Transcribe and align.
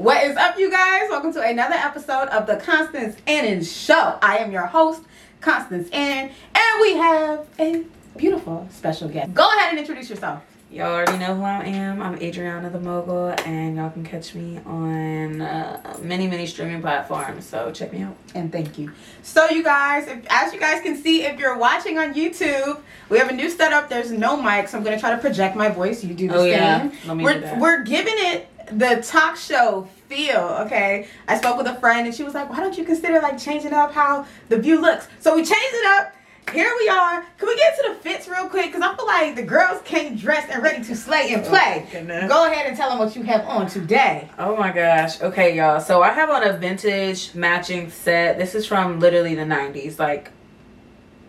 What 0.00 0.24
is 0.24 0.34
up, 0.38 0.58
you 0.58 0.70
guys? 0.70 1.10
Welcome 1.10 1.30
to 1.34 1.42
another 1.42 1.74
episode 1.74 2.28
of 2.28 2.46
the 2.46 2.56
Constance 2.56 3.16
Annan 3.26 3.62
Show. 3.62 4.18
I 4.22 4.38
am 4.38 4.50
your 4.50 4.64
host, 4.64 5.02
Constance 5.42 5.90
Annan, 5.92 6.32
and 6.54 6.80
we 6.80 6.94
have 6.94 7.46
a 7.58 7.84
beautiful 8.16 8.66
special 8.70 9.08
guest. 9.10 9.34
Go 9.34 9.46
ahead 9.46 9.68
and 9.68 9.78
introduce 9.78 10.08
yourself. 10.08 10.42
Y'all 10.70 10.86
already 10.94 11.18
know 11.18 11.34
who 11.34 11.42
I 11.42 11.64
am. 11.64 12.00
I'm 12.00 12.14
Adriana 12.22 12.70
the 12.70 12.80
Mogul, 12.80 13.34
and 13.44 13.76
y'all 13.76 13.90
can 13.90 14.02
catch 14.02 14.34
me 14.34 14.58
on 14.64 15.42
uh, 15.42 15.96
many, 16.00 16.26
many 16.28 16.46
streaming 16.46 16.80
platforms. 16.80 17.44
So 17.44 17.70
check 17.70 17.92
me 17.92 18.00
out. 18.02 18.16
And 18.34 18.50
thank 18.50 18.78
you. 18.78 18.92
So, 19.22 19.50
you 19.50 19.62
guys, 19.64 20.06
if, 20.08 20.24
as 20.30 20.54
you 20.54 20.60
guys 20.60 20.80
can 20.80 20.96
see, 20.96 21.24
if 21.24 21.38
you're 21.38 21.58
watching 21.58 21.98
on 21.98 22.14
YouTube, 22.14 22.80
we 23.10 23.18
have 23.18 23.28
a 23.28 23.34
new 23.34 23.50
setup. 23.50 23.90
There's 23.90 24.12
no 24.12 24.40
mic, 24.40 24.68
so 24.68 24.78
I'm 24.78 24.84
going 24.84 24.96
to 24.96 25.00
try 25.00 25.10
to 25.10 25.18
project 25.18 25.56
my 25.56 25.68
voice. 25.68 26.02
You 26.04 26.14
do 26.14 26.28
the 26.28 26.34
Oh, 26.36 26.38
same. 26.38 26.52
yeah. 26.52 26.90
Let 27.04 27.16
me 27.18 27.24
we're, 27.24 27.34
do 27.34 27.40
that. 27.40 27.58
we're 27.58 27.82
giving 27.82 28.14
it 28.16 28.48
the 28.72 29.02
talk 29.02 29.36
show 29.36 29.88
feel, 30.08 30.40
okay? 30.66 31.08
I 31.28 31.38
spoke 31.38 31.56
with 31.56 31.66
a 31.66 31.78
friend, 31.80 32.06
and 32.06 32.14
she 32.14 32.22
was 32.22 32.34
like, 32.34 32.48
why 32.50 32.60
don't 32.60 32.76
you 32.76 32.84
consider, 32.84 33.20
like, 33.20 33.38
changing 33.38 33.72
up 33.72 33.92
how 33.92 34.26
the 34.48 34.58
view 34.58 34.80
looks? 34.80 35.08
So, 35.20 35.34
we 35.34 35.42
changed 35.42 35.74
it 35.74 35.86
up. 35.86 36.14
Here 36.52 36.72
we 36.80 36.88
are. 36.88 37.24
Can 37.38 37.46
we 37.46 37.56
get 37.56 37.76
to 37.76 37.90
the 37.90 37.94
fits 37.96 38.26
real 38.26 38.48
quick? 38.48 38.66
Because 38.66 38.82
I 38.82 38.96
feel 38.96 39.06
like 39.06 39.36
the 39.36 39.42
girls 39.42 39.80
came 39.82 40.16
dressed 40.16 40.48
and 40.50 40.60
ready 40.60 40.82
to 40.82 40.96
slay 40.96 41.32
and 41.32 41.44
play. 41.44 41.86
Oh. 41.94 42.28
Go 42.28 42.50
ahead 42.50 42.66
and 42.66 42.76
tell 42.76 42.90
them 42.90 42.98
what 42.98 43.14
you 43.14 43.22
have 43.22 43.46
on 43.46 43.68
today. 43.68 44.28
Oh 44.36 44.56
my 44.56 44.72
gosh. 44.72 45.20
Okay, 45.20 45.56
y'all. 45.56 45.80
So 45.80 46.02
I 46.02 46.10
have 46.10 46.28
on 46.28 46.42
a 46.42 46.54
vintage 46.54 47.36
matching 47.36 47.88
set. 47.90 48.36
This 48.36 48.56
is 48.56 48.66
from 48.66 48.98
literally 48.98 49.36
the 49.36 49.42
90s. 49.42 50.00
Like, 50.00 50.32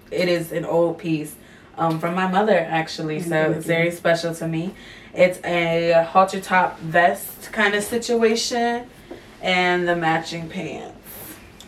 it 0.09 0.27
is 0.27 0.51
an 0.51 0.65
old 0.65 0.98
piece 0.98 1.35
um, 1.77 1.99
from 1.99 2.15
my 2.15 2.27
mother, 2.27 2.57
actually. 2.57 3.21
So 3.21 3.51
it's 3.51 3.67
very 3.67 3.91
special 3.91 4.34
to 4.35 4.48
me. 4.48 4.73
It's 5.13 5.39
a 5.43 6.03
halter 6.09 6.39
top 6.39 6.79
vest 6.79 7.51
kind 7.51 7.75
of 7.75 7.83
situation 7.83 8.88
and 9.41 9.87
the 9.87 9.95
matching 9.95 10.47
pants. 10.49 10.97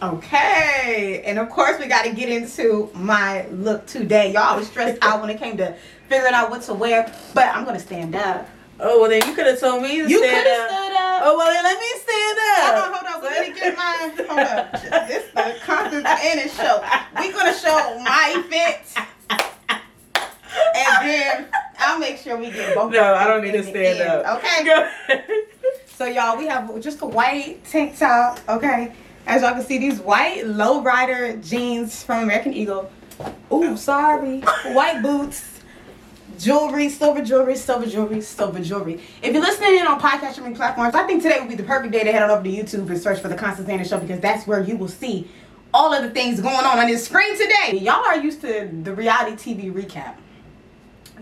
Okay, 0.01 1.23
and 1.25 1.39
of 1.39 1.49
course 1.49 1.79
we 1.79 1.87
got 1.87 2.03
to 2.05 2.11
get 2.13 2.29
into 2.29 2.89
my 2.93 3.47
look 3.47 3.85
today. 3.85 4.33
Y'all 4.33 4.57
was 4.57 4.67
stressed 4.67 4.97
out 5.01 5.21
when 5.21 5.29
it 5.29 5.39
came 5.39 5.55
to 5.57 5.75
figuring 6.09 6.33
out 6.33 6.49
what 6.49 6.61
to 6.63 6.73
wear, 6.73 7.11
but 7.33 7.47
I'm 7.47 7.63
gonna 7.63 7.79
stand 7.79 8.13
up. 8.15 8.49
Oh, 8.79 8.99
well, 9.01 9.09
then 9.09 9.25
you 9.27 9.33
could 9.33 9.45
have 9.45 9.59
told 9.59 9.81
me 9.81 9.89
to 9.89 10.09
You 10.09 10.19
could 10.19 10.29
stand 10.29 10.47
have 10.47 10.61
up. 10.61 10.69
stood 10.69 10.93
up. 10.97 11.21
Oh, 11.25 11.37
well, 11.37 11.47
then 11.47 11.63
let 11.63 11.79
me 11.79 11.87
stand 12.01 12.39
up. 12.39 12.83
Hold 12.83 12.95
on, 12.95 13.01
hold 13.01 13.15
on. 13.15 13.31
Let 13.31 13.47
me 13.47 13.55
get 13.59 13.77
my. 13.77 14.11
Hold 14.27 14.39
up. 14.39 15.07
This 15.07 15.31
the 15.33 15.55
Constance 15.63 16.05
Annan 16.05 16.49
show. 16.49 16.83
We 17.19 17.31
gonna 17.31 17.53
show 17.53 17.99
my 18.03 18.43
fit, 18.49 18.81
and 20.75 21.07
then 21.07 21.47
I'll 21.79 21.99
make 21.99 22.17
sure 22.33 22.49
we 22.49 22.55
get 22.55 22.75
both. 22.75 22.91
No, 22.91 23.13
I 23.13 23.27
don't 23.27 23.43
need 23.43 23.53
to 23.53 23.63
stand 23.63 23.99
end, 23.99 24.09
up. 24.09 24.43
Okay. 24.43 25.19
So 25.95 26.05
y'all, 26.05 26.37
we 26.37 26.47
have 26.47 26.81
just 26.81 27.01
a 27.01 27.05
white 27.05 27.63
tank 27.65 27.97
top, 27.99 28.39
okay? 28.49 28.93
As 29.27 29.43
y'all 29.43 29.51
can 29.51 29.63
see, 29.63 29.77
these 29.77 29.99
white 29.99 30.43
lowrider 30.43 31.47
jeans 31.47 32.03
from 32.03 32.23
American 32.23 32.51
Eagle. 32.51 32.91
Ooh, 33.21 33.29
oh. 33.51 33.75
sorry. 33.75 34.39
White 34.73 35.03
boots, 35.03 35.61
jewelry, 36.39 36.89
silver 36.89 37.23
jewelry, 37.23 37.55
silver 37.55 37.85
jewelry, 37.85 38.21
silver 38.21 38.59
jewelry. 38.59 39.01
If 39.21 39.33
you're 39.33 39.41
listening 39.41 39.77
in 39.77 39.85
on 39.85 39.99
podcast 39.99 40.31
streaming 40.31 40.55
platforms, 40.55 40.95
I 40.95 41.03
think 41.03 41.21
today 41.21 41.39
would 41.39 41.47
be 41.47 41.55
the 41.55 41.63
perfect 41.63 41.93
day 41.93 42.03
to 42.03 42.11
head 42.11 42.23
on 42.23 42.31
over 42.31 42.43
to 42.43 42.49
YouTube 42.49 42.89
and 42.89 42.99
search 42.99 43.19
for 43.19 43.27
the 43.27 43.35
Constance 43.35 43.69
Annan 43.69 43.85
Show 43.85 43.99
because 43.99 44.19
that's 44.19 44.47
where 44.47 44.61
you 44.61 44.75
will 44.75 44.87
see 44.87 45.29
all 45.75 45.93
of 45.93 46.01
the 46.01 46.09
things 46.09 46.41
going 46.41 46.65
on 46.65 46.79
on 46.79 46.87
this 46.87 47.05
screen 47.05 47.37
today. 47.37 47.77
Y'all 47.77 48.03
are 48.03 48.17
used 48.17 48.41
to 48.41 48.67
the 48.81 48.93
reality 48.95 49.55
TV 49.55 49.71
recap. 49.71 50.15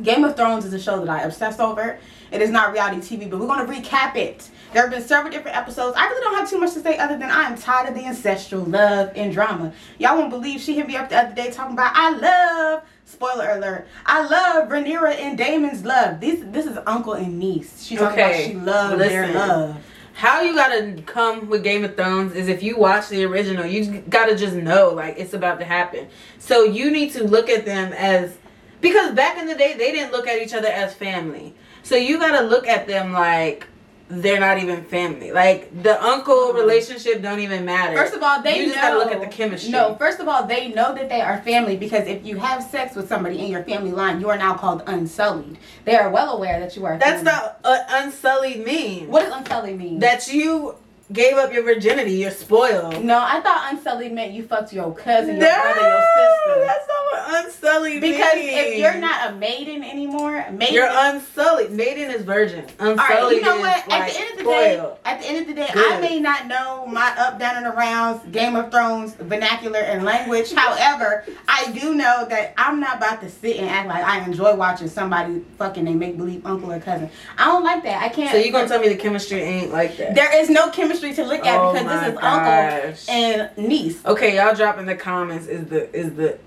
Game 0.03 0.23
of 0.23 0.36
Thrones 0.36 0.66
is 0.66 0.73
a 0.73 0.80
show 0.80 1.00
that 1.03 1.09
I 1.09 1.23
obsess 1.23 1.59
over. 1.59 2.00
It 2.31 2.42
is 2.42 2.50
not 2.50 2.72
reality 2.72 2.97
TV, 2.97 3.30
but 3.30 3.39
we're 3.39 3.47
going 3.47 3.66
to 3.66 3.72
recap 3.72 4.16
it. 4.16 4.50
There 4.72 4.81
have 4.81 4.92
been 4.92 5.02
several 5.02 5.31
different 5.31 5.58
episodes. 5.58 5.98
I 5.98 6.08
really 6.08 6.22
don't 6.22 6.39
have 6.39 6.50
too 6.50 6.59
much 6.59 6.73
to 6.73 6.80
say 6.80 6.98
other 6.98 7.17
than 7.17 7.30
I 7.30 7.44
am 7.44 7.58
tired 7.58 7.89
of 7.89 7.95
the 7.95 8.06
ancestral 8.06 8.64
love 8.64 9.11
and 9.16 9.33
drama. 9.33 9.73
Y'all 10.00 10.17
won't 10.17 10.30
believe 10.30 10.61
she 10.61 10.75
hit 10.75 10.88
me 10.88 10.95
up 10.95 11.09
the 11.09 11.17
other 11.17 11.36
day 11.36 11.52
talking 11.52 11.73
about 11.73 11.92
I 11.94 12.11
love 12.11 12.83
spoiler 13.06 13.52
alert. 13.52 13.88
I 14.05 14.26
love 14.26 14.70
Rhaenyra 14.70 15.15
and 15.15 15.38
Daemon's 15.38 15.83
love. 15.83 16.21
This 16.21 16.39
this 16.45 16.65
is 16.65 16.77
uncle 16.88 17.14
and 17.14 17.38
niece. 17.38 17.83
She's 17.83 17.99
talking 17.99 18.20
about 18.20 18.32
Okay, 18.32 18.48
she 18.48 18.55
loved 18.55 19.02
their 19.02 19.33
love. 19.33 19.77
How 20.14 20.42
you 20.42 20.55
gotta 20.55 21.02
come 21.05 21.49
with 21.49 21.64
Game 21.64 21.83
of 21.83 21.95
Thrones 21.95 22.33
is 22.33 22.48
if 22.48 22.64
you 22.64 22.77
watch 22.77 23.10
the 23.10 23.26
original, 23.26 23.65
you 23.65 24.02
gotta 24.10 24.36
just 24.36 24.55
know 24.55 24.89
like 24.89 25.15
it's 25.17 25.33
about 25.33 25.60
to 25.60 25.65
happen. 25.65 26.08
So 26.39 26.64
you 26.64 26.92
need 26.92 27.11
to 27.14 27.23
look 27.23 27.49
at 27.49 27.65
them 27.65 27.92
as 27.94 28.38
because 28.81 29.14
back 29.14 29.37
in 29.37 29.47
the 29.47 29.55
day 29.55 29.75
they 29.77 29.92
didn't 29.92 30.11
look 30.11 30.27
at 30.27 30.42
each 30.42 30.53
other 30.53 30.67
as 30.67 30.93
family. 30.93 31.53
So 31.83 31.95
you 31.95 32.19
gotta 32.19 32.45
look 32.45 32.67
at 32.67 32.87
them 32.87 33.14
like 33.14 33.67
they're 34.11 34.39
not 34.39 34.58
even 34.59 34.83
family. 34.83 35.31
Like 35.31 35.83
the 35.83 36.02
uncle 36.03 36.53
relationship 36.53 37.21
don't 37.21 37.39
even 37.39 37.64
matter. 37.65 37.95
First 37.95 38.14
of 38.14 38.21
all, 38.21 38.41
they 38.41 38.59
you 38.59 38.65
just 38.65 38.75
know, 38.75 38.81
gotta 38.81 38.97
look 38.97 39.11
at 39.11 39.21
the 39.21 39.27
chemistry. 39.27 39.71
No, 39.71 39.95
first 39.95 40.20
of 40.20 40.27
all, 40.27 40.45
they 40.45 40.67
know 40.70 40.93
that 40.93 41.08
they 41.09 41.21
are 41.21 41.41
family 41.41 41.77
because 41.77 42.08
if 42.08 42.25
you 42.25 42.37
have 42.37 42.61
sex 42.61 42.95
with 42.95 43.08
somebody 43.08 43.39
in 43.39 43.49
your 43.49 43.64
family 43.64 43.91
line, 43.91 44.20
you 44.20 44.30
are 44.30 44.37
now 44.37 44.55
called 44.55 44.83
unsullied. 44.87 45.58
They 45.86 45.95
are 45.95 46.09
well 46.09 46.36
aware 46.36 46.59
that 46.59 46.75
you 46.75 46.86
are. 46.86 46.97
that's 46.97 47.23
family. 47.23 47.31
not 47.31 47.59
uh, 47.64 47.83
unsullied 47.89 48.65
mean. 48.65 49.08
What 49.08 49.21
does 49.21 49.33
unsullied 49.33 49.77
mean? 49.77 49.99
That 49.99 50.27
you 50.31 50.75
gave 51.14 51.36
up 51.38 51.52
your 51.54 51.64
virginity. 51.64 52.14
You're 52.14 52.32
spoiled. 52.32 53.04
no, 53.04 53.20
I 53.20 53.42
thought 53.42 53.73
unsullied 53.73 54.11
meant 54.14 54.33
you 54.33 54.44
fucked 54.44 54.73
your 54.73 54.94
cousin, 54.94 55.38
your 55.38 55.45
No, 55.48 55.61
brother, 55.61 55.82
your 55.82 56.02
sister. 56.02 56.66
That's 56.66 56.88
not 56.88 56.98
what 57.11 57.45
unsullied 57.45 58.02
Because 58.02 58.36
means. 58.36 58.52
if 58.54 58.77
you're 58.80 58.95
not 58.98 59.32
a 59.32 59.36
maiden 59.36 59.83
anymore, 59.83 60.45
maiden. 60.52 60.73
You're 60.73 60.89
unsullied. 60.89 61.71
Maiden 61.71 62.11
is 62.11 62.23
virgin. 62.23 62.66
Unsullied 62.80 63.00
all 63.00 63.08
right, 63.08 63.32
you 63.36 63.42
know 63.42 63.58
what? 63.60 63.88
like 63.88 64.02
at 64.02 64.11
the 64.14 64.20
end 64.20 64.32
of 64.32 64.38
the 64.38 64.44
spoiled. 64.44 64.94
day, 64.95 65.00
at 65.05 65.21
the 65.21 65.27
end 65.27 65.38
of 65.42 65.48
the 65.48 65.54
day, 65.54 65.67
I 65.73 66.00
may 66.00 66.20
not 66.20 66.48
know 66.48 66.86
my 66.88 67.14
up, 67.17 67.39
down, 67.39 67.64
and 67.64 67.73
arounds, 67.73 68.32
Game 68.32 68.55
of 68.55 68.71
Thrones 68.71 69.14
vernacular 69.16 69.80
and 69.80 70.04
language. 70.04 70.52
However, 70.55 71.26
I 71.48 71.71
do 71.71 71.95
know 71.95 72.26
that 72.30 72.54
I'm 72.58 72.80
not 72.80 72.98
about 72.98 73.21
to 73.21 73.30
sit 73.30 73.58
and 73.58 73.70
act 73.70 73.88
like 73.88 74.04
I 74.04 74.23
enjoy 74.26 74.55
watching 74.55 74.88
somebody 74.88 75.42
fucking 75.58 75.86
they 75.86 75.94
make 75.94 76.17
believe 76.17 76.45
uncle 76.45 76.71
or 76.71 76.80
cousin. 76.80 77.10
I 77.38 77.45
don't 77.45 77.64
like 77.64 77.83
that. 77.83 78.02
I 78.04 78.10
can't. 78.10 78.32
So 78.32 78.38
you're 78.38 78.52
gonna 78.52 78.67
tell 78.67 78.80
me 78.80 78.89
the 78.89 78.95
chemistry 78.95 79.39
ain't 79.42 79.71
like 79.71 79.98
that? 79.98 80.16
there 80.16 80.36
is 80.42 80.50
no 80.50 80.70
chemistry 80.70 81.01
to 81.02 81.23
look 81.26 81.45
at 81.45 81.60
Oh 81.60 81.73
because 81.73 81.88
this 81.88 82.14
is 82.14 82.20
gosh. 82.20 83.10
uncle 83.10 83.14
and 83.14 83.67
niece. 83.67 84.06
okay, 84.06 84.36
y'all 84.38 84.56
drop 84.56 84.78
in 84.78 84.86
the 84.86 84.95
comments. 84.95 85.48
Is 85.48 85.66
the 85.67 85.94
is 85.95 86.14
the 86.16 86.38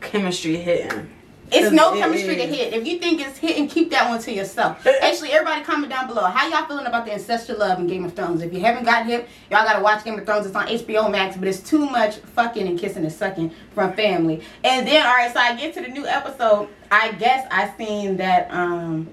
chemistry 0.00 0.56
hitting? 0.56 1.10
It's 1.52 1.70
no 1.70 1.94
It 1.94 1.98
chemistry 2.00 2.34
to 2.34 2.42
hit. 2.46 2.74
If 2.74 2.84
you 2.88 2.98
think 2.98 3.20
it's 3.20 3.38
hitting, 3.38 3.68
keep 3.68 3.92
that 3.92 4.08
one 4.08 4.20
to 4.22 4.32
yourself. 4.32 4.84
Actually, 5.02 5.30
everybody 5.30 5.62
comment 5.64 5.90
down 5.90 6.08
below. 6.08 6.24
How 6.24 6.48
y'all 6.48 6.66
feeling 6.66 6.86
about 6.86 7.04
the 7.06 7.12
ancestral 7.12 7.58
love 7.60 7.78
in 7.78 7.86
Game 7.86 8.04
of 8.04 8.14
Thrones? 8.14 8.42
If 8.42 8.52
you 8.52 8.58
haven't 8.58 8.82
got 8.84 9.06
hip, 9.06 9.28
y'all 9.48 9.64
gotta 9.64 9.80
watch 9.80 10.02
Game 10.04 10.18
of 10.18 10.26
Thrones. 10.26 10.46
It's 10.46 10.56
on 10.56 10.66
HBO 10.66 11.08
Max, 11.08 11.36
but 11.36 11.46
it's 11.46 11.60
too 11.60 11.88
much 11.88 12.16
fucking 12.16 12.66
and 12.66 12.76
kissing 12.76 13.04
and 13.04 13.12
sucking 13.12 13.52
from 13.74 13.92
family. 13.92 14.42
And 14.64 14.88
then, 14.88 15.06
all 15.06 15.12
right, 15.14 15.32
so 15.32 15.38
I 15.38 15.54
get 15.54 15.72
to 15.74 15.82
the 15.82 15.88
new 15.88 16.04
episode. 16.04 16.68
I 16.90 17.12
guess 17.12 17.46
I 17.52 17.72
seen 17.78 18.16
that 18.16 18.50
um 18.52 19.08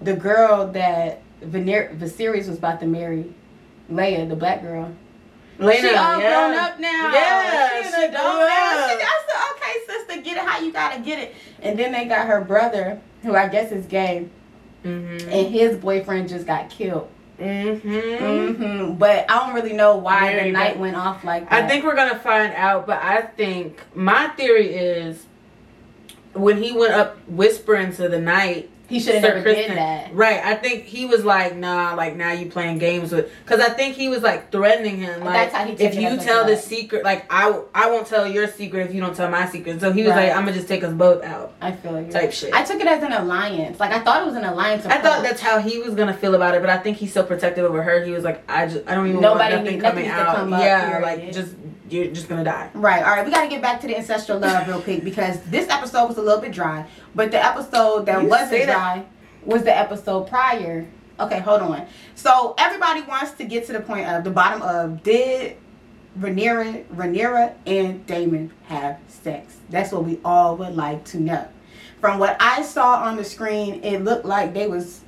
the 0.00 0.14
girl 0.14 0.66
that 0.72 1.22
Vener- 1.40 1.96
Viserys 1.96 2.48
was 2.48 2.58
about 2.58 2.80
to 2.80 2.86
marry, 2.86 3.32
Leia, 3.90 4.28
the 4.28 4.36
black 4.36 4.62
girl. 4.62 4.92
Laena, 5.58 5.80
she 5.80 5.94
all 5.94 6.20
yeah. 6.20 6.48
grown 6.48 6.58
up 6.58 6.78
now. 6.80 7.10
Yeah, 7.14 7.82
she, 7.82 7.88
she 7.88 7.94
an 7.94 8.10
adult 8.10 8.24
grew 8.36 8.46
now. 8.46 8.84
up. 8.84 8.90
She, 8.90 8.96
I 9.02 9.22
said, 9.26 9.40
okay, 9.52 9.72
sister, 10.06 10.22
get 10.22 10.36
it 10.36 10.42
how 10.44 10.60
you 10.60 10.72
gotta 10.72 11.00
get 11.00 11.18
it. 11.18 11.34
And 11.62 11.78
then 11.78 11.92
they 11.92 12.04
got 12.04 12.26
her 12.26 12.42
brother, 12.42 13.00
who 13.22 13.34
I 13.34 13.48
guess 13.48 13.72
is 13.72 13.86
gay, 13.86 14.28
Mm-hmm. 14.84 15.28
and 15.30 15.48
his 15.52 15.76
boyfriend 15.78 16.28
just 16.28 16.46
got 16.46 16.70
killed. 16.70 17.08
Mm-hmm. 17.40 17.88
Mm-hmm. 17.90 18.94
But 18.98 19.28
I 19.28 19.44
don't 19.46 19.54
really 19.54 19.72
know 19.72 19.96
why 19.96 20.32
Very 20.32 20.50
the 20.50 20.52
knight 20.52 20.74
good. 20.74 20.80
went 20.80 20.96
off 20.96 21.24
like 21.24 21.48
that. 21.50 21.64
I 21.64 21.68
think 21.68 21.84
we're 21.84 21.96
gonna 21.96 22.18
find 22.18 22.54
out, 22.54 22.86
but 22.86 23.02
I 23.02 23.22
think 23.22 23.80
my 23.96 24.28
theory 24.28 24.74
is 24.74 25.26
when 26.34 26.62
he 26.62 26.70
went 26.72 26.92
up 26.92 27.16
whispering 27.26 27.92
to 27.96 28.08
the 28.08 28.20
knight, 28.20 28.70
he 28.88 29.00
should 29.00 29.14
have 29.14 29.22
Sir 29.24 29.28
never 29.30 29.42
Kristen. 29.42 29.68
did 29.70 29.78
that. 29.78 30.14
Right. 30.14 30.40
I 30.44 30.54
think 30.54 30.84
he 30.84 31.06
was 31.06 31.24
like, 31.24 31.56
nah, 31.56 31.94
like 31.94 32.14
now 32.16 32.32
you 32.32 32.46
playing 32.50 32.78
games 32.78 33.10
with, 33.12 33.30
because 33.44 33.60
I 33.60 33.70
think 33.70 33.96
he 33.96 34.08
was 34.08 34.22
like 34.22 34.52
threatening 34.52 34.98
him, 34.98 35.20
like 35.24 35.50
That's 35.50 35.54
how 35.54 35.64
he 35.64 35.72
took 35.72 35.80
if 35.80 35.94
you 35.96 36.16
tell 36.18 36.44
the 36.44 36.52
threat. 36.56 36.64
secret, 36.64 37.04
like 37.04 37.26
I, 37.30 37.60
I 37.74 37.90
won't 37.90 38.06
tell 38.06 38.26
your 38.26 38.46
secret 38.48 38.88
if 38.88 38.94
you 38.94 39.00
don't 39.00 39.14
tell 39.16 39.28
my 39.30 39.46
secret. 39.48 39.80
So 39.80 39.92
he 39.92 40.02
was 40.02 40.10
Right. 40.12 40.28
like, 40.28 40.36
I'm 40.36 40.44
gonna 40.44 40.56
just 40.56 40.68
take 40.68 40.84
us 40.84 40.92
both 40.92 41.22
out, 41.24 41.54
I 41.60 41.72
feel 41.72 42.00
you. 42.00 42.10
type 42.12 42.32
shit. 42.32 42.54
I 42.54 42.60
I, 42.60 42.64
took 42.64 42.80
it 42.80 42.86
as 42.86 43.02
an 43.02 43.12
alliance. 43.12 43.80
Like 43.80 43.92
I 43.92 44.00
thought 44.00 44.22
it 44.22 44.26
was 44.26 44.36
an 44.36 44.44
alliance. 44.44 44.86
I 44.86 44.98
thought 45.00 45.22
that's 45.22 45.40
how 45.40 45.58
he 45.58 45.78
was 45.78 45.94
gonna 45.94 46.14
feel 46.14 46.34
about 46.34 46.54
it, 46.54 46.60
but 46.60 46.70
I 46.70 46.78
think 46.78 46.96
he's 46.96 47.12
so 47.12 47.22
protective 47.22 47.64
over 47.64 47.82
her. 47.82 48.04
He 48.04 48.12
was 48.12 48.24
like, 48.24 48.48
I 48.50 48.66
just, 48.66 48.86
I 48.86 48.94
don't 48.94 49.08
even 49.08 49.20
Nobody 49.20 49.54
want 49.54 49.64
nothing 49.64 49.78
need- 49.78 49.82
coming 49.82 49.82
nothing 49.82 50.02
needs 50.04 50.14
to 50.14 50.20
out. 50.30 50.36
come 50.36 50.50
yeah, 50.52 50.98
period. 51.00 51.02
like 51.02 51.32
just 51.32 51.54
you're 51.88 52.08
just 52.08 52.28
gonna 52.28 52.44
die. 52.44 52.70
Right. 52.74 53.02
All 53.02 53.10
right. 53.10 53.24
We 53.24 53.30
got 53.30 53.42
to 53.42 53.48
get 53.48 53.62
back 53.62 53.80
to 53.82 53.86
the 53.86 53.96
ancestral 53.96 54.38
love 54.38 54.66
real 54.68 54.80
quick 54.82 55.04
because 55.04 55.40
this 55.44 55.68
episode 55.68 56.06
was 56.06 56.16
a 56.18 56.22
little 56.22 56.40
bit 56.40 56.52
dry, 56.52 56.86
but 57.14 57.30
the 57.30 57.44
episode 57.44 58.06
that 58.06 58.22
You 58.22 58.28
wasn't 58.28 58.50
say 58.50 58.66
that- 58.66 58.72
dry 58.74 59.04
was 59.44 59.62
the 59.62 59.76
episode 59.76 60.26
prior. 60.28 60.86
Okay, 61.18 61.38
hold 61.38 61.62
on. 61.62 61.86
So 62.14 62.54
everybody 62.58 63.00
wants 63.02 63.32
to 63.32 63.44
get 63.44 63.66
to 63.66 63.72
the 63.72 63.80
point 63.80 64.06
of 64.08 64.24
the 64.24 64.30
bottom 64.30 64.60
of 64.62 65.02
did 65.02 65.56
Rhaenyra, 66.18 66.84
Rhaenyra 66.86 67.54
and 67.66 68.06
Daemon 68.06 68.50
have 68.64 68.98
sex? 69.08 69.56
That's 69.70 69.92
what 69.92 70.04
we 70.04 70.18
all 70.24 70.56
would 70.56 70.74
like 70.76 71.04
to 71.06 71.20
know. 71.20 71.48
From 72.00 72.18
what 72.18 72.36
I 72.40 72.62
saw 72.62 73.02
on 73.04 73.16
the 73.16 73.24
screen, 73.24 73.82
it 73.82 74.04
looked 74.04 74.24
like 74.26 74.52
they 74.52 74.66
was 74.66 75.00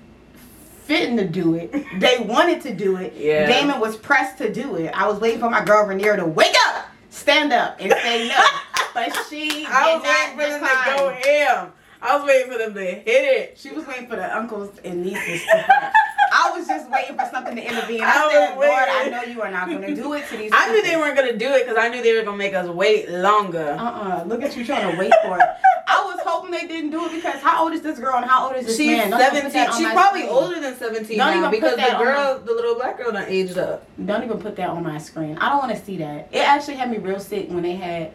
fitting 0.89 1.19
to 1.19 1.27
do 1.29 1.55
it. 1.55 1.71
They 2.01 2.19
wanted 2.19 2.63
to 2.63 2.75
do 2.75 2.97
it. 2.97 3.13
Yeah. 3.15 3.47
Daemon 3.47 3.79
was 3.79 3.97
pressed 3.97 4.39
to 4.39 4.53
do 4.53 4.77
it. 4.77 4.91
I 4.95 5.07
was 5.07 5.21
waiting 5.21 5.39
for 5.39 5.51
my 5.51 5.63
girl 5.63 5.87
Rhaenyra 5.87 6.17
to 6.17 6.25
wake 6.25 6.57
up, 6.67 6.87
stand 7.11 7.53
up, 7.53 7.77
and 7.79 7.93
say 7.93 8.27
no. 8.27 8.43
but 8.95 9.13
she 9.29 9.67
I 9.67 9.95
was 9.95 10.03
waiting 10.03 10.63
not 10.63 10.85
for 10.85 10.91
them 10.91 10.97
to 10.97 10.97
go 10.97 11.31
ham. 11.31 11.73
I 12.01 12.17
was 12.17 12.27
waiting 12.27 12.51
for 12.51 12.59
them 12.59 12.75
to 12.75 12.81
hit 12.81 13.05
it. 13.07 13.59
She 13.59 13.71
was 13.71 13.87
waiting 13.87 14.09
for 14.09 14.17
the 14.17 14.35
uncles 14.35 14.79
and 14.83 15.05
nieces 15.05 15.45
to. 15.45 15.93
I 16.33 16.57
was 16.57 16.67
just 16.67 16.91
waiting 16.91 17.17
for 17.17 17.29
something 17.31 17.57
to 17.57 17.63
intervene. 17.63 18.03
I, 18.03 18.07
I 18.07 18.33
said, 18.33 18.55
Lord, 18.57 18.69
I 18.69 19.09
know 19.09 19.23
you 19.23 19.43
are 19.43 19.51
not 19.51 19.69
going 19.69 19.83
to 19.83 19.95
do 19.95 20.13
it 20.15 20.27
to 20.29 20.37
these 20.37 20.51
I 20.55 20.71
knew 20.73 20.83
they 20.83 20.97
weren't 20.97 21.17
gonna 21.17 21.37
do 21.37 21.49
it 21.49 21.67
because 21.67 21.79
I 21.79 21.89
knew 21.89 22.03
they 22.03 22.15
were 22.15 22.23
gonna 22.23 22.37
make 22.37 22.55
us 22.55 22.69
wait 22.69 23.09
longer. 23.11 23.77
Uh-uh. 23.79 24.25
Look 24.27 24.43
at 24.43 24.57
you 24.57 24.65
trying 24.65 24.91
to 24.91 24.99
wait 24.99 25.13
for 25.25 25.39
it. 25.39 25.47
I 25.89 26.05
was 26.05 26.21
hoping 26.25 26.51
they 26.51 26.67
didn't 26.67 26.91
do 26.91 27.07
it 27.07 27.13
because 27.13 27.41
how 27.41 27.65
old 27.65 27.73
is 27.73 27.81
this 27.81 27.99
girl 27.99 28.17
and 28.17 28.25
how 28.27 28.49
old 28.49 28.57
is 28.57 28.67
this 28.67 28.77
She's 28.77 28.89
man? 28.89 29.11
Don't 29.11 29.21
even 29.21 29.43
put 29.43 29.53
that 29.53 29.73
seventeen. 29.73 29.87
She's 29.87 29.93
probably 29.93 30.21
screen. 30.21 30.35
older 30.35 30.61
than 30.61 30.77
seventeen 30.77 31.19
Don't 31.19 31.41
now 31.41 31.51
because 31.51 31.77
the 31.77 31.97
girl, 31.99 32.39
the 32.45 32.53
little 32.53 32.75
black 32.75 32.99
girl, 32.99 33.13
done 33.13 33.25
aged 33.27 33.59
up. 33.59 33.87
Don't 34.05 34.23
even 34.23 34.39
put 34.39 34.57
that 34.57 34.69
on 34.69 34.83
my 34.83 34.99
screen. 34.99 35.39
I 35.39 35.49
don't 35.49 35.59
want 35.59 35.77
to 35.77 35.83
see 35.83 35.97
that. 35.99 36.29
It 36.31 36.41
actually 36.41 36.77
had 36.77 36.91
me 36.91 36.99
real 36.99 37.21
sick 37.21 37.49
when 37.49 37.63
they 37.63 37.77
had 37.77 38.13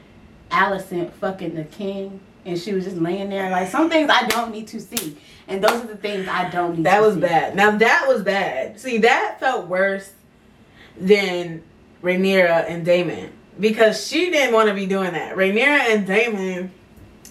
Alicent 0.51 1.11
fucking 1.13 1.55
the 1.55 1.63
king 1.63 2.19
and 2.45 2.57
she 2.59 2.73
was 2.73 2.83
just 2.85 2.97
laying 2.97 3.29
there. 3.29 3.49
Like 3.49 3.69
some 3.69 3.89
things 3.89 4.09
I 4.09 4.27
don't 4.27 4.51
need 4.51 4.67
to 4.69 4.79
see, 4.81 5.17
and 5.47 5.63
those 5.63 5.83
are 5.83 5.87
the 5.87 5.97
things 5.97 6.27
I 6.27 6.49
don't 6.49 6.77
need. 6.77 6.85
That 6.85 7.01
was 7.01 7.15
see. 7.15 7.21
bad. 7.21 7.55
Now 7.55 7.71
that 7.71 8.05
was 8.07 8.21
bad. 8.23 8.79
See, 8.79 8.97
that 8.99 9.37
felt 9.39 9.67
worse 9.67 10.11
than 10.99 11.63
Rhaenyra 12.01 12.69
and 12.69 12.85
Daemon 12.85 13.31
because 13.59 14.05
she 14.07 14.29
didn't 14.29 14.53
want 14.53 14.67
to 14.69 14.75
be 14.75 14.85
doing 14.85 15.13
that. 15.13 15.35
Rhaenyra 15.35 15.93
and 15.95 16.05
Daemon, 16.07 16.71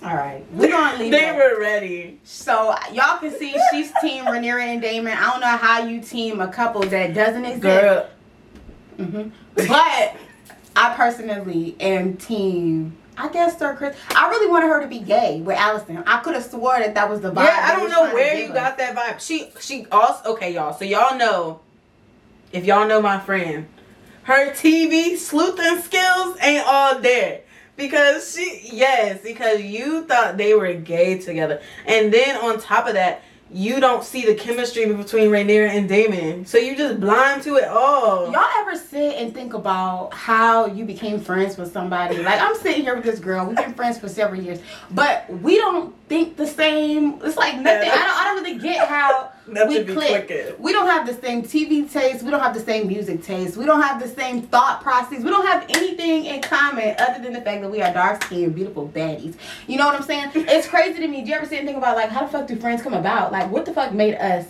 All 0.02 0.14
right, 0.16 0.44
we're 0.52 0.68
gonna 0.70 0.98
leave. 1.00 1.10
they 1.12 1.20
that. 1.20 1.36
were 1.36 1.60
ready. 1.60 2.18
So 2.24 2.74
y'all 2.92 3.18
can 3.18 3.30
see 3.38 3.54
she's 3.70 3.92
team 4.00 4.24
Rhaenyra 4.24 4.62
and 4.62 4.82
Daemon. 4.82 5.12
I 5.12 5.30
don't 5.30 5.40
know 5.40 5.46
how 5.56 5.84
you 5.86 6.00
team 6.00 6.40
a 6.40 6.48
couple 6.48 6.82
that 6.82 7.14
doesn't 7.14 7.44
exist. 7.44 7.62
Girl, 7.62 8.08
hmm 8.96 9.28
But 9.54 10.16
I 10.74 10.94
personally 10.96 11.76
am 11.80 12.16
team. 12.16 12.96
I 13.16 13.28
guess 13.28 13.58
Sir 13.58 13.74
Chris. 13.76 13.96
I 14.10 14.28
really 14.28 14.50
wanted 14.50 14.68
her 14.68 14.80
to 14.80 14.86
be 14.86 14.98
gay 14.98 15.40
with 15.40 15.56
Alicent. 15.56 16.04
I 16.06 16.20
could 16.20 16.34
have 16.34 16.44
swore 16.44 16.78
that 16.78 16.94
that 16.94 17.10
was 17.10 17.20
the 17.20 17.30
vibe. 17.30 17.44
yeah, 17.44 17.70
I 17.70 17.76
don't 17.76 17.90
know 17.90 18.12
where 18.12 18.36
you 18.38 18.46
us. 18.46 18.54
got 18.54 18.78
that 18.78 18.96
vibe. 18.96 19.20
She, 19.20 19.50
she 19.60 19.86
also 19.92 20.32
okay, 20.32 20.54
y'all. 20.54 20.72
So 20.72 20.84
y'all 20.84 21.16
know, 21.16 21.60
if 22.52 22.64
y'all 22.64 22.86
know 22.86 23.02
my 23.02 23.18
friend, 23.20 23.68
her 24.24 24.52
TV 24.52 25.16
sleuthing 25.16 25.82
skills 25.82 26.36
ain't 26.40 26.66
all 26.66 26.98
there. 27.00 27.42
Because 27.74 28.34
she, 28.34 28.68
yes, 28.70 29.22
because 29.22 29.60
you 29.62 30.04
thought 30.04 30.36
they 30.36 30.54
were 30.54 30.74
gay 30.74 31.18
together. 31.18 31.60
And 31.86 32.12
then 32.12 32.36
on 32.36 32.60
top 32.60 32.86
of 32.86 32.94
that, 32.94 33.22
you 33.52 33.80
don't 33.80 34.02
see 34.02 34.24
the 34.24 34.34
chemistry 34.34 34.86
between 34.86 35.28
Rhaenyra 35.30 35.68
and 35.68 35.88
Daemon. 35.88 36.46
So 36.46 36.58
you 36.58 36.76
just 36.76 37.00
blind 37.00 37.42
to 37.42 37.56
it 37.56 37.68
all. 37.68 38.32
Y'all 38.32 38.48
ever 38.60 38.76
sit 38.76 39.16
and 39.16 39.34
think 39.34 39.54
about 39.54 40.12
how 40.14 40.66
you 40.66 40.84
became 40.84 41.20
friends 41.20 41.58
with 41.58 41.72
somebody? 41.72 42.18
Like 42.18 42.40
I'm 42.40 42.56
sitting 42.56 42.82
here 42.82 42.94
with 42.94 43.04
this 43.04 43.18
girl. 43.18 43.46
We've 43.46 43.56
been 43.56 43.74
friends 43.74 43.98
for 43.98 44.08
several 44.08 44.40
years, 44.40 44.60
but 44.90 45.28
we 45.42 45.58
don't 45.58 45.94
think 46.12 46.36
the 46.36 46.46
same. 46.46 47.18
It's 47.24 47.38
like 47.38 47.58
nothing. 47.58 47.90
I 47.90 47.96
don't. 47.96 48.20
I 48.20 48.24
don't 48.24 48.44
really 48.44 48.58
get 48.58 48.86
how 48.86 49.32
we 49.46 49.82
click. 49.84 50.28
clicking. 50.28 50.54
We 50.58 50.72
don't 50.72 50.86
have 50.86 51.06
the 51.06 51.14
same 51.14 51.42
TV 51.42 51.90
taste. 51.90 52.22
We 52.22 52.30
don't 52.30 52.40
have 52.40 52.52
the 52.52 52.60
same 52.60 52.86
music 52.86 53.22
taste. 53.22 53.56
We 53.56 53.64
don't 53.64 53.80
have 53.80 54.00
the 54.00 54.08
same 54.08 54.42
thought 54.42 54.82
process. 54.82 55.22
We 55.22 55.30
don't 55.30 55.46
have 55.46 55.64
anything 55.70 56.26
in 56.26 56.42
common 56.42 56.94
other 56.98 57.22
than 57.22 57.32
the 57.32 57.40
fact 57.40 57.62
that 57.62 57.70
we 57.70 57.80
are 57.80 57.92
dark 57.94 58.22
skinned, 58.24 58.54
beautiful 58.54 58.88
baddies. 58.88 59.36
You 59.66 59.78
know 59.78 59.86
what 59.86 59.94
I'm 59.94 60.02
saying? 60.02 60.32
It's 60.34 60.68
crazy 60.68 61.00
to 61.00 61.08
me. 61.08 61.22
Do 61.22 61.30
you 61.30 61.36
ever 61.36 61.46
sit 61.46 61.60
and 61.60 61.66
think 61.66 61.78
about 61.78 61.96
like 61.96 62.10
how 62.10 62.26
the 62.26 62.28
fuck 62.28 62.46
do 62.46 62.56
friends 62.56 62.82
come 62.82 62.94
about? 62.94 63.32
Like 63.32 63.50
what 63.50 63.64
the 63.64 63.72
fuck 63.72 63.92
made 63.94 64.14
us? 64.16 64.44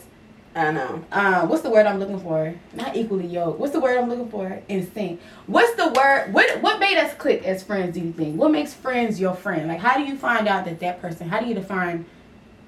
I 0.54 0.70
know. 0.70 1.02
uh, 1.10 1.46
what's 1.46 1.62
the 1.62 1.70
word 1.70 1.86
I'm 1.86 1.98
looking 1.98 2.20
for? 2.20 2.54
Not 2.74 2.94
equally 2.94 3.26
yoked. 3.26 3.58
What's 3.58 3.72
the 3.72 3.80
word 3.80 3.98
I'm 3.98 4.08
looking 4.10 4.28
for? 4.28 4.60
In 4.68 4.90
sync. 4.92 5.20
What's 5.46 5.74
the 5.76 5.88
word? 5.88 6.32
What 6.32 6.60
what 6.60 6.78
made 6.78 6.98
us 6.98 7.14
click 7.14 7.42
as 7.44 7.62
friends? 7.62 7.94
Do 7.94 8.00
you 8.00 8.12
think? 8.12 8.38
What 8.38 8.50
makes 8.50 8.74
friends 8.74 9.18
your 9.18 9.34
friend? 9.34 9.68
Like, 9.68 9.80
how 9.80 9.96
do 9.96 10.04
you 10.04 10.16
find 10.16 10.46
out 10.46 10.66
that 10.66 10.80
that 10.80 11.00
person? 11.00 11.28
How 11.28 11.40
do 11.40 11.46
you 11.46 11.54
define, 11.54 12.04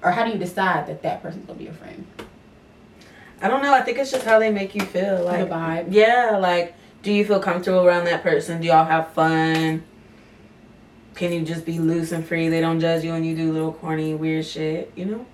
or 0.01 0.11
how 0.11 0.25
do 0.25 0.31
you 0.31 0.39
decide 0.39 0.87
that 0.87 1.03
that 1.03 1.21
person's 1.21 1.45
gonna 1.45 1.59
be 1.59 1.65
your 1.65 1.73
friend? 1.73 2.07
I 3.41 3.49
don't 3.49 3.61
know. 3.61 3.73
I 3.73 3.81
think 3.81 3.99
it's 3.99 4.11
just 4.11 4.25
how 4.25 4.39
they 4.39 4.49
make 4.51 4.73
you 4.73 4.81
feel. 4.81 5.23
Like 5.23 5.47
the 5.47 5.53
vibe. 5.53 5.87
Yeah, 5.91 6.37
like 6.41 6.73
do 7.03 7.13
you 7.13 7.23
feel 7.23 7.39
comfortable 7.39 7.85
around 7.85 8.05
that 8.05 8.23
person? 8.23 8.61
Do 8.61 8.67
y'all 8.67 8.83
have 8.85 9.13
fun? 9.13 9.83
Can 11.13 11.31
you 11.31 11.43
just 11.43 11.63
be 11.63 11.77
loose 11.77 12.11
and 12.11 12.25
free? 12.25 12.49
They 12.49 12.61
don't 12.61 12.79
judge 12.79 13.03
you 13.03 13.11
when 13.11 13.23
you 13.23 13.35
do 13.35 13.53
little 13.53 13.73
corny 13.73 14.15
weird 14.15 14.43
shit, 14.43 14.91
you 14.95 15.05
know? 15.05 15.25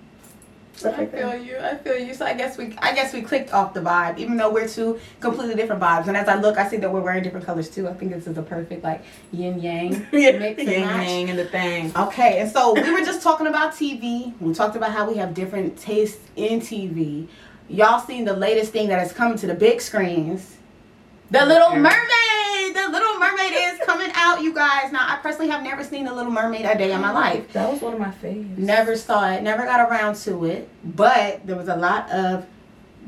Stuff 0.74 0.94
I 0.94 0.98
like 1.00 1.12
feel 1.12 1.28
that. 1.28 1.44
you. 1.44 1.58
I 1.58 1.76
feel 1.76 1.98
you. 1.98 2.14
So 2.14 2.24
I 2.24 2.32
guess 2.34 2.56
we, 2.56 2.74
I 2.78 2.94
guess 2.94 3.12
we 3.12 3.20
clicked 3.22 3.52
off 3.52 3.74
the 3.74 3.80
vibe, 3.80 4.18
even 4.18 4.36
though 4.38 4.50
we're 4.50 4.66
two 4.66 4.98
completely 5.20 5.54
different 5.54 5.82
vibes. 5.82 6.08
And 6.08 6.16
as 6.16 6.28
I 6.28 6.36
look, 6.40 6.56
I 6.56 6.66
see 6.68 6.78
that 6.78 6.90
we're 6.92 7.02
wearing 7.02 7.22
different 7.22 7.44
colors 7.44 7.68
too. 7.68 7.88
I 7.88 7.92
think 7.92 8.10
this 8.12 8.26
is 8.26 8.38
a 8.38 8.42
perfect 8.42 8.82
like 8.82 9.04
yin 9.32 9.60
yang 9.60 10.06
Yeah, 10.12 10.38
mix 10.38 10.58
and 10.60 10.68
yin 10.68 10.80
match. 10.86 11.08
yang 11.08 11.30
and 11.30 11.38
the 11.38 11.44
thing. 11.44 11.92
Okay, 11.94 12.40
and 12.40 12.50
so 12.50 12.72
we 12.72 12.90
were 12.90 13.00
just 13.04 13.22
talking 13.22 13.46
about 13.46 13.72
TV. 13.74 14.32
We 14.40 14.54
talked 14.54 14.74
about 14.76 14.92
how 14.92 15.08
we 15.10 15.18
have 15.18 15.34
different 15.34 15.76
tastes 15.78 16.20
in 16.36 16.60
TV. 16.60 17.28
Y'all 17.68 18.00
seen 18.00 18.24
the 18.24 18.34
latest 18.34 18.72
thing 18.72 18.88
that 18.88 18.98
has 18.98 19.12
come 19.12 19.36
to 19.38 19.46
the 19.46 19.54
big 19.54 19.80
screens. 19.80 20.56
The 21.30 21.44
Little 21.46 21.70
Mermaid! 21.76 21.92
The 22.72 22.88
Little 22.88 23.18
Mermaid 23.18 23.52
is 23.52 23.80
coming 23.86 24.10
out, 24.14 24.42
you 24.42 24.54
guys. 24.54 24.92
Now, 24.92 25.06
I 25.08 25.16
personally 25.22 25.50
have 25.50 25.62
never 25.62 25.84
seen 25.84 26.04
The 26.04 26.12
Little 26.14 26.32
Mermaid 26.32 26.64
a 26.64 26.76
day 26.76 26.92
in 26.92 27.00
my 27.00 27.12
life. 27.12 27.52
That 27.52 27.70
was 27.70 27.80
one 27.80 27.94
of 27.94 27.98
my 28.00 28.10
faves. 28.22 28.56
Never 28.56 28.96
saw 28.96 29.30
it, 29.30 29.42
never 29.42 29.64
got 29.64 29.88
around 29.90 30.16
to 30.16 30.44
it. 30.46 30.68
But 30.84 31.46
there 31.46 31.56
was 31.56 31.68
a 31.68 31.76
lot 31.76 32.10
of 32.10 32.46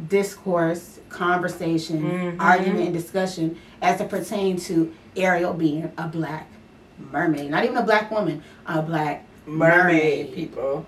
discourse, 0.08 0.98
conversation, 1.08 2.02
Mhm. 2.02 2.36
argument, 2.40 2.86
and 2.86 2.92
discussion 2.94 3.56
as 3.80 4.00
it 4.00 4.08
pertained 4.08 4.58
to 4.60 4.92
Ariel 5.16 5.52
being 5.54 5.90
a 5.96 6.08
black 6.08 6.48
mermaid. 6.98 7.50
Not 7.50 7.64
even 7.64 7.76
a 7.76 7.82
black 7.82 8.10
woman, 8.10 8.42
a 8.66 8.82
black 8.82 9.24
mermaid 9.46 10.34
people. 10.34 10.86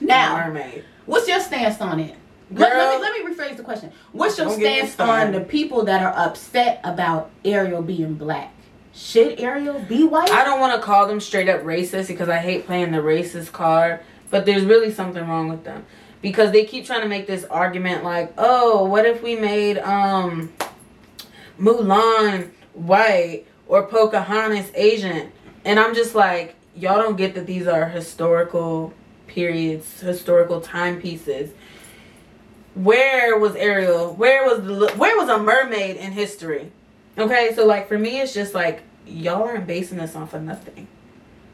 Now, 0.00 0.36
mermaid. 0.46 0.84
what's 1.06 1.26
your 1.28 1.40
stance 1.40 1.80
on 1.80 2.00
it? 2.00 2.14
Let, 2.50 2.76
let 2.76 2.96
me, 2.96 3.02
let 3.02 3.26
me 3.28 3.34
rephrase 3.34 3.56
the 3.56 3.62
question. 3.64 3.92
What's 4.12 4.38
your 4.38 4.46
Don't 4.46 4.60
get 4.60 4.82
me 4.82 4.88
stance 4.88 5.00
on 5.00 5.32
the 5.32 5.40
people 5.40 5.84
that 5.84 6.02
are 6.02 6.12
upset 6.16 6.80
about 6.84 7.30
Ariel 7.44 7.82
being 7.82 8.14
black? 8.14 8.52
Should 8.94 9.40
Ariel 9.40 9.80
be 9.80 10.04
white? 10.04 10.30
I 10.30 10.44
don't 10.44 10.60
want 10.60 10.74
to 10.74 10.80
call 10.80 11.06
them 11.06 11.20
straight 11.20 11.48
up 11.48 11.62
racist 11.62 12.08
because 12.08 12.28
I 12.28 12.38
hate 12.38 12.64
playing 12.64 12.92
the 12.92 12.98
racist 12.98 13.52
card, 13.52 14.00
but 14.30 14.46
there's 14.46 14.64
really 14.64 14.92
something 14.92 15.26
wrong 15.26 15.48
with 15.48 15.64
them 15.64 15.84
because 16.22 16.52
they 16.52 16.64
keep 16.64 16.86
trying 16.86 17.02
to 17.02 17.08
make 17.08 17.26
this 17.26 17.44
argument 17.44 18.04
like, 18.04 18.32
"Oh, 18.38 18.84
what 18.84 19.04
if 19.04 19.22
we 19.22 19.36
made 19.36 19.78
um 19.78 20.52
Mulan 21.60 22.50
white 22.72 23.44
or 23.66 23.86
Pocahontas 23.86 24.70
Asian?" 24.74 25.30
And 25.64 25.78
I'm 25.78 25.94
just 25.94 26.14
like, 26.14 26.54
y'all 26.74 27.02
don't 27.02 27.16
get 27.16 27.34
that 27.34 27.46
these 27.46 27.66
are 27.66 27.88
historical 27.88 28.94
periods, 29.26 30.00
historical 30.00 30.60
timepieces. 30.60 31.50
Where 32.76 33.38
was 33.38 33.56
Ariel? 33.56 34.12
Where 34.14 34.44
was 34.44 34.62
the 34.62 34.92
where 34.98 35.16
was 35.16 35.30
a 35.30 35.38
mermaid 35.38 35.96
in 35.96 36.12
history? 36.12 36.70
Okay, 37.16 37.52
so 37.54 37.64
like 37.64 37.88
for 37.88 37.98
me, 37.98 38.20
it's 38.20 38.34
just 38.34 38.52
like 38.54 38.82
y'all 39.06 39.42
aren't 39.44 39.66
basing 39.66 39.96
this 39.96 40.14
off 40.14 40.34
of 40.34 40.42
nothing. 40.42 40.86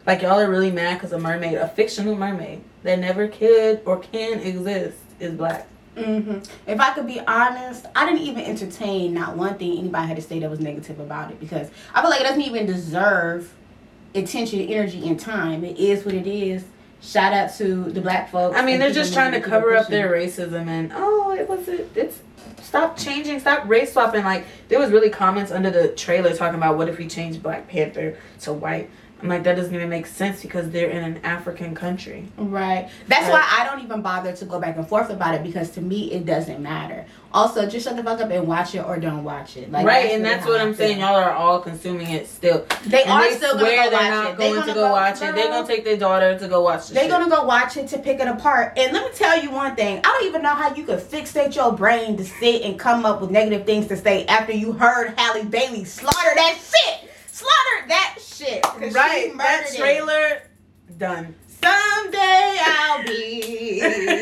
Like 0.04 0.22
y'all 0.22 0.40
are 0.40 0.50
really 0.50 0.72
mad 0.72 0.94
because 0.94 1.12
a 1.12 1.18
mermaid, 1.18 1.54
a 1.54 1.68
fictional 1.68 2.16
mermaid 2.16 2.62
that 2.82 2.98
never 2.98 3.28
could 3.28 3.82
or 3.84 4.00
can 4.00 4.40
exist, 4.40 4.98
is 5.20 5.32
black. 5.34 5.68
hmm 5.96 6.38
If 6.66 6.80
I 6.80 6.92
could 6.92 7.06
be 7.06 7.20
honest, 7.20 7.86
I 7.94 8.04
didn't 8.04 8.22
even 8.26 8.42
entertain 8.44 9.14
not 9.14 9.36
one 9.36 9.56
thing 9.58 9.78
anybody 9.78 10.08
had 10.08 10.16
to 10.16 10.22
say 10.22 10.40
that 10.40 10.50
was 10.50 10.58
negative 10.58 10.98
about 10.98 11.30
it 11.30 11.38
because 11.38 11.70
I 11.94 12.00
feel 12.00 12.10
like 12.10 12.20
it 12.20 12.24
doesn't 12.24 12.42
even 12.42 12.66
deserve 12.66 13.54
attention, 14.16 14.58
energy, 14.60 15.08
and 15.08 15.20
time. 15.20 15.62
It 15.64 15.78
is 15.78 16.04
what 16.04 16.14
it 16.16 16.26
is. 16.26 16.64
Shout 17.02 17.32
out 17.32 17.52
to 17.56 17.84
the 17.90 18.00
black 18.00 18.30
folks. 18.30 18.56
I 18.56 18.64
mean, 18.64 18.78
they're 18.78 18.92
just 18.92 19.12
trying 19.12 19.32
to 19.32 19.38
moving, 19.38 19.42
keep 19.42 19.48
it 19.48 19.50
cover 19.50 19.76
up 19.76 19.88
their 19.88 20.10
racism 20.10 20.68
and 20.68 20.92
oh, 20.94 21.32
it 21.32 21.48
was 21.48 21.66
it. 21.66 21.90
It's 21.96 22.20
stop 22.62 22.96
changing, 22.96 23.40
stop 23.40 23.68
race 23.68 23.92
swapping. 23.92 24.24
Like 24.24 24.46
there 24.68 24.78
was 24.78 24.90
really 24.90 25.10
comments 25.10 25.50
under 25.50 25.70
the 25.70 25.88
trailer 25.88 26.34
talking 26.34 26.56
about 26.56 26.78
what 26.78 26.88
if 26.88 26.98
we 26.98 27.08
change 27.08 27.42
Black 27.42 27.66
Panther 27.68 28.16
to 28.40 28.52
white. 28.52 28.88
I'm 29.22 29.28
like 29.28 29.44
that 29.44 29.54
doesn't 29.54 29.74
even 29.74 29.88
make 29.88 30.06
sense 30.06 30.42
because 30.42 30.70
they're 30.70 30.90
in 30.90 31.04
an 31.04 31.18
African 31.24 31.74
country. 31.74 32.26
Right. 32.36 32.90
That's 33.06 33.28
why 33.30 33.46
I 33.58 33.64
don't 33.64 33.82
even 33.84 34.02
bother 34.02 34.34
to 34.34 34.44
go 34.44 34.58
back 34.60 34.76
and 34.76 34.86
forth 34.86 35.10
about 35.10 35.34
it 35.36 35.44
because 35.44 35.70
to 35.70 35.80
me 35.80 36.12
it 36.12 36.26
doesn't 36.26 36.60
matter. 36.60 37.06
Also, 37.34 37.66
just 37.66 37.86
shut 37.86 37.96
the 37.96 38.02
fuck 38.02 38.20
up 38.20 38.30
and 38.30 38.46
watch 38.46 38.74
it 38.74 38.80
or 38.84 38.98
don't 38.98 39.24
watch 39.24 39.56
it. 39.56 39.70
Like 39.70 39.86
right, 39.86 40.10
and 40.10 40.22
that's 40.24 40.44
what 40.46 40.60
I'm 40.60 40.74
saying. 40.74 41.00
Y'all 41.00 41.14
are 41.14 41.30
all 41.32 41.60
consuming 41.60 42.10
it 42.10 42.28
still. 42.28 42.66
They 42.84 43.04
and 43.04 43.10
are 43.12 43.22
they 43.30 43.36
still 43.36 43.54
gonna 43.54 43.60
swear 43.64 43.84
go 43.84 43.90
they're 43.90 44.00
watch 44.00 44.10
not 44.10 44.30
it. 44.32 44.36
They 44.38 44.48
going 44.50 44.60
to 44.60 44.66
gonna 44.66 44.80
go, 44.80 44.92
watch 44.92 45.22
it. 45.22 45.34
They're 45.34 45.48
gonna 45.48 45.66
take 45.66 45.84
their 45.84 45.96
daughter 45.96 46.38
to 46.38 46.48
go 46.48 46.60
watch 46.62 46.88
the 46.88 46.94
They're 46.94 47.04
shit. 47.04 47.10
gonna 47.10 47.30
go 47.30 47.44
watch 47.44 47.76
it 47.78 47.88
to 47.88 47.98
pick 47.98 48.20
it 48.20 48.26
apart. 48.28 48.76
And 48.76 48.92
let 48.92 49.10
me 49.10 49.16
tell 49.16 49.42
you 49.42 49.50
one 49.50 49.74
thing. 49.76 49.98
I 49.98 50.02
don't 50.02 50.26
even 50.26 50.42
know 50.42 50.54
how 50.54 50.74
you 50.74 50.84
could 50.84 50.98
fixate 50.98 51.54
your 51.54 51.72
brain 51.72 52.16
to 52.18 52.24
sit 52.24 52.62
and 52.62 52.78
come 52.78 53.06
up 53.06 53.20
with 53.22 53.30
negative 53.30 53.64
things 53.64 53.86
to 53.86 53.96
say 53.96 54.26
after 54.26 54.52
you 54.52 54.72
heard 54.72 55.14
Halle 55.16 55.44
Bailey 55.44 55.84
slaughter 55.84 56.32
that 56.34 56.58
shit. 56.60 57.01
Slaughter 57.42 57.88
that 57.88 58.18
shit. 58.20 58.64
she 58.64 58.70
Right, 58.96 59.36
that 59.36 59.36
murdered 59.36 59.74
it. 59.74 59.78
trailer 59.78 60.42
done. 60.98 61.34
Someday 61.46 62.58
I'll 62.60 63.02
be. 63.04 63.80
Is 63.82 64.20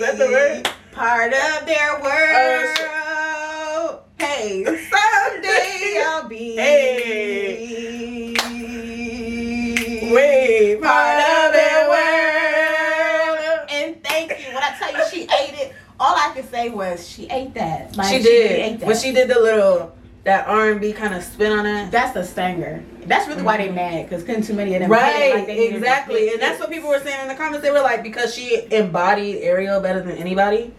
that 0.00 0.16
the 0.18 0.26
word? 0.26 0.68
Part 0.92 1.32
of 1.32 1.66
their 1.66 2.00
world. 2.00 2.76
Uh, 2.78 3.98
hey, 4.18 4.64
someday 4.64 6.02
I'll 6.06 6.28
be. 6.28 6.56
Hey. 6.64 8.34
Wait, 10.12 10.80
part 10.80 11.20
of 11.20 11.52
their 11.52 11.88
world. 11.88 13.38
And 13.70 14.02
thank 14.04 14.30
you. 14.30 14.54
When 14.54 14.62
I 14.62 14.74
tell 14.78 14.92
you 14.96 15.04
she 15.10 15.22
ate 15.22 15.54
it, 15.58 15.72
all 15.98 16.14
I 16.16 16.30
could 16.34 16.48
say 16.50 16.68
was 16.70 17.08
she 17.08 17.26
ate 17.28 17.54
that. 17.54 17.96
Like, 17.96 18.14
she 18.14 18.22
did. 18.22 18.50
ate 18.60 18.80
that. 18.80 18.86
when 18.86 18.96
she 18.96 19.12
did 19.12 19.28
the 19.28 19.40
little 19.40 19.92
that 20.24 20.48
R 20.48 20.70
and 20.70 20.80
B 20.80 20.92
kind 20.92 21.14
of 21.14 21.22
spin 21.22 21.52
on 21.52 21.66
it. 21.66 21.90
That's 21.90 22.12
the 22.12 22.24
stanger. 22.24 22.82
That's 23.06 23.28
really 23.28 23.42
why 23.42 23.58
they 23.58 23.66
mm-hmm. 23.66 23.74
mad 23.76 24.08
because 24.08 24.24
couldn't 24.24 24.42
too 24.42 24.54
many 24.54 24.74
of 24.74 24.80
them. 24.80 24.90
Right, 24.90 25.34
like 25.34 25.48
exactly, 25.48 26.30
and 26.32 26.40
that's 26.40 26.58
what 26.58 26.70
people 26.70 26.88
were 26.88 27.00
saying 27.00 27.22
in 27.22 27.28
the 27.28 27.34
comments. 27.34 27.62
They 27.62 27.70
were 27.70 27.82
like, 27.82 28.02
because 28.02 28.34
she 28.34 28.66
embodied 28.72 29.36
Ariel 29.42 29.80
better 29.80 30.00
than 30.00 30.16
anybody. 30.16 30.72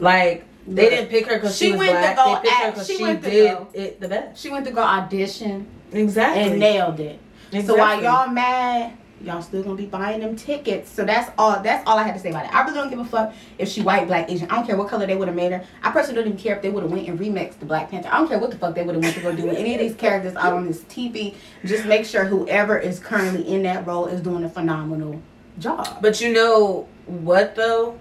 Like 0.00 0.44
they 0.66 0.90
didn't 0.90 1.08
pick 1.08 1.26
her 1.26 1.36
because 1.36 1.56
she 1.56 1.66
she, 1.66 1.72
was 1.72 1.80
went 1.80 1.92
to 1.92 2.14
black. 2.14 2.16
go 2.16 2.34
they 2.34 2.40
picked 2.40 2.54
her 2.54 2.66
act- 2.66 2.74
because 2.74 2.86
she 2.88 2.98
to 2.98 3.16
did 3.16 3.50
go. 3.50 3.68
it 3.74 4.00
the 4.00 4.08
best. 4.08 4.40
She 4.40 4.50
went 4.50 4.66
to 4.66 4.72
go 4.72 4.82
audition 4.82 5.66
Exactly. 5.92 6.42
and 6.42 6.58
nailed 6.58 7.00
it. 7.00 7.18
exactly. 7.52 7.66
So 7.66 7.76
while 7.76 8.02
y'all 8.02 8.28
mad, 8.28 8.96
y'all 9.22 9.42
still 9.42 9.62
gonna 9.62 9.74
be 9.74 9.86
buying 9.86 10.20
them 10.20 10.36
tickets. 10.36 10.90
So 10.90 11.04
that's 11.04 11.30
all. 11.36 11.60
That's 11.62 11.86
all 11.86 11.98
I 11.98 12.02
had 12.02 12.14
to 12.14 12.20
say 12.20 12.30
about 12.30 12.46
it. 12.46 12.54
I 12.54 12.62
really 12.62 12.74
don't 12.74 12.90
give 12.90 12.98
a 12.98 13.04
fuck 13.04 13.34
if 13.58 13.68
she 13.68 13.82
white, 13.82 14.06
black, 14.06 14.30
Asian. 14.30 14.50
I 14.50 14.56
don't 14.56 14.66
care 14.66 14.76
what 14.76 14.88
color 14.88 15.06
they 15.06 15.16
would 15.16 15.28
have 15.28 15.36
made 15.36 15.52
her. 15.52 15.64
I 15.82 15.90
personally 15.90 16.22
don't 16.22 16.32
even 16.32 16.38
care 16.38 16.56
if 16.56 16.62
they 16.62 16.70
would 16.70 16.82
have 16.82 16.92
went 16.92 17.08
and 17.08 17.18
remixed 17.18 17.58
the 17.58 17.66
Black 17.66 17.90
Panther. 17.90 18.08
I 18.10 18.18
don't 18.18 18.28
care 18.28 18.38
what 18.38 18.50
the 18.50 18.58
fuck 18.58 18.74
they 18.74 18.82
would 18.82 18.94
have 18.94 19.04
went 19.04 19.16
to 19.16 19.22
go 19.22 19.34
do 19.34 19.44
with 19.44 19.56
any 19.56 19.74
of 19.74 19.80
these 19.80 19.94
characters 19.94 20.34
out 20.36 20.52
on 20.52 20.66
this 20.66 20.80
TV. 20.82 21.34
Just 21.64 21.84
make 21.86 22.04
sure 22.04 22.24
whoever 22.24 22.78
is 22.78 22.98
currently 22.98 23.46
in 23.46 23.62
that 23.64 23.86
role 23.86 24.06
is 24.06 24.20
doing 24.20 24.44
a 24.44 24.48
phenomenal 24.48 25.20
job. 25.58 25.98
But 26.00 26.20
you 26.20 26.32
know 26.32 26.88
what 27.06 27.54
though? 27.54 27.98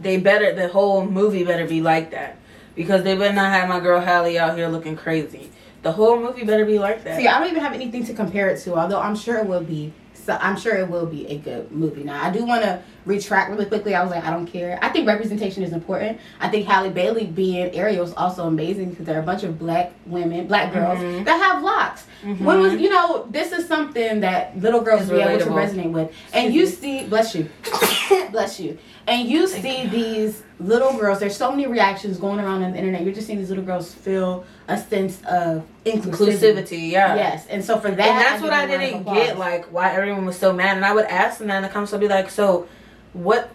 They 0.00 0.16
better 0.16 0.54
the 0.54 0.68
whole 0.68 1.04
movie 1.04 1.44
better 1.44 1.66
be 1.66 1.82
like 1.82 2.12
that 2.12 2.38
because 2.74 3.04
they 3.04 3.14
better 3.14 3.34
not 3.34 3.52
have 3.52 3.68
my 3.68 3.80
girl 3.80 4.00
Halle 4.00 4.38
out 4.38 4.56
here 4.56 4.68
looking 4.68 4.96
crazy. 4.96 5.50
The 5.82 5.92
whole 5.92 6.18
movie 6.18 6.44
better 6.44 6.64
be 6.64 6.78
like 6.78 7.04
that. 7.04 7.16
See, 7.16 7.26
I 7.26 7.38
don't 7.38 7.48
even 7.48 7.62
have 7.62 7.72
anything 7.72 8.04
to 8.06 8.14
compare 8.14 8.48
it 8.50 8.60
to, 8.62 8.76
although 8.76 9.00
I'm 9.00 9.16
sure 9.16 9.38
it 9.38 9.46
will 9.46 9.62
be. 9.62 9.92
So 10.30 10.38
I'm 10.40 10.56
sure 10.56 10.76
it 10.76 10.88
will 10.88 11.06
be 11.06 11.26
a 11.26 11.38
good 11.38 11.72
movie. 11.72 12.04
Now, 12.04 12.22
I 12.22 12.30
do 12.30 12.44
want 12.44 12.62
to 12.62 12.80
retract 13.04 13.50
really 13.50 13.66
quickly. 13.66 13.96
I 13.96 14.02
was 14.04 14.12
like, 14.12 14.22
I 14.22 14.30
don't 14.30 14.46
care. 14.46 14.78
I 14.80 14.88
think 14.90 15.08
representation 15.08 15.64
is 15.64 15.72
important. 15.72 16.20
I 16.38 16.48
think 16.48 16.68
Halle 16.68 16.88
Bailey 16.90 17.26
being 17.26 17.74
Ariel 17.74 18.04
is 18.04 18.14
also 18.14 18.46
amazing 18.46 18.90
because 18.90 19.06
there 19.06 19.16
are 19.16 19.22
a 19.22 19.24
bunch 19.24 19.42
of 19.42 19.58
black 19.58 19.90
women, 20.06 20.46
black 20.46 20.72
girls 20.72 21.00
Mhm. 21.00 21.24
that 21.24 21.36
have 21.42 21.64
locks. 21.64 22.06
Mhm. 22.24 22.42
When 22.42 22.60
was 22.60 22.74
you 22.74 22.90
know 22.90 23.26
this 23.28 23.50
is 23.50 23.66
something 23.66 24.20
that 24.20 24.56
little 24.56 24.82
girls 24.82 25.00
It's 25.02 25.10
be 25.10 25.16
able 25.20 25.40
to 25.40 25.46
resonate 25.50 25.90
with, 25.90 26.12
and 26.32 26.54
you 26.54 26.66
see, 26.66 27.02
bless 27.06 27.34
you, 27.34 27.48
bless 28.30 28.60
you, 28.60 28.78
and 29.06 29.28
you 29.28 29.46
see 29.46 29.86
these 29.86 30.42
little 30.58 30.92
girls. 30.98 31.20
There's 31.20 31.36
so 31.36 31.50
many 31.50 31.66
reactions 31.66 32.18
going 32.18 32.38
around 32.38 32.62
on 32.62 32.72
the 32.72 32.78
internet. 32.78 33.02
You're 33.02 33.14
just 33.14 33.26
seeing 33.26 33.38
these 33.38 33.48
little 33.48 33.64
girls 33.64 33.92
feel 33.92 34.44
a 34.68 34.78
sense 34.78 35.20
of 35.22 35.66
inclusivity. 35.84 36.56
Inclusivity, 36.66 36.90
yeah. 36.90 37.14
Yes, 37.16 37.46
and 37.48 37.64
so 37.64 37.78
for 37.78 37.90
that, 37.90 38.00
and 38.00 38.18
that's 38.18 38.42
what 38.42 38.52
I 38.52 38.66
round 38.66 38.72
of 38.72 38.80
didn't 38.80 39.04
get, 39.04 39.38
like 39.38 39.66
why 39.72 39.92
everyone 39.94 40.26
was 40.26 40.38
so 40.38 40.52
mad. 40.52 40.76
And 40.76 40.84
I 40.84 40.94
would 40.94 41.06
ask 41.06 41.38
them 41.38 41.48
that 41.48 41.56
in 41.56 41.62
the 41.62 41.68
comments. 41.68 41.92
I'd 41.92 42.00
be 42.00 42.08
like, 42.08 42.30
"So, 42.30 42.68
what? 43.12 43.50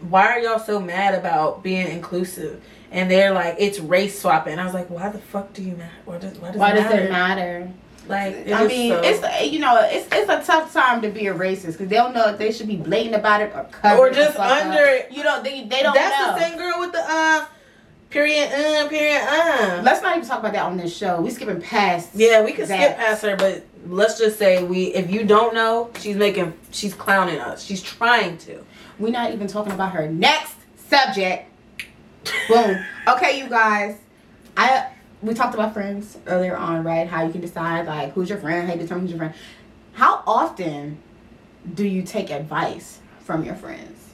Why 0.00 0.26
are 0.28 0.38
y'all 0.40 0.58
so 0.58 0.80
mad 0.80 1.14
about 1.14 1.62
being 1.62 1.86
inclusive?" 1.86 2.62
And 2.90 3.10
they're 3.10 3.32
like, 3.32 3.56
"It's 3.58 3.78
race 3.80 4.18
swapping." 4.20 4.58
I 4.58 4.64
was 4.64 4.74
like, 4.74 4.90
"Why 4.90 5.08
the 5.08 5.18
fuck 5.18 5.52
do 5.52 5.62
you 5.62 5.76
matter? 5.76 5.90
Why 6.04 6.18
does 6.18 6.38
why 6.38 6.50
does, 6.50 6.58
Why 6.58 6.70
it, 6.70 6.74
does 6.74 6.84
matter? 6.84 7.02
it 7.02 7.10
matter? 7.10 7.72
Like, 8.06 8.34
it 8.34 8.52
I 8.52 8.66
mean, 8.66 8.90
so- 8.92 9.00
it's 9.02 9.50
you 9.52 9.60
know, 9.60 9.78
it's 9.82 10.06
it's 10.12 10.28
a 10.30 10.42
tough 10.44 10.72
time 10.72 11.00
to 11.02 11.08
be 11.08 11.26
a 11.28 11.34
racist 11.34 11.72
because 11.72 11.88
they 11.88 11.96
don't 11.96 12.14
know 12.14 12.28
if 12.28 12.38
they 12.38 12.52
should 12.52 12.66
be 12.68 12.76
blatant 12.76 13.14
about 13.14 13.40
it 13.40 13.52
or 13.54 13.64
cover 13.70 13.98
Or 13.98 14.10
just 14.10 14.36
fuck 14.36 14.50
up. 14.50 14.66
under. 14.66 15.06
You 15.10 15.24
know, 15.24 15.42
they 15.42 15.64
they 15.64 15.82
don't 15.82 15.94
that's 15.94 16.18
know. 16.20 16.34
the 16.34 16.40
same 16.40 16.58
girl 16.58 16.80
with 16.80 16.92
the 16.92 17.00
uh 17.00 17.46
period 18.10 18.48
uh 18.52 18.88
period 18.88 19.22
uh. 19.22 19.80
Let's 19.82 20.02
not 20.02 20.16
even 20.16 20.28
talk 20.28 20.40
about 20.40 20.52
that 20.52 20.64
on 20.64 20.76
this 20.76 20.94
show. 20.94 21.20
We 21.20 21.30
skipping 21.30 21.60
past. 21.60 22.10
Yeah, 22.14 22.44
we 22.44 22.52
could 22.52 22.66
skip 22.66 22.96
past 22.96 23.22
her, 23.22 23.36
but 23.36 23.64
let's 23.86 24.18
just 24.18 24.38
say 24.38 24.62
we 24.64 24.86
if 24.94 25.10
you 25.10 25.24
don't 25.24 25.54
know, 25.54 25.90
she's 25.98 26.16
making 26.16 26.52
she's 26.72 26.92
clowning 26.94 27.40
us. 27.40 27.64
She's 27.64 27.82
trying 27.82 28.36
to. 28.38 28.62
We're 28.98 29.10
not 29.12 29.32
even 29.32 29.46
talking 29.46 29.72
about 29.72 29.92
her. 29.92 30.08
Next 30.10 30.54
subject. 30.88 31.50
Boom. 32.48 32.84
Okay, 33.08 33.38
you 33.38 33.48
guys. 33.48 33.98
I 34.56 34.88
we 35.24 35.34
talked 35.34 35.54
about 35.54 35.72
friends 35.72 36.18
earlier 36.26 36.56
on, 36.56 36.84
right? 36.84 37.08
How 37.08 37.24
you 37.24 37.32
can 37.32 37.40
decide 37.40 37.86
like 37.86 38.12
who's 38.12 38.28
your 38.28 38.38
friend, 38.38 38.68
how 38.68 38.74
you 38.74 38.80
determine 38.80 39.04
who's 39.04 39.10
your 39.12 39.18
friend. 39.18 39.34
How 39.94 40.22
often 40.26 40.98
do 41.72 41.86
you 41.86 42.02
take 42.02 42.30
advice 42.30 43.00
from 43.20 43.44
your 43.44 43.54
friends? 43.54 44.12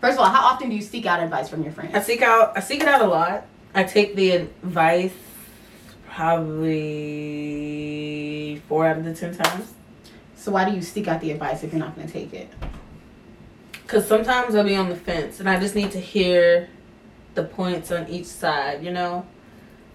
First 0.00 0.18
of 0.18 0.24
all, 0.24 0.30
how 0.30 0.46
often 0.46 0.70
do 0.70 0.76
you 0.76 0.82
seek 0.82 1.06
out 1.06 1.22
advice 1.22 1.48
from 1.48 1.62
your 1.62 1.72
friends? 1.72 1.94
I 1.94 2.00
seek 2.00 2.22
out 2.22 2.56
I 2.56 2.60
seek 2.60 2.80
it 2.82 2.88
out 2.88 3.02
a 3.02 3.06
lot. 3.06 3.46
I 3.74 3.84
take 3.84 4.16
the 4.16 4.32
advice 4.32 5.12
probably 6.08 6.72
four 8.68 8.86
out 8.86 8.98
of 8.98 9.04
the 9.04 9.14
ten 9.14 9.36
times. 9.36 9.72
So 10.34 10.50
why 10.52 10.68
do 10.68 10.74
you 10.74 10.82
seek 10.82 11.06
out 11.06 11.20
the 11.20 11.30
advice 11.30 11.62
if 11.62 11.72
you're 11.72 11.80
not 11.80 11.94
going 11.94 12.06
to 12.06 12.12
take 12.12 12.32
it? 12.32 12.48
Cause 13.86 14.06
sometimes 14.06 14.54
I'll 14.54 14.64
be 14.64 14.76
on 14.76 14.88
the 14.88 14.96
fence 14.96 15.40
and 15.40 15.48
I 15.48 15.58
just 15.58 15.74
need 15.74 15.92
to 15.92 16.00
hear 16.00 16.68
the 17.38 17.44
points 17.44 17.92
on 17.92 18.08
each 18.08 18.26
side, 18.26 18.82
you 18.82 18.90
know? 18.90 19.24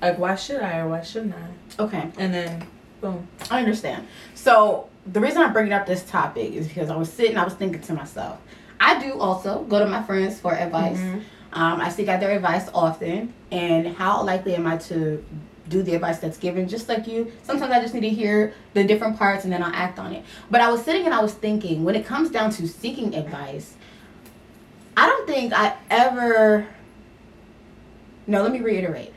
Like 0.02 0.18
why 0.18 0.36
should 0.36 0.62
I 0.62 0.80
or 0.80 0.88
why 0.90 1.02
shouldn't 1.02 1.36
I? 1.36 1.84
Okay. 1.84 2.10
And 2.18 2.34
then 2.34 2.68
boom. 3.02 3.28
I 3.52 3.60
understand. 3.60 4.08
So 4.34 4.88
the 5.06 5.20
reason 5.20 5.42
I'm 5.42 5.52
bringing 5.54 5.74
up 5.74 5.86
this 5.86 6.04
topic 6.04 6.54
is 6.54 6.68
because 6.68 6.90
I 6.90 6.96
was 6.96 7.12
sitting, 7.12 7.38
I 7.38 7.44
was 7.44 7.54
thinking 7.54 7.82
to 7.82 7.94
myself, 7.94 8.40
I 8.80 9.00
do 9.00 9.20
also 9.20 9.64
go 9.64 9.80
to 9.80 9.86
my 9.86 10.02
friends 10.04 10.40
for 10.40 10.54
advice. 10.54 10.98
Mhm. 11.00 11.22
Um, 11.54 11.82
I 11.82 11.90
seek 11.90 12.08
out 12.08 12.20
their 12.20 12.32
advice 12.32 12.68
often, 12.74 13.32
and 13.52 13.96
how 13.96 14.24
likely 14.24 14.56
am 14.56 14.66
I 14.66 14.78
to 14.90 15.24
do 15.70 15.84
the 15.84 15.94
advice 15.96 16.18
that's 16.20 16.38
given? 16.38 16.68
Just 16.68 16.90
like 16.90 17.06
you, 17.08 17.32
sometimes 17.44 17.72
I 17.72 17.80
just 17.82 17.94
need 17.94 18.02
to 18.02 18.10
hear 18.10 18.54
the 18.74 18.84
different 18.84 19.20
parts 19.20 19.44
and 19.44 19.54
then 19.54 19.62
I'll 19.62 19.74
act 19.74 20.00
on 20.00 20.14
it. 20.14 20.24
But 20.50 20.62
I 20.62 20.72
was 20.72 20.82
sitting 20.84 21.06
and 21.06 21.14
I 21.14 21.22
was 21.22 21.34
thinking, 21.34 21.84
when 21.84 21.96
it 21.96 22.06
comes 22.06 22.30
down 22.32 22.50
to 22.52 22.68
seeking 22.68 23.16
advice, 23.16 23.76
I 24.98 25.08
don't 25.08 25.28
think 25.28 25.54
I 25.54 25.74
ever. 25.90 26.68
No, 28.27 28.42
let 28.42 28.51
me 28.51 28.60
reiterate. 28.60 29.13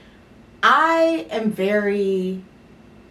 I 0.63 1.27
am 1.31 1.51
very 1.53 2.43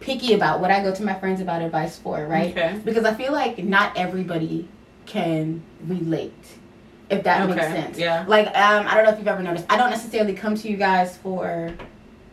picky 0.00 0.34
about 0.34 0.60
what 0.60 0.70
I 0.70 0.82
go 0.82 0.94
to 0.94 1.02
my 1.02 1.14
friends 1.14 1.40
about 1.40 1.62
advice 1.62 1.96
for, 1.96 2.26
right? 2.26 2.50
Okay. 2.50 2.80
Because 2.84 3.04
I 3.04 3.14
feel 3.14 3.32
like 3.32 3.62
not 3.64 3.96
everybody 3.96 4.68
can 5.06 5.62
relate, 5.86 6.34
if 7.08 7.22
that 7.24 7.48
makes 7.48 7.60
Okay, 7.62 7.72
sense. 7.72 7.98
yeah. 7.98 8.24
Like, 8.26 8.46
um, 8.48 8.86
I 8.86 8.94
don't 8.94 9.04
know 9.04 9.12
if 9.12 9.18
you've 9.18 9.28
ever 9.28 9.42
noticed, 9.42 9.64
I 9.70 9.76
don't 9.76 9.90
necessarily 9.90 10.34
come 10.34 10.54
to 10.56 10.68
you 10.68 10.76
guys 10.76 11.16
for 11.16 11.72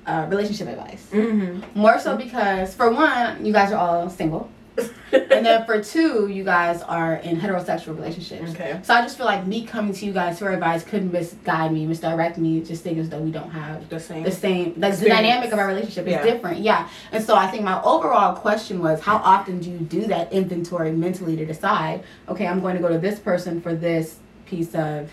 uh, 0.05 0.25
relationship 0.29 0.67
advice. 0.67 1.07
Mm-hmm. 1.11 1.79
More 1.79 1.99
so 1.99 2.17
because, 2.17 2.73
for 2.75 2.91
one, 2.91 3.45
you 3.45 3.53
guys 3.53 3.71
are 3.71 3.77
all 3.77 4.09
single. 4.09 4.49
and 5.11 5.45
then 5.45 5.65
for 5.65 5.83
two, 5.83 6.27
you 6.27 6.43
guys 6.43 6.81
are 6.81 7.15
in 7.17 7.39
heterosexual 7.39 7.95
relationships. 7.95 8.51
Okay. 8.51 8.79
So 8.83 8.93
I 8.93 9.01
just 9.01 9.17
feel 9.17 9.27
like 9.27 9.45
me 9.45 9.65
coming 9.65 9.93
to 9.93 10.05
you 10.05 10.11
guys 10.13 10.39
for 10.39 10.49
advice 10.51 10.83
could 10.83 11.11
misguide 11.11 11.71
me, 11.71 11.85
misdirect 11.85 12.37
me, 12.39 12.61
just 12.61 12.83
think 12.83 12.97
as 12.97 13.09
though 13.09 13.19
we 13.19 13.29
don't 13.31 13.51
have 13.51 13.87
The 13.89 13.99
same. 13.99 14.23
the 14.23 14.31
same 14.31 14.73
like 14.77 14.97
the 14.97 15.09
dynamic 15.09 15.51
of 15.51 15.59
our 15.59 15.67
relationship 15.67 16.07
is 16.07 16.13
Yeah. 16.13 16.23
different 16.23 16.59
yeah 16.61 16.89
and 17.11 17.23
so 17.23 17.35
i 17.35 17.47
think 17.47 17.63
my 17.63 17.81
overall 17.83 18.35
question 18.35 18.81
was 18.81 18.99
how 19.01 19.17
often 19.17 19.59
do 19.59 19.69
you 19.69 19.77
do 19.77 20.01
that 20.07 20.31
inventory 20.33 20.91
mentally 20.91 21.35
to 21.35 21.45
decide 21.45 22.03
okay 22.27 22.47
i'm 22.47 22.59
going 22.61 22.75
to 22.75 22.81
go 22.81 22.89
to 22.89 22.97
this 22.97 23.19
person 23.19 23.61
for 23.61 23.75
this 23.75 24.17
piece 24.45 24.73
of 24.73 25.11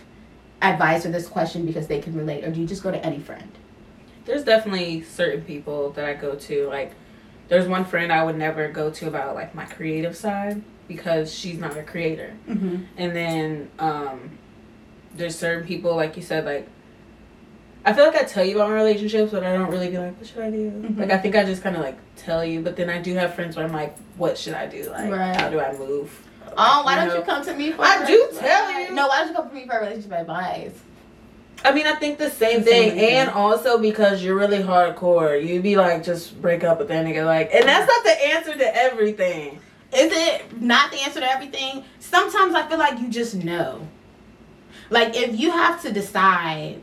advice 0.61 1.05
or 1.05 1.11
this 1.11 1.27
question 1.27 1.65
because 1.65 1.87
they 1.87 1.99
can 1.99 2.15
relate 2.15 2.43
or 2.43 2.51
do 2.51 2.59
you 2.59 2.67
just 2.67 2.81
go 2.83 2.89
to 2.91 3.05
any 3.05 3.19
friend 3.19 3.51
there's 4.25 4.43
definitely 4.43 5.01
certain 5.03 5.41
people 5.41 5.89
that 5.93 6.05
I 6.05 6.13
go 6.13 6.35
to. 6.35 6.67
Like, 6.67 6.91
there's 7.51 7.67
one 7.67 7.83
friend 7.83 8.13
I 8.13 8.23
would 8.23 8.37
never 8.37 8.69
go 8.69 8.89
to 8.91 9.07
about 9.09 9.35
like 9.35 9.53
my 9.53 9.65
creative 9.65 10.15
side 10.15 10.61
because 10.87 11.33
she's 11.33 11.57
not 11.59 11.75
a 11.75 11.83
creator. 11.83 12.33
mm-hmm. 12.47 12.83
And 12.97 13.13
then 13.13 13.69
um, 13.77 14.37
there's 15.15 15.37
certain 15.37 15.67
people, 15.67 15.93
like 15.97 16.15
you 16.15 16.23
said, 16.23 16.45
like 16.45 16.69
I 17.83 17.91
feel 17.91 18.05
like 18.05 18.15
I 18.15 18.23
tell 18.23 18.45
you 18.45 18.55
about 18.55 18.69
my 18.69 18.75
relationships, 18.75 19.31
but 19.33 19.43
I 19.43 19.51
don't 19.51 19.69
really 19.69 19.89
be 19.89 19.97
like, 19.97 20.17
what 20.17 20.27
should 20.27 20.39
I 20.39 20.49
do? 20.51 20.71
Mhm. 20.71 20.97
Like 20.97 21.11
I 21.11 21.17
think 21.17 21.35
I 21.35 21.43
just 21.43 21.61
kind 21.61 21.75
of 21.75 21.81
like 21.81 21.97
tell 22.15 22.45
you, 22.45 22.61
but 22.61 22.77
then 22.77 22.89
I 22.89 23.01
do 23.01 23.15
have 23.15 23.33
friends 23.35 23.57
where 23.57 23.65
I'm 23.65 23.73
like, 23.73 23.97
what 24.17 24.37
should 24.37 24.53
I 24.53 24.65
do? 24.67 24.89
Like, 24.89 25.11
Right. 25.11 25.35
how 25.35 25.49
do 25.49 25.59
I 25.59 25.73
move? 25.77 26.25
oh 26.57 26.81
why 26.85 26.93
You 26.93 26.99
don't 27.01 27.07
know? 27.09 27.15
you 27.19 27.21
come 27.25 27.43
to 27.45 27.53
me 27.53 27.71
for 27.73 27.83
I 27.83 28.05
do 28.05 28.29
tell 28.37 28.71
you. 28.81 28.91
no 28.93 29.07
why 29.07 29.19
don't 29.19 29.27
you 29.29 29.33
come 29.33 29.49
to 29.49 29.55
me 29.55 29.65
for 29.67 29.79
relationship 29.79 30.11
advice 30.13 30.77
I 31.63 31.71
mean, 31.73 31.85
I 31.85 31.95
think 31.95 32.17
the 32.17 32.29
same 32.29 32.63
The 32.63 32.71
same 32.71 32.89
thing, 32.91 32.99
thing. 32.99 33.13
and 33.17 33.29
also 33.29 33.77
because 33.79 34.23
you're 34.23 34.35
really 34.35 34.63
hardcore, 34.63 35.43
you'd 35.45 35.63
be 35.63 35.75
like, 35.75 36.03
just 36.03 36.41
break 36.41 36.63
up 36.63 36.79
with 36.79 36.87
that 36.87 37.05
nigga, 37.05 37.25
like, 37.25 37.51
and 37.53 37.67
that's 37.67 37.87
not 37.87 38.03
the 38.03 38.27
answer 38.33 38.53
to 38.57 38.75
everything. 38.75 39.59
Is 39.93 40.11
it 40.11 40.61
not 40.61 40.91
the 40.91 40.99
answer 41.01 41.19
to 41.19 41.29
everything? 41.29 41.83
Sometimes 41.99 42.55
I 42.55 42.67
feel 42.67 42.79
like 42.79 42.99
you 42.99 43.09
just 43.09 43.35
know. 43.35 43.87
Like 44.89 45.15
if 45.15 45.39
you 45.39 45.51
have 45.51 45.81
to 45.83 45.91
decide, 45.91 46.81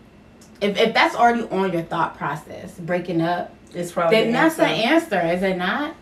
if, 0.61 0.76
if 0.78 0.94
that's 0.94 1.14
already 1.14 1.42
on 1.44 1.73
your 1.73 1.82
thought 1.82 2.16
process, 2.16 2.78
breaking 2.78 3.20
up, 3.20 3.52
It's 3.75 3.92
probably 3.92 4.16
then 4.18 4.26
the 4.28 4.32
that's 4.32 4.56
the 4.56 4.66
answer, 4.66 5.20
is 5.20 5.42
it 5.42 5.56
not? 5.56 5.94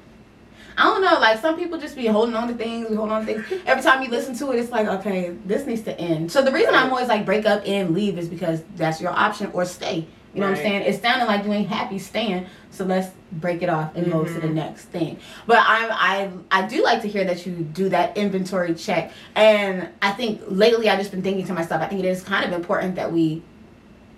I 0.78 0.84
don't 0.84 1.02
know. 1.02 1.18
Like 1.20 1.40
some 1.40 1.56
people 1.56 1.78
just 1.78 1.96
be 1.96 2.06
holding 2.06 2.34
on 2.34 2.48
to 2.48 2.54
things, 2.54 2.88
we 2.90 2.96
hold 2.96 3.10
on 3.10 3.24
to 3.26 3.40
things. 3.42 3.62
Every 3.66 3.82
time 3.82 4.02
you 4.02 4.10
listen 4.10 4.34
to 4.38 4.52
it, 4.52 4.58
it's 4.58 4.70
like, 4.70 4.86
okay, 4.86 5.34
this 5.46 5.66
needs 5.66 5.82
to 5.82 5.98
end. 5.98 6.30
So 6.30 6.42
the 6.42 6.52
reason 6.52 6.74
I'm 6.74 6.90
always 6.90 7.08
like 7.08 7.24
break 7.24 7.46
up 7.46 7.62
and 7.66 7.94
leave 7.94 8.18
is 8.18 8.28
because 8.28 8.62
that's 8.76 9.00
your 9.00 9.10
option 9.12 9.50
or 9.52 9.64
stay. 9.64 10.06
You 10.34 10.42
know 10.42 10.50
what 10.50 10.58
I'm 10.58 10.62
saying? 10.64 10.82
It's 10.82 11.00
sounding 11.00 11.26
like 11.26 11.46
you 11.46 11.52
ain't 11.54 11.68
happy 11.68 11.98
staying, 11.98 12.44
so 12.70 12.84
let's 12.84 13.08
break 13.32 13.62
it 13.62 13.70
off 13.70 13.96
and 13.96 14.12
go 14.12 14.22
to 14.22 14.32
the 14.34 14.48
Mhm. 14.48 14.52
next 14.52 14.84
thing. 14.86 15.16
But 15.46 15.64
I'm 15.66 15.88
I 15.90 16.28
I 16.50 16.66
do 16.66 16.82
like 16.84 17.00
to 17.02 17.08
hear 17.08 17.24
that 17.24 17.46
you 17.46 17.52
do 17.54 17.88
that 17.88 18.14
inventory 18.18 18.74
check. 18.74 19.12
And 19.34 19.88
I 20.02 20.10
think 20.10 20.42
lately 20.46 20.90
I've 20.90 20.98
just 20.98 21.10
been 21.10 21.22
thinking 21.22 21.46
to 21.46 21.54
myself, 21.54 21.80
I 21.80 21.86
think 21.86 22.04
it 22.04 22.06
is 22.06 22.22
kind 22.22 22.44
of 22.44 22.52
important 22.52 22.96
that 22.96 23.10
we 23.10 23.40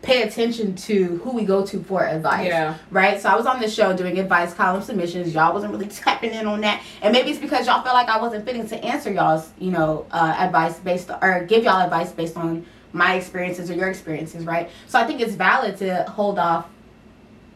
pay 0.00 0.22
attention 0.22 0.74
to 0.76 1.16
who 1.18 1.32
we 1.32 1.44
go 1.44 1.66
to 1.66 1.82
for 1.82 2.04
advice 2.06 2.46
Yeah. 2.46 2.76
right? 2.90 3.20
So 3.20 3.28
I 3.28 3.34
was 3.36 3.46
on 3.46 3.60
the 3.60 3.68
show 3.68 3.96
doing 3.96 4.18
advice 4.18 4.54
column 4.54 4.80
submissions. 4.82 5.34
Y'all 5.34 5.52
wasn't 5.52 5.72
really 5.72 5.86
tapping 6.04 6.32
in 6.32 6.46
on 6.46 6.60
that, 6.62 6.82
and 7.02 7.12
maybe 7.12 7.30
it's 7.30 7.38
because 7.40 7.66
y'all 7.66 7.82
felt 7.82 7.94
like 7.94 8.08
I 8.08 8.20
wasn't 8.20 8.44
fitting 8.44 8.66
to 8.68 8.76
answer 8.84 9.12
y'all's, 9.12 9.50
you 9.58 9.70
know, 9.72 10.06
uh, 10.10 10.36
advice 10.38 10.78
based 10.78 11.10
or 11.10 11.44
give 11.46 11.64
y'all 11.64 11.80
advice 11.82 12.12
based 12.12 12.36
on 12.36 12.64
my 12.92 13.16
experiences 13.16 13.70
or 13.70 13.74
your 13.74 13.88
experiences, 13.88 14.44
right? 14.46 14.70
So 14.86 14.98
I 14.98 15.04
think 15.06 15.20
it's 15.20 15.34
valid 15.34 15.76
to 15.78 16.04
hold 16.04 16.38
off 16.38 16.66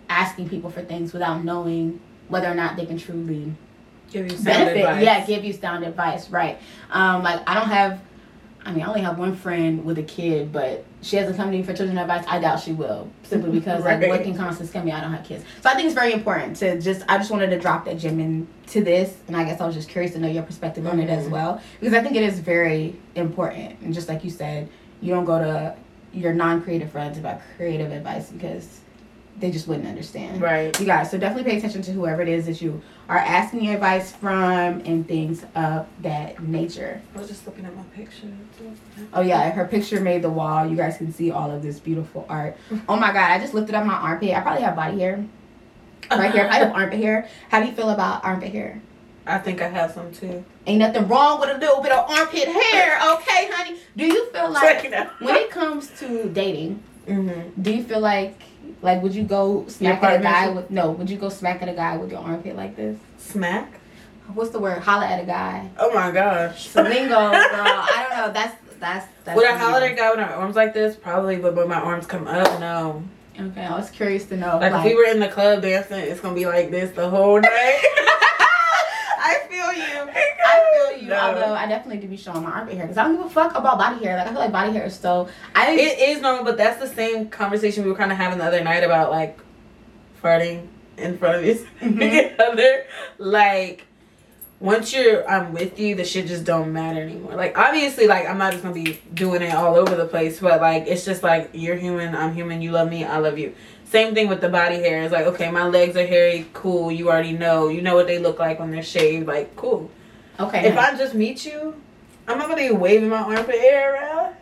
asking 0.09 0.49
people 0.49 0.69
for 0.71 0.83
things 0.83 1.13
without 1.13 1.43
knowing 1.45 2.01
whether 2.29 2.49
or 2.51 2.55
not 2.55 2.77
they 2.77 2.87
can 2.87 2.99
truly 2.99 3.53
Give 4.11 4.25
you 4.31 4.37
sound 4.37 4.45
benefit. 4.45 4.81
advice. 4.85 5.05
Yeah, 5.05 5.25
give 5.27 5.45
you 5.45 5.53
sound 5.55 5.85
advice, 5.85 6.29
right? 6.29 6.59
Um, 6.91 7.23
like 7.23 7.41
I 7.49 7.55
don't 7.55 7.69
have. 7.69 8.01
I 8.65 8.73
mean, 8.73 8.83
I 8.83 8.87
only 8.89 9.01
have 9.01 9.19
one 9.19 9.35
friend 9.37 9.85
with 9.87 9.97
a 9.99 10.03
kid, 10.03 10.53
but 10.53 10.85
she 11.03 11.17
hasn't 11.17 11.37
come 11.37 11.51
to 11.51 11.57
me 11.57 11.63
for 11.63 11.75
children 11.75 11.99
advice. 11.99 12.25
I 12.29 12.39
doubt 12.39 12.61
she 12.61 12.73
will, 12.73 13.09
simply 13.25 13.51
because 13.59 13.85
like 13.85 14.01
Right. 14.01 14.09
what 14.09 14.23
can 14.23 14.37
Constance 14.37 14.71
tell 14.71 14.85
me? 14.85 14.93
I 14.93 15.01
don't 15.01 15.13
have 15.13 15.25
kids, 15.25 15.45
so 15.61 15.69
I 15.69 15.75
think 15.75 15.87
it's 15.87 15.95
very 15.95 16.13
important 16.13 16.57
to 16.59 16.81
just. 16.81 17.03
I 17.09 17.19
just 17.19 17.31
wanted 17.31 17.51
to 17.51 17.59
drop 17.59 17.85
that 17.87 17.99
gem 17.99 18.21
into 18.21 18.83
this, 18.83 19.15
and 19.29 19.37
I 19.37 19.45
guess 19.45 19.61
I 19.61 19.67
was 19.67 19.75
just 19.75 19.89
curious 19.89 20.13
to 20.13 20.19
know 20.19 20.29
your 20.29 20.43
perspective 20.45 20.87
on 20.87 21.01
it 21.01 21.11
as 21.11 21.27
Mhm. 21.27 21.31
well, 21.31 21.61
because 21.81 21.95
I 21.95 22.01
think 22.03 22.17
it 22.17 22.23
is 22.23 22.39
very 22.39 22.97
important. 23.17 23.81
And 23.83 23.93
just 23.93 24.09
like 24.09 24.25
you 24.25 24.31
said, 24.31 24.69
you 25.01 25.13
don't 25.15 25.25
go 25.25 25.39
to 25.39 25.75
your 26.15 26.33
non-creative 26.35 26.91
friends 26.91 27.19
about 27.19 27.41
creative 27.57 27.91
advice 27.91 28.31
because 28.31 28.81
they 29.39 29.51
just 29.51 29.67
wouldn't 29.67 29.89
understand. 29.89 30.41
Right. 30.41 30.79
you 30.79 30.87
guys 30.87 31.11
so 31.11 31.19
definitely 31.19 31.51
pay 31.51 31.59
attention 31.59 31.83
to 31.83 31.93
whoever 31.93 32.23
it 32.23 32.29
is 32.29 32.47
that 32.47 32.61
you 32.63 32.81
are 33.09 33.19
asking 33.19 33.69
advice 33.69 34.13
from 34.13 34.81
and 34.85 35.07
things 35.07 35.45
of 35.55 35.87
that 36.03 36.41
nature. 36.43 37.01
I 37.15 37.19
was 37.19 37.29
just 37.29 37.47
looking 37.47 37.65
at 37.65 37.75
my 37.75 37.83
picture. 37.95 38.29
oh 39.15 39.21
yeah 39.23 39.51
her 39.51 39.67
picture 39.67 40.01
made 40.01 40.23
the 40.23 40.31
wall. 40.31 40.67
You 40.67 40.77
guys 40.77 40.97
can 40.97 41.13
see 41.13 41.31
all 41.31 41.51
of 41.51 41.63
this 41.63 41.81
beautiful 41.81 42.25
art. 42.29 42.57
Oh 42.89 42.97
my 42.97 43.13
god 43.13 43.31
i 43.33 43.39
just 43.39 43.55
lifted 43.55 43.75
up 43.75 43.85
my 43.87 43.95
armpit. 43.95 44.35
I 44.37 44.41
probably 44.41 44.63
have 44.63 44.77
body 44.77 44.99
hair. 45.01 45.25
Right 46.11 46.33
here. 46.33 46.49
I 46.51 46.57
have 46.57 46.73
armpit 46.73 46.99
hair. 47.01 47.29
How 47.49 47.61
do 47.61 47.67
you 47.67 47.73
feel 47.73 47.91
about 47.91 48.25
armpit 48.25 48.53
hair? 48.53 48.83
I 49.25 49.39
think 49.39 49.63
I 49.63 49.69
have 49.69 49.93
some 49.93 50.13
too. 50.13 50.45
ain't 50.67 50.81
nothing 50.81 51.07
wrong 51.09 51.41
with 51.41 51.49
a 51.51 51.59
little 51.59 51.81
bit 51.81 51.93
of 51.93 52.11
armpit 52.11 52.49
hair 52.49 52.97
okay 53.15 53.49
honey? 53.53 53.79
Do 53.97 54.05
you 54.07 54.31
feel 54.33 54.51
like 54.51 54.63
Check 54.83 54.85
it 54.87 54.93
out. 54.93 55.21
when 55.21 55.37
it 55.37 55.49
comes 55.51 55.91
to 56.01 56.29
dating 56.29 56.83
Mm-hmm. 57.07 57.61
do 57.61 57.73
you 57.73 57.83
feel 57.83 58.01
like 58.01 58.41
like 58.81 59.03
would 59.03 59.15
you 59.15 59.25
go 59.25 59.67
smack 59.69 60.03
at 60.03 60.21
a 60.21 60.23
guy 60.23 60.49
with 60.49 60.71
no 60.71 60.91
would 60.93 61.11
you 61.11 61.17
go 61.17 61.29
smack 61.29 61.61
at 61.63 61.69
a 61.69 61.73
guy 61.73 61.97
with 61.97 62.11
your 62.13 62.21
armpit 62.21 62.55
like 62.57 62.77
this 62.77 62.97
Smack. 63.19 63.81
what's 64.35 64.51
the 64.51 64.59
word? 64.61 64.83
Holla 64.83 65.07
at 65.07 65.23
a 65.23 65.27
guy. 65.27 65.71
Oh 65.79 65.93
my 65.95 66.11
gosh. 66.11 66.75
Lingo, 66.75 67.09
girl. 67.09 67.31
I 67.33 68.07
don't 68.09 68.19
know. 68.19 68.33
That's 68.33 68.55
that's 68.81 69.07
that's. 69.25 69.37
Would 69.37 69.47
I 69.47 69.57
holler 69.57 69.85
at 69.85 69.93
a 69.93 69.95
guy 69.95 70.11
with 70.11 70.19
my 70.21 70.33
arms 70.33 70.57
like 70.57 70.75
this? 70.75 70.97
Probably, 70.97 71.37
but 71.37 71.55
when 71.55 71.69
my 71.69 71.81
arms 71.81 72.07
come 72.07 72.27
up, 72.27 72.61
no. 72.61 73.03
Okay, 73.39 73.65
I 73.65 73.77
was 73.79 73.91
curious 73.91 74.27
to 74.27 74.37
know. 74.37 74.59
Like, 74.59 74.73
if 74.73 74.85
we 74.85 74.95
were 74.95 75.05
in 75.11 75.19
the 75.19 75.29
club 75.29 75.63
dancing, 75.63 76.01
it's 76.01 76.21
gonna 76.21 76.35
be 76.35 76.47
like 76.47 76.71
this 76.71 76.91
the 76.95 77.09
whole 77.09 77.41
night. 77.41 77.49
I 79.25 79.39
feel 79.49 79.73
you. 79.73 80.11
I 80.13 80.91
feel 80.91 81.02
you. 81.02 81.02
No. 81.13 81.19
Although 81.21 81.55
I 81.55 81.67
definitely 81.67 82.01
do 82.01 82.09
be 82.09 82.17
showing 82.17 82.43
my 82.43 82.51
armpit 82.51 82.75
hair 82.77 82.85
because 82.85 82.99
I 82.99 83.05
don't 83.05 83.17
give 83.17 83.27
a 83.27 83.31
fuck 83.31 83.55
about 83.55 83.79
body 83.79 84.05
hair. 84.05 84.17
Like 84.17 84.27
I 84.27 84.31
feel 84.31 84.41
like 84.41 84.53
body 84.53 84.73
hair 84.73 84.85
is 84.87 84.99
so. 84.99 85.29
I 85.55 85.73
It 85.73 85.99
is 85.99 86.21
normal, 86.21 86.45
but 86.45 86.57
that's 86.57 86.79
the 86.81 86.89
same 86.95 87.29
conversation 87.29 87.85
we 87.85 87.91
were 87.91 87.97
kind 87.97 88.13
of 88.13 88.19
having 88.19 88.39
the 88.39 88.45
other 88.45 88.63
night 88.63 88.83
about 88.85 89.11
like 89.11 89.39
farting 90.23 90.67
in 90.97 91.19
front 91.19 91.37
of 91.39 91.45
each 91.45 91.67
Mhm. 91.81 92.39
other. 92.41 92.85
Like 93.19 93.85
once 94.61 94.93
you're 94.93 95.29
I'm 95.29 95.53
with 95.53 95.79
you, 95.79 95.95
the 95.97 96.05
shit 96.05 96.27
just 96.29 96.45
don't 96.45 96.73
matter 96.73 97.01
anymore. 97.01 97.35
Like 97.35 97.59
obviously, 97.59 98.07
like 98.07 98.29
I'm 98.29 98.39
not 98.39 98.53
just 98.53 98.63
gonna 98.63 98.75
be 98.75 99.01
doing 99.13 99.43
it 99.43 99.53
all 99.55 99.75
over 99.77 99.95
the 99.97 100.07
place, 100.07 100.41
but 100.41 100.61
like 100.61 100.87
it's 100.87 101.05
just 101.05 101.23
like 101.23 101.51
you're 101.53 101.77
human, 101.77 102.15
I'm 102.15 102.35
human, 102.35 102.63
you 102.63 102.71
love 102.71 102.89
me, 102.89 103.05
I 103.05 103.19
love 103.19 103.39
you. 103.39 103.55
Same 103.87 104.15
thing 104.15 104.29
with 104.29 104.41
the 104.41 104.49
body 104.49 104.77
hair. 104.77 105.03
It's 105.03 105.13
like 105.13 105.27
okay, 105.27 105.51
my 105.51 105.67
legs 105.67 105.97
are 105.97 106.07
hairy, 106.07 106.47
cool. 106.53 106.93
You 106.93 107.11
already 107.11 107.33
know, 107.33 107.69
you 107.69 107.83
know 107.83 107.95
what 107.95 108.07
they 108.07 108.19
look 108.19 108.39
like 108.39 108.61
when 108.61 108.71
they're 108.71 108.83
shaved, 108.83 109.27
like 109.27 109.57
cool. 109.57 109.91
Okay. 110.41 110.67
If 110.67 110.77
I 110.77 110.97
just 110.97 111.15
meet 111.15 111.45
you, 111.45 111.75
I'm 112.27 112.39
not 112.39 112.49
gonna 112.49 112.69
be 112.69 112.71
waving 112.71 113.09
my 113.09 113.19
armpit 113.19 113.61
hair 113.61 113.95
around. 113.95 114.35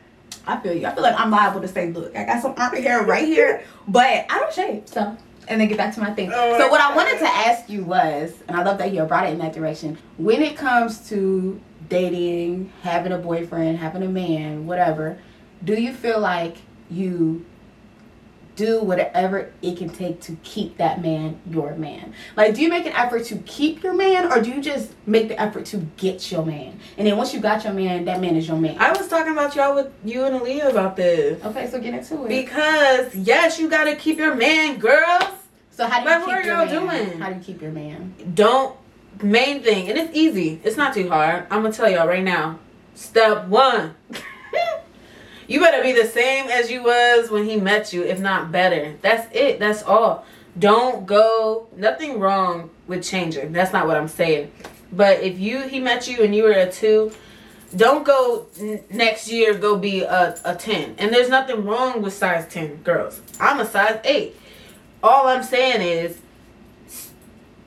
I 0.46 0.58
feel 0.58 0.74
you. 0.74 0.86
I 0.86 0.94
feel 0.94 1.02
like 1.02 1.18
I'm 1.18 1.30
liable 1.30 1.60
to 1.60 1.68
say, 1.68 1.92
look, 1.92 2.16
I 2.16 2.24
got 2.24 2.42
some 2.42 2.54
armpit 2.56 2.82
hair 2.82 3.02
right 3.04 3.26
here, 3.26 3.64
but 3.86 4.26
I 4.30 4.38
don't 4.38 4.52
shave. 4.52 4.88
So, 4.88 5.16
and 5.48 5.60
then 5.60 5.68
get 5.68 5.76
back 5.76 5.94
to 5.94 6.00
my 6.00 6.12
thing. 6.12 6.30
Oh 6.32 6.58
so, 6.58 6.66
my 6.66 6.70
what 6.70 6.80
I 6.80 6.94
wanted 6.94 7.18
to 7.18 7.26
ask 7.26 7.68
you 7.68 7.84
was, 7.84 8.34
and 8.48 8.56
I 8.56 8.62
love 8.62 8.78
that 8.78 8.92
you 8.92 9.02
brought 9.04 9.26
it 9.26 9.32
in 9.32 9.38
that 9.38 9.52
direction. 9.52 9.98
When 10.16 10.42
it 10.42 10.56
comes 10.56 11.08
to 11.10 11.60
dating, 11.88 12.72
having 12.82 13.12
a 13.12 13.18
boyfriend, 13.18 13.78
having 13.78 14.02
a 14.02 14.08
man, 14.08 14.66
whatever, 14.66 15.18
do 15.64 15.74
you 15.74 15.92
feel 15.92 16.20
like 16.20 16.56
you 16.88 17.44
do 18.60 18.82
whatever 18.82 19.50
it 19.62 19.78
can 19.78 19.88
take 19.88 20.20
to 20.20 20.36
keep 20.42 20.76
that 20.76 21.00
man 21.00 21.40
your 21.50 21.74
man? 21.76 22.12
Like, 22.36 22.54
do 22.54 22.60
you 22.60 22.68
make 22.68 22.84
an 22.84 22.92
effort 22.92 23.24
to 23.26 23.36
keep 23.38 23.82
your 23.82 23.94
man, 23.94 24.30
or 24.30 24.42
do 24.42 24.50
you 24.50 24.60
just 24.60 24.92
make 25.06 25.28
the 25.28 25.40
effort 25.40 25.64
to 25.66 25.78
get 25.96 26.30
your 26.30 26.44
man? 26.44 26.78
And 26.98 27.06
then 27.06 27.16
once 27.16 27.32
you 27.32 27.40
got 27.40 27.64
your 27.64 27.72
man, 27.72 28.04
that 28.04 28.20
man 28.20 28.36
is 28.36 28.46
your 28.46 28.58
man. 28.58 28.76
I 28.78 28.90
was 28.92 29.08
talking 29.08 29.32
about 29.32 29.56
y'all 29.56 29.74
with 29.74 29.90
you 30.04 30.24
and 30.24 30.38
Aaliyah 30.38 30.70
about 30.70 30.94
this. 30.96 31.42
Okay, 31.42 31.70
so 31.70 31.80
get 31.80 31.94
into 31.94 32.24
it. 32.26 32.28
Because 32.28 33.14
yes, 33.14 33.58
you 33.58 33.70
gotta 33.70 33.96
keep 33.96 34.18
your 34.18 34.34
man, 34.34 34.78
girls. 34.78 35.24
So 35.70 35.86
how 35.86 36.04
do 36.04 36.10
you 36.10 36.18
what 36.18 36.26
keep 36.26 36.34
are 36.34 36.42
your 36.42 36.56
y'all 36.56 36.86
man? 36.86 37.04
doing? 37.06 37.20
How 37.20 37.30
do 37.30 37.36
you 37.36 37.40
keep 37.42 37.62
your 37.62 37.72
man? 37.72 38.14
Don't 38.34 38.76
main 39.22 39.62
thing, 39.62 39.88
and 39.88 39.96
it's 39.96 40.14
easy. 40.14 40.60
It's 40.62 40.76
not 40.76 40.92
too 40.92 41.08
hard. 41.08 41.46
I'm 41.50 41.62
gonna 41.62 41.72
tell 41.72 41.90
y'all 41.90 42.06
right 42.06 42.22
now. 42.22 42.58
Step 42.94 43.46
one. 43.48 43.94
You 45.50 45.58
better 45.60 45.82
be 45.82 45.92
the 45.92 46.06
same 46.06 46.48
as 46.48 46.70
you 46.70 46.84
was 46.84 47.28
when 47.28 47.44
he 47.44 47.56
met 47.56 47.92
you, 47.92 48.04
if 48.04 48.20
not 48.20 48.52
better. 48.52 48.94
That's 49.02 49.26
it. 49.34 49.58
That's 49.58 49.82
all. 49.82 50.24
Don't 50.56 51.06
go. 51.06 51.66
Nothing 51.76 52.20
wrong 52.20 52.70
with 52.86 53.02
changing. 53.02 53.52
That's 53.52 53.72
not 53.72 53.88
what 53.88 53.96
I'm 53.96 54.08
saying. 54.08 54.52
But 54.92 55.20
if 55.20 55.40
you 55.40 55.62
he 55.66 55.80
met 55.80 56.06
you 56.06 56.22
and 56.22 56.34
you 56.34 56.44
were 56.44 56.52
a 56.52 56.70
two, 56.70 57.10
don't 57.74 58.04
go 58.04 58.46
n- 58.60 58.82
next 58.90 59.28
year 59.28 59.54
go 59.54 59.76
be 59.76 60.02
a, 60.02 60.38
a 60.44 60.54
10 60.54 60.96
and 60.98 61.12
there's 61.12 61.28
nothing 61.28 61.64
wrong 61.64 62.02
with 62.02 62.12
size 62.12 62.46
10 62.52 62.82
girls 62.82 63.20
i'm 63.38 63.60
a 63.60 63.64
size 63.64 64.00
8 64.04 64.34
all 65.02 65.28
i'm 65.28 65.42
saying 65.42 65.80
is 65.80 66.20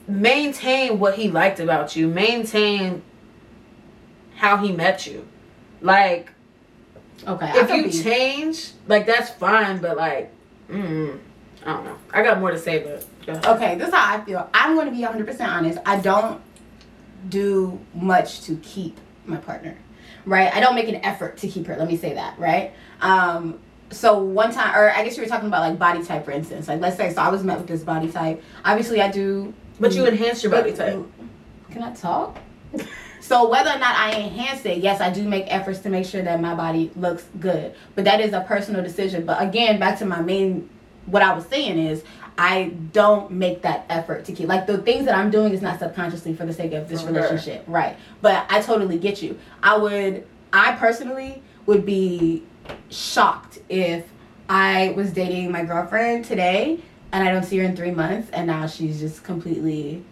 maintain 0.07 0.99
what 0.99 1.15
he 1.15 1.29
liked 1.29 1.59
about 1.59 1.95
you 1.95 2.07
maintain 2.07 3.01
how 4.35 4.57
he 4.57 4.73
met 4.73 5.07
you 5.07 5.25
like 5.81 6.32
Okay. 7.27 7.51
If 7.55 7.69
you 7.69 7.83
beat. 7.83 8.03
change 8.03 8.71
like 8.87 9.05
that's 9.05 9.29
fine 9.31 9.79
but 9.79 9.95
like 9.97 10.31
mm, 10.69 11.17
i 11.65 11.73
don't 11.73 11.85
know 11.85 11.97
i 12.11 12.21
got 12.21 12.39
more 12.39 12.51
to 12.51 12.59
say 12.59 12.79
but. 12.79 13.05
Okay, 13.27 13.75
this 13.75 13.87
is 13.87 13.93
how 13.93 14.17
I 14.17 14.23
feel. 14.23 14.49
I'm 14.53 14.75
going 14.75 14.87
to 14.87 14.91
be 14.91 15.01
100% 15.01 15.47
honest. 15.47 15.79
I 15.85 15.99
don't 15.99 16.41
do 17.29 17.79
much 17.93 18.41
to 18.41 18.57
keep 18.57 18.97
my 19.25 19.37
partner, 19.37 19.77
right? 20.25 20.53
I 20.53 20.59
don't 20.59 20.75
make 20.75 20.89
an 20.89 20.95
effort 20.97 21.37
to 21.37 21.47
keep 21.47 21.67
her. 21.67 21.77
Let 21.77 21.87
me 21.87 21.97
say 21.97 22.13
that, 22.15 22.37
right? 22.37 22.73
Um, 23.01 23.59
so 23.91 24.17
one 24.21 24.51
time, 24.51 24.75
or 24.75 24.91
I 24.91 25.03
guess 25.03 25.15
you 25.15 25.23
were 25.23 25.29
talking 25.29 25.47
about 25.47 25.61
like 25.61 25.79
body 25.79 26.03
type, 26.03 26.25
for 26.25 26.31
instance. 26.31 26.67
Like, 26.67 26.81
let's 26.81 26.97
say, 26.97 27.13
so 27.13 27.21
I 27.21 27.29
was 27.29 27.43
met 27.43 27.57
with 27.57 27.67
this 27.67 27.83
body 27.83 28.11
type. 28.11 28.43
Obviously, 28.65 29.01
I 29.01 29.09
do. 29.09 29.53
but 29.79 29.93
you 29.93 30.05
enhance 30.05 30.43
your 30.43 30.51
body 30.51 30.73
type 30.73 31.05
Can 31.71 31.83
I 31.83 31.93
talk? 31.93 32.37
So 33.23 33.47
whether 33.47 33.69
or 33.69 33.79
not 33.79 33.95
I 33.95 34.19
enhance 34.19 34.65
it, 34.65 34.79
yes, 34.79 34.99
I 34.99 35.09
do 35.09 35.23
make 35.23 35.45
efforts 35.47 35.79
to 35.79 35.89
make 35.89 36.05
sure 36.05 36.21
that 36.21 36.41
my 36.41 36.53
body 36.55 36.91
looks 36.97 37.25
good. 37.39 37.73
But 37.95 38.03
that 38.03 38.19
is 38.19 38.33
a 38.33 38.41
personal 38.41 38.83
decision. 38.83 39.25
But 39.25 39.41
again, 39.41 39.79
back 39.79 39.97
to 39.99 40.05
my 40.05 40.21
main, 40.21 40.69
what 41.05 41.21
I 41.21 41.33
was 41.33 41.45
saying 41.45 41.79
is, 41.79 42.03
I 42.37 42.73
don't 42.91 43.31
make 43.31 43.61
that 43.61 43.85
effort 43.87 44.25
to 44.25 44.33
keep 44.33 44.49
like 44.49 44.67
the 44.67 44.79
things 44.79 45.05
that 45.05 45.15
I'm 45.15 45.31
doing 45.31 45.53
is 45.53 45.61
not 45.61 45.79
subconsciously 45.79 46.35
for 46.35 46.45
the 46.45 46.51
sake 46.51 46.73
of 46.73 46.89
this 46.89 47.03
relationship, 47.03 47.63
right? 47.65 47.95
But 48.21 48.45
I 48.49 48.59
totally 48.59 48.97
get 48.97 49.21
you. 49.21 49.39
I 49.61 49.77
would, 49.77 50.27
I 50.51 50.73
personally 50.73 51.41
would 51.65 51.85
be 51.85 52.43
shocked 52.89 53.59
if 53.69 54.05
I 54.49 54.93
was 54.97 55.13
dating 55.13 55.49
my 55.49 55.63
girlfriend 55.63 56.25
today 56.25 56.81
and 57.13 57.25
I 57.25 57.31
don't 57.31 57.43
see 57.43 57.57
her 57.59 57.63
in 57.63 57.75
three 57.75 57.91
months 57.91 58.29
and 58.31 58.47
now 58.47 58.67
she's 58.67 58.99
just 58.99 59.23
completely 59.23 60.03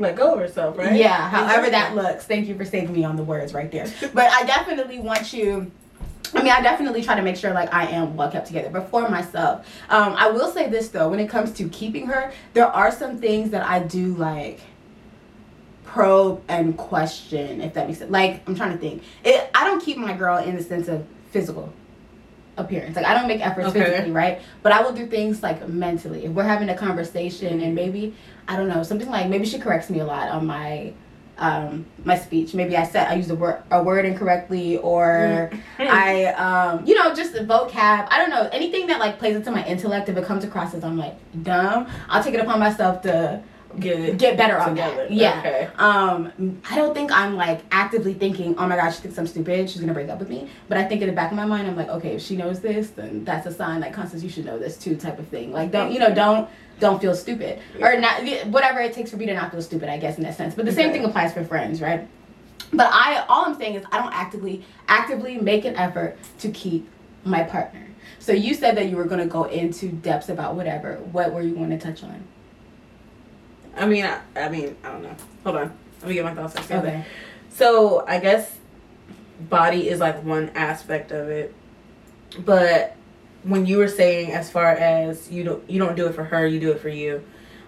let 0.00 0.16
go 0.16 0.32
of 0.32 0.38
herself 0.38 0.76
right 0.78 0.96
yeah, 0.96 1.28
however 1.28 1.70
that 1.70 1.94
looks. 1.94 2.24
Thank 2.24 2.48
you 2.48 2.56
for 2.56 2.64
saving 2.64 2.92
me 2.92 3.04
on 3.04 3.16
the 3.16 3.22
words 3.22 3.54
right 3.54 3.70
there. 3.70 3.86
But 4.14 4.32
I 4.32 4.44
definitely 4.44 4.98
want 4.98 5.32
you. 5.32 5.70
I 6.34 6.42
mean, 6.42 6.52
I 6.52 6.60
definitely 6.60 7.02
try 7.02 7.16
to 7.16 7.22
make 7.22 7.36
sure 7.36 7.52
like 7.52 7.72
I 7.72 7.86
am 7.86 8.16
well 8.16 8.30
kept 8.30 8.46
together. 8.46 8.70
But 8.70 8.88
for 8.88 9.08
myself, 9.08 9.66
um, 9.88 10.14
I 10.16 10.30
will 10.30 10.50
say 10.50 10.68
this 10.68 10.88
though: 10.88 11.08
when 11.08 11.20
it 11.20 11.28
comes 11.28 11.52
to 11.52 11.68
keeping 11.68 12.06
her, 12.06 12.32
there 12.54 12.66
are 12.66 12.90
some 12.90 13.18
things 13.18 13.50
that 13.50 13.64
I 13.66 13.80
do 13.80 14.14
like 14.14 14.60
probe 15.84 16.40
and 16.46 16.76
question 16.76 17.60
if 17.60 17.74
that 17.74 17.88
makes 17.88 17.98
sense. 17.98 18.10
Like 18.10 18.48
I'm 18.48 18.54
trying 18.54 18.72
to 18.72 18.78
think. 18.78 19.02
It 19.24 19.50
I 19.54 19.64
don't 19.64 19.82
keep 19.82 19.96
my 19.96 20.14
girl 20.14 20.38
in 20.38 20.56
the 20.56 20.62
sense 20.62 20.88
of 20.88 21.04
physical 21.30 21.72
appearance. 22.56 22.96
Like 22.96 23.06
I 23.06 23.14
don't 23.14 23.28
make 23.28 23.44
efforts 23.44 23.68
Okay. 23.68 23.80
physically, 23.84 24.12
right? 24.12 24.40
But 24.62 24.72
I 24.72 24.82
will 24.82 24.92
do 24.92 25.06
things 25.06 25.42
like 25.42 25.66
mentally. 25.68 26.24
If 26.26 26.32
we're 26.32 26.44
having 26.44 26.68
a 26.68 26.76
conversation 26.76 27.60
and 27.60 27.74
maybe 27.74 28.14
I 28.48 28.56
don't 28.56 28.68
know 28.68 28.82
something 28.82 29.08
like 29.08 29.28
maybe 29.28 29.46
she 29.46 29.58
corrects 29.58 29.90
me 29.90 30.00
a 30.00 30.04
lot 30.04 30.28
on 30.28 30.46
my 30.46 30.92
um, 31.38 31.86
my 32.04 32.18
speech. 32.18 32.52
Maybe 32.52 32.76
I 32.76 32.84
said 32.84 33.08
I 33.08 33.14
used 33.14 33.30
a 33.30 33.34
word 33.34 33.62
a 33.70 33.82
word 33.82 34.04
incorrectly, 34.04 34.76
or 34.76 35.50
I 35.78 36.26
um, 36.26 36.84
you 36.86 36.94
know 36.94 37.14
just 37.14 37.32
the 37.32 37.40
vocab. 37.40 38.08
I 38.10 38.18
don't 38.18 38.28
know 38.30 38.48
anything 38.52 38.88
that 38.88 38.98
like 39.00 39.18
plays 39.18 39.36
into 39.36 39.50
my 39.50 39.64
intellect. 39.66 40.08
If 40.10 40.16
it 40.18 40.24
comes 40.26 40.44
across 40.44 40.74
as 40.74 40.84
I'm 40.84 40.98
like 40.98 41.14
dumb, 41.42 41.88
I'll 42.10 42.22
take 42.22 42.34
it 42.34 42.40
upon 42.40 42.60
myself 42.60 43.00
to 43.02 43.42
Get 43.78 44.18
get 44.18 44.36
better 44.36 44.58
on 44.58 44.70
together. 44.70 44.96
that. 44.96 45.12
Yeah. 45.12 45.38
Okay. 45.38 45.68
Um, 45.76 46.60
I 46.68 46.76
don't 46.76 46.92
think 46.92 47.12
I'm 47.12 47.36
like 47.36 47.60
actively 47.70 48.14
thinking, 48.14 48.56
oh 48.58 48.66
my 48.66 48.76
gosh, 48.76 48.96
she 48.96 49.02
thinks 49.02 49.18
I'm 49.18 49.26
stupid. 49.26 49.70
She's 49.70 49.80
gonna 49.80 49.94
break 49.94 50.08
up 50.08 50.18
with 50.18 50.28
me. 50.28 50.48
But 50.68 50.78
I 50.78 50.84
think 50.84 51.02
in 51.02 51.08
the 51.08 51.14
back 51.14 51.30
of 51.30 51.36
my 51.36 51.44
mind, 51.44 51.68
I'm 51.68 51.76
like, 51.76 51.88
okay, 51.88 52.16
if 52.16 52.22
she 52.22 52.36
knows 52.36 52.60
this, 52.60 52.90
then 52.90 53.24
that's 53.24 53.46
a 53.46 53.52
sign. 53.52 53.80
Like, 53.80 53.92
Constance, 53.92 54.22
you 54.22 54.28
should 54.28 54.44
know 54.44 54.58
this 54.58 54.76
too, 54.76 54.96
type 54.96 55.18
of 55.18 55.28
thing. 55.28 55.52
Like, 55.52 55.70
don't 55.70 55.92
you 55.92 55.98
know? 55.98 56.12
Don't 56.12 56.48
don't 56.80 57.00
feel 57.00 57.14
stupid 57.14 57.60
or 57.80 57.98
not. 58.00 58.22
Whatever 58.46 58.80
it 58.80 58.92
takes 58.92 59.10
for 59.10 59.16
me 59.18 59.26
to 59.26 59.34
not 59.34 59.52
feel 59.52 59.62
stupid, 59.62 59.88
I 59.88 59.98
guess 59.98 60.16
in 60.16 60.24
that 60.24 60.36
sense. 60.36 60.54
But 60.54 60.64
the 60.64 60.72
same 60.72 60.90
thing 60.90 61.04
applies 61.04 61.32
for 61.32 61.44
friends, 61.44 61.80
right? 61.80 62.08
But 62.72 62.88
I, 62.92 63.24
all 63.28 63.44
I'm 63.46 63.56
saying 63.56 63.74
is, 63.74 63.84
I 63.92 63.98
don't 64.00 64.12
actively 64.12 64.64
actively 64.88 65.38
make 65.38 65.64
an 65.64 65.76
effort 65.76 66.16
to 66.40 66.50
keep 66.50 66.88
my 67.24 67.42
partner. 67.42 67.86
So 68.18 68.32
you 68.32 68.54
said 68.54 68.76
that 68.76 68.88
you 68.88 68.96
were 68.96 69.04
gonna 69.04 69.26
go 69.26 69.44
into 69.44 69.88
depths 69.88 70.28
about 70.28 70.54
whatever. 70.54 70.96
What 71.12 71.32
were 71.32 71.42
you 71.42 71.54
going 71.54 71.70
to 71.70 71.78
touch 71.78 72.02
on? 72.02 72.22
I 73.76 73.86
mean, 73.86 74.04
I, 74.04 74.20
I 74.36 74.48
mean, 74.48 74.76
I 74.84 74.88
don't 74.88 75.02
know. 75.02 75.16
Hold 75.44 75.56
on. 75.56 75.72
Let 76.00 76.08
me 76.08 76.14
get 76.14 76.24
my 76.24 76.34
thoughts 76.34 76.54
together. 76.54 76.88
Okay. 76.88 77.04
So 77.50 78.04
I 78.06 78.18
guess 78.20 78.56
body 79.48 79.88
is 79.88 80.00
like 80.00 80.22
one 80.24 80.50
aspect 80.54 81.12
of 81.12 81.28
it, 81.28 81.54
but 82.38 82.96
when 83.42 83.66
you 83.66 83.78
were 83.78 83.88
saying 83.88 84.32
as 84.32 84.50
far 84.50 84.70
as 84.72 85.30
you 85.30 85.44
don't 85.44 85.68
you 85.70 85.78
don't 85.78 85.96
do 85.96 86.06
it 86.06 86.14
for 86.14 86.24
her, 86.24 86.46
you 86.46 86.60
do 86.60 86.72
it 86.72 86.80
for 86.80 86.88
you. 86.88 87.24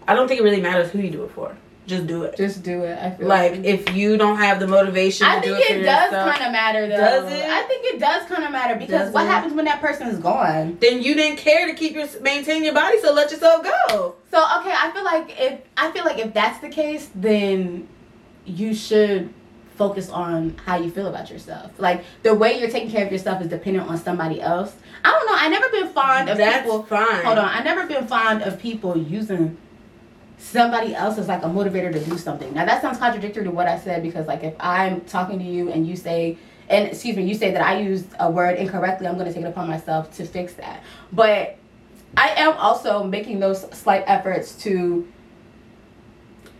I 0.06 0.14
don't 0.14 0.28
think 0.28 0.40
it 0.40 0.44
really 0.44 0.60
matters 0.60 0.90
who 0.90 0.98
you 0.98 1.10
do 1.10 1.24
it 1.24 1.30
for. 1.30 1.56
Just 1.86 2.06
do 2.06 2.22
it. 2.22 2.36
Just 2.36 2.62
do 2.62 2.82
it. 2.84 2.96
I 2.96 3.10
feel 3.10 3.26
Like 3.26 3.54
if 3.64 3.92
you 3.94 4.16
don't 4.16 4.36
have 4.38 4.60
the 4.60 4.68
motivation, 4.68 5.26
I 5.26 5.40
to 5.40 5.46
do 5.48 5.54
think 5.56 5.70
it, 5.70 5.76
it 5.76 5.78
for 5.80 5.84
does 5.84 6.10
kind 6.10 6.46
of 6.46 6.52
matter 6.52 6.86
though. 6.86 6.96
Does 6.96 7.32
it? 7.32 7.44
I 7.44 7.62
think 7.64 7.84
it 7.86 7.98
does 7.98 8.24
kind 8.28 8.44
of 8.44 8.52
matter 8.52 8.76
because 8.76 9.06
Does 9.06 9.12
what 9.12 9.24
it? 9.24 9.28
happens 9.28 9.52
when 9.54 9.64
that 9.64 9.80
person 9.80 10.06
is 10.06 10.18
gone? 10.18 10.78
then 10.80 11.02
you 11.02 11.14
didn't 11.14 11.38
care 11.38 11.66
to 11.66 11.74
keep 11.74 11.94
your 11.94 12.06
maintain 12.20 12.62
your 12.62 12.72
body, 12.74 13.00
so 13.00 13.12
let 13.12 13.30
yourself 13.32 13.64
go. 13.64 14.14
So 14.30 14.38
okay, 14.60 14.72
I 14.72 14.90
feel 14.94 15.04
like 15.04 15.34
if 15.40 15.60
I 15.76 15.90
feel 15.90 16.04
like 16.04 16.18
if 16.18 16.32
that's 16.32 16.60
the 16.60 16.68
case, 16.68 17.10
then 17.16 17.88
you 18.44 18.74
should 18.74 19.32
focus 19.76 20.08
on 20.10 20.54
how 20.64 20.76
you 20.76 20.90
feel 20.90 21.08
about 21.08 21.30
yourself. 21.30 21.72
Like 21.78 22.04
the 22.22 22.32
way 22.34 22.60
you're 22.60 22.70
taking 22.70 22.90
care 22.92 23.04
of 23.04 23.10
yourself 23.10 23.40
is 23.42 23.48
dependent 23.48 23.88
on 23.88 23.98
somebody 23.98 24.40
else. 24.40 24.74
I 25.04 25.10
don't 25.10 25.26
know. 25.26 25.34
I 25.36 25.48
never 25.48 25.68
been 25.70 25.88
fond 25.92 26.28
of 26.28 26.36
That's 26.38 26.62
people. 26.62 26.84
fine. 26.84 27.24
Hold 27.24 27.38
on. 27.38 27.48
I 27.48 27.60
never 27.64 27.86
been 27.86 28.06
fond 28.06 28.42
of 28.42 28.60
people 28.60 28.96
using 28.96 29.56
somebody 30.42 30.94
else 30.94 31.18
is 31.18 31.28
like 31.28 31.42
a 31.44 31.46
motivator 31.46 31.92
to 31.92 32.00
do 32.00 32.18
something. 32.18 32.52
Now 32.52 32.64
that 32.64 32.82
sounds 32.82 32.98
contradictory 32.98 33.44
to 33.44 33.50
what 33.50 33.68
I 33.68 33.78
said 33.78 34.02
because 34.02 34.26
like 34.26 34.42
if 34.42 34.54
I'm 34.58 35.00
talking 35.02 35.38
to 35.38 35.44
you 35.44 35.70
and 35.70 35.86
you 35.86 35.96
say 35.96 36.36
and 36.68 36.88
excuse 36.88 37.16
me, 37.16 37.24
you 37.24 37.34
say 37.34 37.50
that 37.52 37.62
I 37.62 37.80
used 37.80 38.06
a 38.18 38.30
word 38.30 38.56
incorrectly, 38.58 39.06
I'm 39.06 39.16
gonna 39.18 39.32
take 39.32 39.44
it 39.44 39.48
upon 39.48 39.68
myself 39.68 40.14
to 40.16 40.24
fix 40.24 40.54
that. 40.54 40.82
But 41.12 41.56
I 42.16 42.28
am 42.30 42.56
also 42.56 43.04
making 43.04 43.40
those 43.40 43.62
slight 43.76 44.04
efforts 44.06 44.54
to 44.64 45.06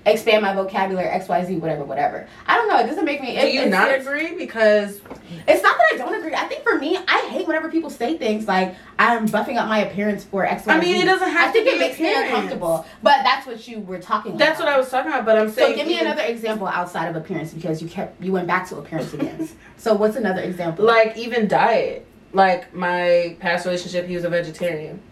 expand 0.05 0.43
my 0.43 0.53
vocabulary, 0.55 1.09
XYZ, 1.09 1.61
whatever, 1.61 1.85
whatever. 1.85 2.29
I 2.47 2.57
don't 2.57 2.69
know. 2.69 2.79
It 2.81 2.87
doesn't 2.87 3.05
make 3.05 3.21
me. 3.21 3.35
Do 3.35 3.47
it- 3.47 3.53
you 3.55 3.61
it's- 3.63 3.71
not 3.73 3.95
agree? 3.95 4.35
Because 4.37 5.01
it's 5.47 5.63
not 5.63 5.77
that 5.77 5.91
I 5.95 5.97
don't 5.97 6.15
agree. 6.15 6.35
I 6.35 6.45
think 6.47 6.63
for 6.63 6.77
me, 6.79 6.99
I 7.09 7.21
whenever 7.53 7.71
people 7.71 7.91
say 7.91 8.17
things 8.17 8.49
like 8.49 8.75
I'm 8.99 9.29
buffing 9.29 9.57
up 9.57 9.69
my 9.69 9.81
appearance 9.81 10.25
for 10.25 10.47
X, 10.47 10.67
Y, 10.67 10.75
I 10.75 10.81
mean, 10.81 10.97
Z." 10.97 11.03
it 11.03 11.05
doesn't 11.05 11.31
have 11.31 11.51
I 11.51 11.53
think 11.53 11.69
to 11.69 11.75
it 11.75 11.79
makes 11.79 12.01
me 12.01 12.15
uncomfortable. 12.15 12.87
But 13.03 13.23
that's 13.23 13.47
what 13.47 13.69
you 13.69 13.81
were 13.81 13.99
talking 13.99 14.37
that's 14.37 14.59
about. 14.59 14.69
what 14.69 14.75
I 14.75 14.79
was 14.79 14.89
talking 14.89 15.13
about. 15.13 15.27
But 15.27 15.39
I'm 15.39 15.51
saying, 15.51 15.73
So 15.73 15.77
give 15.77 15.87
me 15.87 16.01
another 16.01 16.23
example 16.23 16.67
outside 16.67 17.09
of 17.09 17.17
appearance 17.17 17.53
because 17.53 17.83
you 17.83 17.89
kept 17.89 18.23
you 18.23 18.33
went 18.33 18.47
back 18.47 18.69
to 18.71 18.77
appearance 18.77 19.13
again. 19.13 19.49
so 19.77 19.95
what's 19.95 20.17
another 20.17 20.41
example? 20.41 20.85
like 20.85 21.17
even 21.17 21.47
diet. 21.47 22.07
Like 22.33 22.73
my 22.75 23.37
past 23.41 23.67
relationship, 23.67 24.07
he 24.07 24.15
was 24.15 24.25
a 24.25 24.31
vegetarian. 24.31 25.03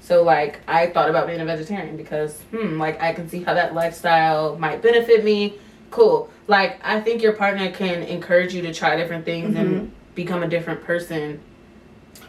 So 0.00 0.24
like 0.24 0.60
I 0.66 0.88
thought 0.88 1.08
about 1.08 1.28
being 1.28 1.40
a 1.40 1.44
vegetarian 1.44 1.96
because 1.96 2.40
hmm, 2.50 2.80
like 2.80 3.00
I 3.00 3.12
can 3.12 3.28
see 3.28 3.44
how 3.44 3.54
that 3.54 3.74
lifestyle 3.74 4.58
might 4.58 4.82
benefit 4.82 5.24
me. 5.24 5.54
Cool. 5.92 6.28
Like 6.48 6.80
I 6.82 7.00
think 7.00 7.22
your 7.22 7.34
partner 7.34 7.70
can 7.70 8.02
encourage 8.02 8.52
you 8.52 8.62
to 8.62 8.74
try 8.74 8.96
different 8.96 9.24
things 9.24 9.54
and 9.54 9.92
become 10.16 10.42
a 10.42 10.48
different 10.48 10.82
person 10.82 11.40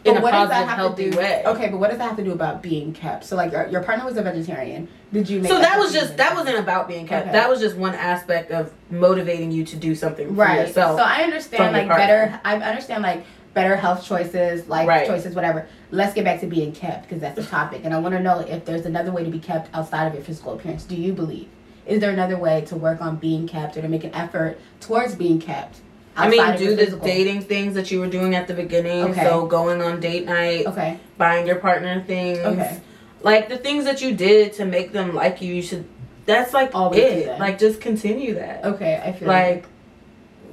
in 0.06 0.14
But 0.14 0.20
a 0.20 0.22
what 0.22 0.32
does 0.32 0.48
that 0.48 0.66
positive, 0.66 0.68
have 0.68 0.78
healthy 0.78 1.04
to 1.04 1.10
do? 1.10 1.18
way. 1.18 1.42
Okay, 1.46 1.68
but 1.68 1.78
what 1.78 1.90
does 1.90 1.98
that 1.98 2.08
have 2.08 2.16
to 2.16 2.24
do 2.24 2.32
about 2.32 2.62
being 2.62 2.92
kept? 2.92 3.24
So 3.24 3.36
like 3.36 3.52
your, 3.52 3.66
your 3.68 3.82
partner 3.82 4.04
was 4.04 4.16
a 4.16 4.22
vegetarian. 4.22 4.88
Did 5.12 5.28
you 5.28 5.40
make 5.40 5.50
So 5.50 5.58
that 5.58 5.78
was 5.78 5.92
just 5.92 6.16
that 6.16 6.34
wasn't 6.34 6.58
about 6.58 6.88
being 6.88 7.06
kept. 7.06 7.26
Okay. 7.26 7.32
That 7.32 7.48
was 7.48 7.60
just 7.60 7.76
one 7.76 7.94
aspect 7.94 8.50
of 8.50 8.72
motivating 8.90 9.50
you 9.50 9.64
to 9.64 9.76
do 9.76 9.94
something 9.94 10.28
for 10.28 10.34
right. 10.34 10.66
yourself. 10.66 10.98
So 10.98 11.04
I 11.04 11.22
understand 11.22 11.72
like 11.72 11.88
better. 11.88 12.40
I 12.44 12.56
understand 12.56 13.02
like 13.02 13.24
better 13.54 13.74
health 13.76 14.04
choices, 14.04 14.68
life 14.68 14.86
Right. 14.86 15.06
choices, 15.06 15.34
whatever. 15.34 15.66
Let's 15.90 16.12
get 16.14 16.24
back 16.24 16.40
to 16.40 16.46
being 16.46 16.72
kept 16.72 17.02
because 17.04 17.20
that's 17.20 17.36
the 17.36 17.44
topic, 17.44 17.82
and 17.84 17.94
I 17.94 17.98
want 17.98 18.14
to 18.14 18.20
know 18.20 18.40
if 18.40 18.64
there's 18.66 18.84
another 18.84 19.12
way 19.12 19.24
to 19.24 19.30
be 19.30 19.38
kept 19.38 19.74
outside 19.74 20.06
of 20.06 20.14
your 20.14 20.22
physical 20.22 20.52
appearance. 20.52 20.84
Do 20.84 20.94
you 20.94 21.12
believe? 21.14 21.48
Is 21.86 22.00
there 22.00 22.10
another 22.10 22.36
way 22.36 22.62
to 22.66 22.76
work 22.76 23.00
on 23.00 23.16
being 23.16 23.46
kept 23.48 23.76
or 23.76 23.82
to 23.82 23.88
make 23.88 24.04
an 24.04 24.12
effort 24.14 24.58
towards 24.80 25.14
being 25.14 25.40
kept? 25.40 25.80
I 26.16 26.28
mean, 26.28 26.56
do 26.56 26.74
the 26.74 26.84
physical? 26.84 27.06
dating 27.06 27.42
things 27.42 27.74
that 27.74 27.90
you 27.90 28.00
were 28.00 28.06
doing 28.06 28.34
at 28.34 28.46
the 28.48 28.54
beginning. 28.54 29.04
Okay. 29.04 29.24
So 29.24 29.46
going 29.46 29.82
on 29.82 30.00
date 30.00 30.26
night, 30.26 30.66
Okay. 30.66 30.98
buying 31.18 31.46
your 31.46 31.56
partner 31.56 32.02
things. 32.06 32.38
Okay. 32.38 32.80
Like 33.22 33.48
the 33.48 33.56
things 33.58 33.84
that 33.84 34.00
you 34.02 34.14
did 34.14 34.52
to 34.54 34.64
make 34.64 34.92
them 34.92 35.14
like 35.14 35.40
you, 35.42 35.54
you 35.54 35.62
should. 35.62 35.84
That's 36.26 36.52
like 36.52 36.74
Always 36.74 37.00
do 37.00 37.06
it. 37.30 37.38
Like 37.38 37.58
just 37.58 37.80
continue 37.80 38.34
that. 38.34 38.64
Okay. 38.64 39.00
I 39.04 39.12
feel 39.12 39.28
Like 39.28 39.64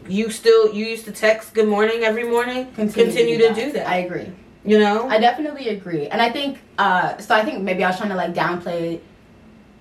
you 0.08 0.30
still 0.30 0.74
you 0.74 0.86
used 0.86 1.06
to 1.06 1.12
text 1.12 1.54
good 1.54 1.68
morning 1.68 2.04
every 2.04 2.24
morning. 2.26 2.66
Continue, 2.74 3.06
continue 3.06 3.38
to, 3.38 3.54
do 3.54 3.72
that. 3.74 3.88
I 3.88 3.98
agree. 3.98 4.32
you 4.66 4.78
know. 4.80 5.08
I 5.08 5.18
definitely 5.20 5.70
agree, 5.70 6.08
and 6.08 6.22
I 6.22 6.30
think 6.30 6.60
uh, 6.78 7.18
so. 7.18 7.34
I 7.36 7.44
think 7.44 7.62
maybe 7.64 7.84
I 7.84 7.90
was 7.90 7.98
trying 7.98 8.10
to 8.10 8.16
like 8.16 8.34
downplay 8.34 9.00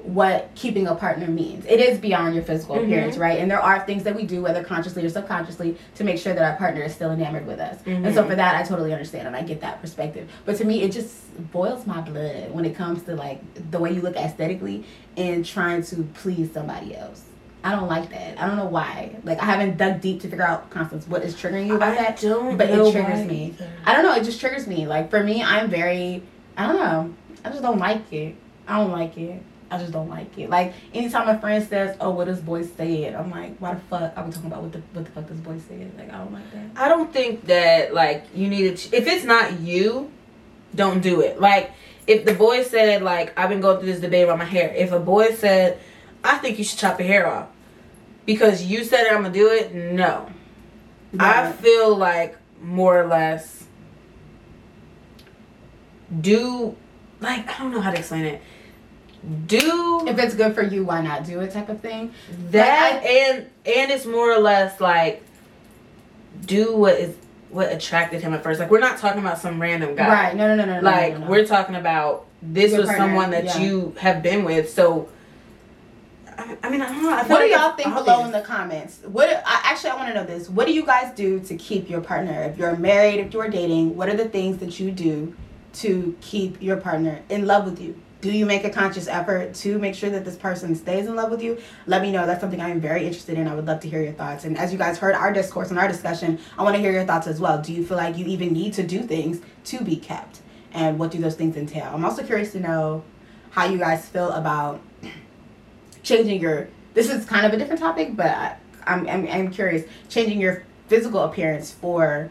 what 0.04 0.50
keeping 0.54 0.86
a 0.88 0.94
partner 0.94 1.26
means. 1.28 1.64
It 1.66 1.78
is 1.80 1.98
beyond 1.98 2.34
your 2.34 2.42
physical 2.42 2.76
Mhm. 2.76 2.84
appearance, 2.84 3.16
right? 3.16 3.38
And 3.38 3.50
there 3.50 3.60
are 3.60 3.80
things 3.80 4.02
that 4.04 4.16
we 4.16 4.24
do, 4.24 4.42
whether 4.42 4.62
consciously 4.64 5.04
or 5.04 5.08
subconsciously, 5.08 5.76
to 5.94 6.04
make 6.04 6.18
sure 6.18 6.34
that 6.34 6.42
our 6.42 6.56
partner 6.56 6.82
is 6.82 6.92
still 6.92 7.12
enamored 7.12 7.46
with 7.46 7.60
us. 7.60 7.78
And 7.86 8.12
so 8.14 8.24
Mhm. 8.24 8.28
for 8.30 8.34
that, 8.34 8.56
I 8.56 8.62
totally 8.64 8.92
understand 8.92 9.26
and 9.28 9.36
I 9.36 9.42
get 9.42 9.60
that 9.60 9.80
perspective. 9.80 10.28
But 10.44 10.56
to 10.56 10.64
me, 10.64 10.82
it 10.82 10.90
just 10.92 11.14
boils 11.52 11.86
my 11.86 12.00
blood 12.00 12.50
when 12.52 12.64
it 12.64 12.74
comes 12.76 13.02
to 13.04 13.14
like 13.14 13.40
the 13.70 13.78
way 13.78 13.92
you 13.92 14.00
look 14.02 14.16
aesthetically 14.16 14.84
and 15.16 15.44
trying 15.44 15.82
to 15.84 15.96
please 16.14 16.50
somebody 16.52 16.96
else. 16.96 17.22
I 17.64 17.70
don't 17.70 17.86
like 17.88 18.10
that. 18.10 18.42
I 18.42 18.48
don't 18.48 18.56
know 18.56 18.64
why. 18.66 19.10
Like 19.22 19.40
I 19.40 19.44
haven't 19.44 19.76
dug 19.76 20.00
deep 20.00 20.20
to 20.22 20.28
figure 20.28 20.44
out, 20.44 20.68
Constance, 20.70 21.06
what 21.06 21.22
is 21.22 21.36
triggering 21.36 21.68
you 21.68 21.76
about 21.76 21.92
I 21.92 22.02
that. 22.02 22.20
don't 22.20 22.56
but 22.56 22.68
it 22.68 22.90
triggers 22.92 23.24
me. 23.24 23.54
either. 23.56 23.70
I 23.86 23.92
don't 23.94 24.02
know. 24.02 24.14
It 24.14 24.24
just 24.24 24.40
triggers 24.40 24.66
me. 24.66 24.84
Like 24.86 25.10
for 25.10 25.22
me, 25.22 25.44
I'm 25.44 25.70
very. 25.70 26.24
I 26.58 26.66
don't 26.66 26.76
know. 26.76 27.10
I 27.44 27.50
just 27.50 27.62
don't 27.62 27.78
like 27.78 28.12
it. 28.12 28.34
I 28.66 28.78
don't 28.78 28.90
like 28.90 29.16
it. 29.16 29.40
I 29.72 29.78
just 29.78 29.90
don't 29.90 30.10
like 30.10 30.36
it. 30.38 30.50
Like 30.50 30.74
anytime 30.92 31.26
a 31.28 31.40
friend 31.40 31.66
says, 31.66 31.96
"Oh, 31.98 32.10
what 32.10 32.26
this 32.26 32.40
boy 32.40 32.62
said," 32.62 33.14
I'm 33.14 33.30
like, 33.30 33.56
"Why 33.58 33.72
the 33.72 33.80
fuck 33.80 34.12
are 34.14 34.24
we 34.24 34.30
talking 34.30 34.48
about 34.48 34.62
what 34.62 34.72
the 34.72 34.82
what 34.92 35.06
the 35.06 35.10
fuck 35.10 35.26
this 35.28 35.38
boy 35.38 35.58
said?" 35.66 35.90
Like 35.96 36.12
I 36.12 36.18
don't 36.18 36.32
like 36.32 36.52
that. 36.52 36.66
I 36.76 36.88
don't 36.88 37.10
think 37.10 37.46
that 37.46 37.94
like 37.94 38.26
you 38.34 38.48
need 38.48 38.76
to. 38.76 38.94
If 38.96 39.06
it's 39.06 39.24
not 39.24 39.60
you, 39.60 40.10
don't 40.74 41.00
do 41.02 41.22
it. 41.22 41.40
Like 41.40 41.72
if 42.06 42.26
the 42.26 42.34
boy 42.34 42.64
said 42.64 43.02
like 43.02 43.32
I've 43.38 43.48
been 43.48 43.62
going 43.62 43.78
through 43.78 43.92
this 43.92 44.00
debate 44.00 44.24
about 44.24 44.38
my 44.38 44.44
hair. 44.44 44.74
If 44.76 44.92
a 44.92 45.00
boy 45.00 45.32
said 45.32 45.80
I 46.22 46.36
think 46.36 46.58
you 46.58 46.64
should 46.64 46.78
chop 46.78 46.98
your 46.98 47.08
hair 47.08 47.26
off 47.26 47.48
because 48.26 48.62
you 48.62 48.84
said 48.84 49.06
it, 49.06 49.12
I'm 49.12 49.22
gonna 49.22 49.32
do 49.32 49.48
it, 49.48 49.74
no. 49.74 50.28
I 51.18 51.50
feel 51.52 51.96
like 51.96 52.36
more 52.60 53.00
or 53.00 53.06
less 53.06 53.64
do 56.20 56.76
like 57.20 57.48
I 57.48 57.58
don't 57.58 57.72
know 57.72 57.80
how 57.80 57.90
to 57.90 57.98
explain 57.98 58.26
it. 58.26 58.42
Do 59.46 60.04
If 60.06 60.18
it's 60.18 60.34
good 60.34 60.54
for 60.54 60.62
you, 60.62 60.84
why 60.84 61.00
not 61.00 61.24
do 61.24 61.40
it? 61.40 61.52
Type 61.52 61.68
of 61.68 61.80
thing. 61.80 62.12
that 62.50 63.02
Like, 63.02 63.04
and 63.04 63.38
and 63.64 63.90
it's 63.90 64.04
more 64.04 64.32
or 64.32 64.38
less 64.38 64.80
like 64.80 65.22
do 66.44 66.76
what 66.76 66.94
is 66.94 67.14
what 67.50 67.70
attracted 67.70 68.20
him 68.22 68.34
at 68.34 68.42
first. 68.42 68.58
Like 68.58 68.70
we're 68.70 68.80
not 68.80 68.98
talking 68.98 69.20
about 69.20 69.38
some 69.38 69.60
random 69.60 69.94
guy. 69.94 70.08
Right. 70.08 70.36
No. 70.36 70.48
No. 70.48 70.56
No. 70.56 70.64
No. 70.64 70.80
no, 70.80 70.84
Like 70.84 71.14
no, 71.14 71.18
no. 71.20 71.30
we're 71.30 71.46
talking 71.46 71.76
about 71.76 72.26
this 72.42 72.72
Your 72.72 72.80
was 72.80 72.88
partner, 72.88 73.06
someone 73.06 73.30
that 73.30 73.44
yeah. 73.44 73.58
you 73.58 73.94
have 74.00 74.22
been 74.22 74.44
with. 74.44 74.70
So 74.70 75.08
I, 76.26 76.56
I 76.64 76.70
mean 76.70 76.82
I 76.82 76.88
don't 76.88 77.02
know. 77.02 77.12
I 77.12 77.22
What 77.22 77.38
do 77.40 77.46
y'all 77.46 77.76
think 77.76 77.94
below 77.94 78.24
in 78.24 78.32
the 78.32 78.40
comments? 78.40 79.00
What 79.04 79.28
I, 79.28 79.60
actually 79.64 79.90
I 79.90 79.96
want 79.96 80.08
to 80.08 80.14
know 80.14 80.24
this. 80.24 80.48
What 80.48 80.66
do 80.66 80.72
you 80.72 80.84
guys 80.84 81.14
do 81.14 81.38
to 81.40 81.56
keep 81.56 81.88
your 81.88 82.00
partner? 82.00 82.42
If 82.42 82.58
you're 82.58 82.76
married, 82.76 83.20
if 83.20 83.32
you're 83.32 83.48
dating, 83.48 83.96
what 83.96 84.08
are 84.08 84.16
the 84.16 84.28
things 84.28 84.58
that 84.58 84.80
you 84.80 84.90
do 84.90 85.36
to 85.74 86.16
keep 86.20 86.60
your 86.60 86.76
partner 86.76 87.22
in 87.28 87.46
love 87.46 87.66
with 87.66 87.80
you? 87.80 88.00
Do 88.22 88.30
you 88.30 88.46
make 88.46 88.62
a 88.62 88.70
conscious 88.70 89.08
effort 89.08 89.52
to 89.56 89.80
make 89.80 89.96
sure 89.96 90.08
that 90.10 90.24
this 90.24 90.36
person 90.36 90.76
stays 90.76 91.06
in 91.06 91.16
love 91.16 91.32
with 91.32 91.42
you? 91.42 91.60
Let 91.86 92.02
me 92.02 92.12
know. 92.12 92.24
That's 92.24 92.40
something 92.40 92.60
I 92.60 92.68
am 92.68 92.80
very 92.80 93.04
interested 93.04 93.36
in. 93.36 93.48
I 93.48 93.54
would 93.56 93.66
love 93.66 93.80
to 93.80 93.88
hear 93.88 94.00
your 94.00 94.12
thoughts. 94.12 94.44
And 94.44 94.56
as 94.56 94.70
you 94.70 94.78
guys 94.78 94.96
heard 94.96 95.16
our 95.16 95.32
discourse 95.32 95.70
and 95.70 95.78
our 95.78 95.88
discussion, 95.88 96.38
I 96.56 96.62
want 96.62 96.76
to 96.76 96.80
hear 96.80 96.92
your 96.92 97.04
thoughts 97.04 97.26
as 97.26 97.40
well. 97.40 97.60
Do 97.60 97.72
you 97.72 97.84
feel 97.84 97.96
like 97.96 98.16
you 98.16 98.24
even 98.26 98.52
need 98.52 98.74
to 98.74 98.84
do 98.84 99.02
things 99.02 99.40
to 99.64 99.82
be 99.82 99.96
kept? 99.96 100.38
And 100.70 101.00
what 101.00 101.10
do 101.10 101.18
those 101.18 101.34
things 101.34 101.56
entail? 101.56 101.90
I'm 101.92 102.04
also 102.04 102.22
curious 102.22 102.52
to 102.52 102.60
know 102.60 103.02
how 103.50 103.64
you 103.64 103.76
guys 103.76 104.08
feel 104.08 104.30
about 104.30 104.80
changing 106.04 106.40
your. 106.40 106.68
This 106.94 107.10
is 107.10 107.24
kind 107.24 107.44
of 107.44 107.52
a 107.52 107.56
different 107.56 107.80
topic, 107.80 108.14
but 108.14 108.56
I'm, 108.86 109.08
I'm, 109.08 109.26
I'm 109.26 109.50
curious. 109.50 109.84
Changing 110.08 110.40
your 110.40 110.64
physical 110.86 111.24
appearance 111.24 111.72
for 111.72 112.30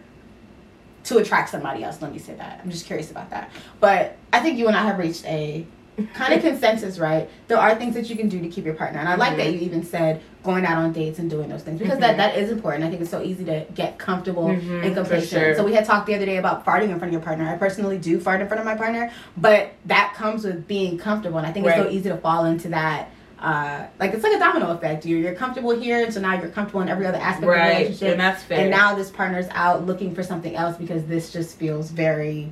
to 1.03 1.17
attract 1.17 1.49
somebody 1.49 1.83
else. 1.83 2.01
Let 2.01 2.13
me 2.13 2.19
say 2.19 2.35
that. 2.35 2.61
I'm 2.63 2.71
just 2.71 2.85
curious 2.85 3.11
about 3.11 3.29
that. 3.31 3.51
But 3.81 4.15
I 4.31 4.39
think 4.39 4.57
you 4.57 4.69
and 4.69 4.77
I 4.77 4.83
have 4.83 4.97
reached 4.97 5.25
a 5.25 5.67
kind 6.13 6.33
of 6.33 6.41
consensus, 6.41 6.99
right? 6.99 7.29
There 7.47 7.57
are 7.57 7.75
things 7.75 7.93
that 7.95 8.09
you 8.09 8.15
can 8.15 8.29
do 8.29 8.39
to 8.41 8.47
keep 8.47 8.65
your 8.65 8.73
partner, 8.75 8.99
and 8.99 9.07
I 9.09 9.15
like 9.15 9.37
that 9.37 9.47
Mhm. 9.47 9.53
you 9.53 9.59
even 9.59 9.83
said 9.83 10.21
going 10.43 10.65
out 10.65 10.77
on 10.77 10.91
dates 10.91 11.19
and 11.19 11.29
doing 11.29 11.49
those 11.49 11.61
things 11.63 11.79
because 11.79 11.97
Mhm. 11.97 12.01
that 12.01 12.17
that 12.17 12.35
is 12.37 12.49
important. 12.51 12.83
I 12.83 12.89
think 12.89 13.01
it's 13.01 13.11
so 13.11 13.21
easy 13.21 13.43
to 13.45 13.65
get 13.75 13.97
comfortable 13.97 14.47
Mhm, 14.49 14.83
and 14.85 14.95
complacent. 14.95 15.29
sure. 15.29 15.55
So 15.55 15.63
we 15.63 15.73
had 15.73 15.85
talked 15.85 16.07
the 16.07 16.15
other 16.15 16.25
day 16.25 16.37
about 16.37 16.65
farting 16.65 16.89
in 16.89 16.97
front 16.99 17.03
of 17.05 17.11
your 17.13 17.21
partner. 17.21 17.47
I 17.47 17.57
personally 17.57 17.97
do 17.97 18.19
fart 18.19 18.41
in 18.41 18.47
front 18.47 18.59
of 18.59 18.65
my 18.65 18.75
partner, 18.75 19.11
but 19.37 19.71
that 19.85 20.13
comes 20.15 20.43
with 20.43 20.67
being 20.67 20.97
comfortable, 20.97 21.37
and 21.37 21.45
I 21.47 21.51
think 21.51 21.65
it's 21.67 21.75
so 21.75 21.87
easy 21.89 22.09
to 22.09 22.17
fall 22.17 22.45
into 22.45 22.69
that. 22.69 23.09
Uh, 23.39 23.79
like 23.99 24.13
it's 24.13 24.23
like 24.23 24.33
a 24.33 24.37
domino 24.39 24.69
effect. 24.71 25.03
You're 25.03 25.17
you're 25.19 25.33
comfortable 25.33 25.71
here, 25.71 26.03
and 26.03 26.13
so 26.13 26.19
now 26.21 26.33
you're 26.39 26.49
comfortable 26.49 26.81
in 26.81 26.89
every 26.89 27.07
other 27.07 27.17
aspect 27.17 27.37
of 27.37 27.41
the 27.41 27.47
relationship. 27.49 28.11
and 28.11 28.19
that's 28.19 28.43
fair. 28.43 28.59
And 28.59 28.69
now 28.69 28.93
this 28.93 29.09
partner's 29.09 29.47
out 29.55 29.83
looking 29.87 30.13
for 30.13 30.21
something 30.21 30.55
else 30.55 30.77
because 30.77 31.05
this 31.05 31.31
just 31.31 31.57
feels 31.57 31.89
very 31.89 32.51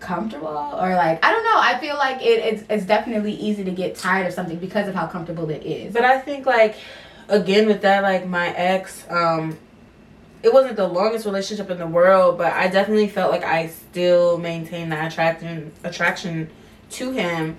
comfortable 0.00 0.46
or 0.46 0.94
like 0.94 1.24
I 1.24 1.30
don't 1.32 1.44
know. 1.44 1.58
I 1.58 1.78
feel 1.80 1.96
like 1.96 2.22
it, 2.22 2.54
it's 2.54 2.64
it's 2.68 2.84
definitely 2.84 3.32
easy 3.32 3.64
to 3.64 3.70
get 3.70 3.96
tired 3.96 4.26
of 4.26 4.32
something 4.32 4.58
because 4.58 4.88
of 4.88 4.94
how 4.94 5.06
comfortable 5.06 5.48
it 5.50 5.64
is. 5.64 5.92
But 5.92 6.04
I 6.04 6.18
think 6.18 6.46
like 6.46 6.76
again 7.28 7.66
with 7.66 7.82
that 7.82 8.02
like 8.02 8.26
my 8.26 8.48
ex 8.50 9.04
um 9.10 9.58
it 10.42 10.52
wasn't 10.52 10.76
the 10.76 10.86
longest 10.86 11.26
relationship 11.26 11.68
in 11.68 11.78
the 11.78 11.86
world, 11.86 12.38
but 12.38 12.52
I 12.52 12.68
definitely 12.68 13.08
felt 13.08 13.32
like 13.32 13.44
I 13.44 13.66
still 13.66 14.38
maintained 14.38 14.92
that 14.92 15.12
attraction 15.12 15.72
attraction 15.84 16.50
to 16.90 17.10
him 17.10 17.56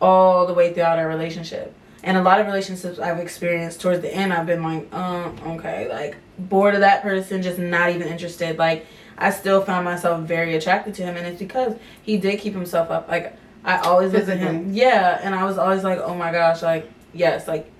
all 0.00 0.46
the 0.46 0.54
way 0.54 0.72
throughout 0.72 0.98
our 0.98 1.08
relationship. 1.08 1.74
And 2.04 2.16
a 2.16 2.22
lot 2.22 2.40
of 2.40 2.46
relationships 2.46 2.98
I've 2.98 3.18
experienced 3.18 3.80
towards 3.80 4.00
the 4.00 4.12
end, 4.12 4.32
I've 4.32 4.46
been 4.46 4.62
like, 4.62 4.92
um, 4.92 5.38
okay, 5.46 5.88
like 5.88 6.16
bored 6.38 6.74
of 6.74 6.80
that 6.80 7.02
person, 7.02 7.42
just 7.42 7.58
not 7.58 7.90
even 7.90 8.08
interested. 8.08 8.58
Like 8.58 8.86
I 9.18 9.30
still 9.30 9.62
found 9.62 9.84
myself 9.84 10.22
very 10.22 10.54
attracted 10.56 10.94
to 10.94 11.02
him, 11.02 11.16
and 11.16 11.26
it's 11.26 11.38
because 11.38 11.74
he 12.02 12.16
did 12.16 12.40
keep 12.40 12.54
himself 12.54 12.90
up. 12.90 13.08
Like 13.08 13.36
I 13.64 13.78
always 13.78 14.12
looked 14.12 14.28
at 14.28 14.38
him, 14.38 14.72
yeah, 14.72 15.20
and 15.22 15.34
I 15.34 15.44
was 15.44 15.58
always 15.58 15.84
like, 15.84 15.98
oh 16.00 16.14
my 16.14 16.32
gosh, 16.32 16.62
like 16.62 16.90
yes, 17.12 17.46
like 17.46 17.70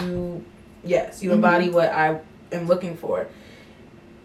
you, 0.00 0.44
yes, 0.84 1.22
you 1.22 1.30
Mhm. 1.30 1.34
embody 1.34 1.68
what 1.70 1.90
I 1.90 2.18
am 2.52 2.66
looking 2.66 2.96
for. 2.96 3.26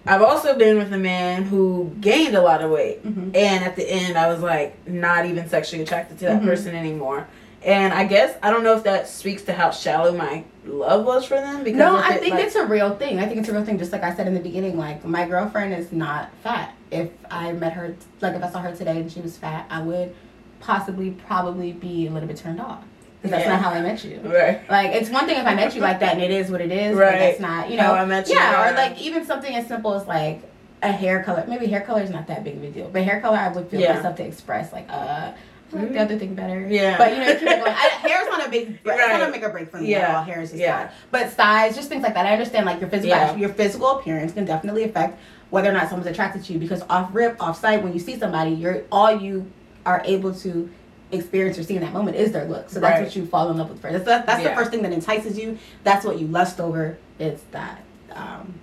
I've 0.06 0.21
also 0.21 0.58
been 0.58 0.78
with 0.78 0.93
a 0.93 0.97
man 0.97 1.43
who 1.43 1.91
gained 2.00 2.34
a 2.36 2.41
lot 2.41 2.62
of 2.62 2.71
weight, 2.71 3.04
Mhm. 3.06 3.36
and 3.36 3.65
at 3.65 3.76
the 3.76 3.84
end, 3.89 4.17
I 4.17 4.28
was 4.32 4.39
like 4.41 4.88
not 4.88 5.26
even 5.26 5.50
sexually 5.50 5.84
attracted 5.84 6.19
to 6.19 6.26
that 6.26 6.41
Mhm. 6.41 6.45
person 6.45 6.76
anymore. 6.76 7.28
And 7.67 7.93
I 7.93 8.06
guess 8.06 8.36
I 8.41 8.49
don't 8.49 8.63
know 8.63 8.77
if 8.77 8.84
that 8.86 9.10
speaks 9.10 9.43
to 9.43 9.53
how 9.53 9.71
shallow 9.71 10.13
my 10.15 10.45
love 10.65 11.06
was 11.06 11.25
for 11.25 11.36
them. 11.36 11.63
Because 11.65 11.77
No, 11.80 11.97
I 11.97 12.13
it, 12.15 12.21
think 12.21 12.36
like- 12.36 12.45
it's 12.45 12.56
a 12.56 12.65
real 12.65 12.95
thing. 12.95 13.19
I 13.19 13.25
think 13.25 13.39
it's 13.41 13.49
a 13.49 13.53
real 13.53 13.65
thing. 13.65 13.77
Just 13.77 13.91
like 13.91 14.03
I 14.03 14.15
said 14.15 14.25
in 14.25 14.34
the 14.34 14.39
beginning, 14.39 14.77
like 14.77 15.03
my 15.03 15.27
girlfriend 15.27 15.73
is 15.73 15.91
not 15.91 16.30
fat. 16.43 16.73
If 16.91 17.10
I 17.30 17.51
met 17.51 17.73
her, 17.73 17.93
like 18.21 18.36
if 18.36 18.41
I 18.43 18.49
saw 18.49 18.60
her 18.62 18.73
today 18.73 18.97
and 19.01 19.12
she 19.12 19.19
was 19.19 19.38
fat, 19.38 19.65
I 19.69 19.82
would 19.82 20.15
possibly 20.62 21.12
probably 21.12 21.73
be 21.73 22.08
a 22.08 22.10
little 22.10 22.27
bit 22.27 22.38
turned 22.38 22.62
off 22.62 22.84
because 23.21 23.32
that's 23.32 23.43
Yeah. 23.45 23.51
not 23.58 23.62
how 23.62 23.71
I 23.71 23.82
met 23.82 24.01
you. 24.06 24.21
right. 24.23 24.62
Like 24.69 24.91
it's 24.95 25.10
one 25.10 25.25
thing 25.25 25.38
if 25.38 25.45
I 25.45 25.53
met 25.53 25.75
you 25.75 25.82
like 25.82 25.99
that 25.99 26.13
and 26.13 26.23
it 26.23 26.32
is 26.32 26.49
what 26.49 26.62
it 26.62 26.71
is, 26.71 26.95
Right. 26.95 27.12
but 27.12 27.19
that's 27.19 27.39
not 27.41 27.69
you 27.69 27.77
How 27.80 27.89
know. 27.95 27.99
I 27.99 28.06
met 28.06 28.30
you, 28.30 28.36
yeah, 28.36 28.71
or 28.71 28.75
like 28.75 28.97
even 29.01 29.25
something 29.25 29.53
as 29.53 29.67
simple 29.67 29.93
as 29.93 30.08
like 30.08 30.39
a 30.82 30.91
hair 30.91 31.21
color. 31.21 31.43
Maybe 31.49 31.67
hair 31.67 31.82
color 31.82 32.01
is 32.01 32.12
not 32.12 32.27
that 32.27 32.45
big 32.45 32.56
of 32.56 32.63
a 32.63 32.69
deal, 32.71 32.89
but 32.93 33.03
hair 33.03 33.19
color 33.19 33.36
I 33.38 33.49
would 33.49 33.67
feel 33.67 33.82
Yeah. 33.82 33.95
myself 33.95 34.15
to 34.17 34.23
express 34.25 34.71
like 34.71 34.86
uh. 34.89 35.32
Like 35.71 35.91
the 35.93 35.99
other 35.99 36.17
thing 36.17 36.34
better. 36.34 36.65
Yeah. 36.69 36.97
But 36.97 37.12
you 37.13 37.19
know, 37.19 37.27
you 37.27 37.34
keep 37.34 37.47
it 37.49 37.60
going. 37.60 37.71
I, 37.73 37.88
hair's 38.08 38.27
not 38.30 38.47
a 38.47 38.49
big. 38.49 38.69
It's 38.69 38.86
not 38.86 38.97
Right. 38.97 39.27
a 39.27 39.32
make 39.32 39.43
or 39.43 39.49
break 39.49 39.69
for 39.69 39.77
me 39.82 39.91
Yeah. 39.91 39.97
at 40.10 40.15
all. 40.15 40.23
Hair 40.23 40.41
is 40.41 40.49
just 40.51 40.62
Yeah. 40.62 40.88
fine. 40.88 40.95
But 41.12 41.32
size, 41.32 41.75
just 41.75 41.89
things 41.89 42.03
like 42.03 42.13
that. 42.13 42.25
I 42.25 42.32
understand 42.34 42.65
like 42.65 42.80
your 42.80 42.89
physical 42.89 43.10
Yeah. 43.10 43.36
your 43.36 43.49
physical 43.49 43.99
appearance 43.99 44.34
can 44.34 44.45
definitely 44.45 44.84
affect 44.84 45.19
whether 45.49 45.69
or 45.69 45.73
not 45.73 45.89
someone's 45.89 46.10
attracted 46.10 46.43
to 46.45 46.53
you 46.53 46.60
because 46.60 46.84
off 46.89 47.10
rip, 47.13 47.41
off 47.41 47.60
site, 47.60 47.84
when 47.84 47.93
you 47.93 47.99
see 47.99 48.17
somebody, 48.17 48.51
you're 48.51 48.84
all 48.91 49.12
you 49.19 49.49
are 49.86 50.01
able 50.06 50.34
to 50.34 50.69
experience 51.12 51.58
or 51.58 51.63
see 51.63 51.75
in 51.75 51.82
that 51.82 51.93
moment 51.93 52.17
is 52.17 52.32
their 52.34 52.45
look. 52.45 52.69
So 52.69 52.80
that's 52.82 52.95
Right. 52.99 53.03
what 53.03 53.15
you 53.15 53.25
fall 53.25 53.49
in 53.49 53.58
love 53.58 53.69
with 53.69 53.82
first. 53.82 53.93
That's, 53.93 54.06
that, 54.06 54.25
that's 54.25 54.43
the 54.43 54.56
first 54.56 54.71
thing 54.71 54.82
that 54.84 54.91
entices 54.91 55.38
you. 55.38 55.58
That's 55.86 56.06
what 56.06 56.19
you 56.19 56.27
lust 56.27 56.60
over. 56.60 56.97
It's 57.19 57.43
that 57.51 57.80
um, 58.13 58.56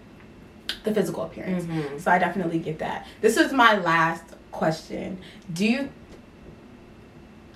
the 0.84 0.92
physical 0.92 1.22
appearance. 1.22 1.64
Mhm. 1.64 2.00
So 2.00 2.10
I 2.10 2.18
definitely 2.18 2.58
get 2.58 2.78
that. 2.80 3.06
This 3.22 3.36
is 3.38 3.52
my 3.52 3.78
last 3.78 4.24
question. 4.52 5.18
Do 5.52 5.64
you 5.66 5.88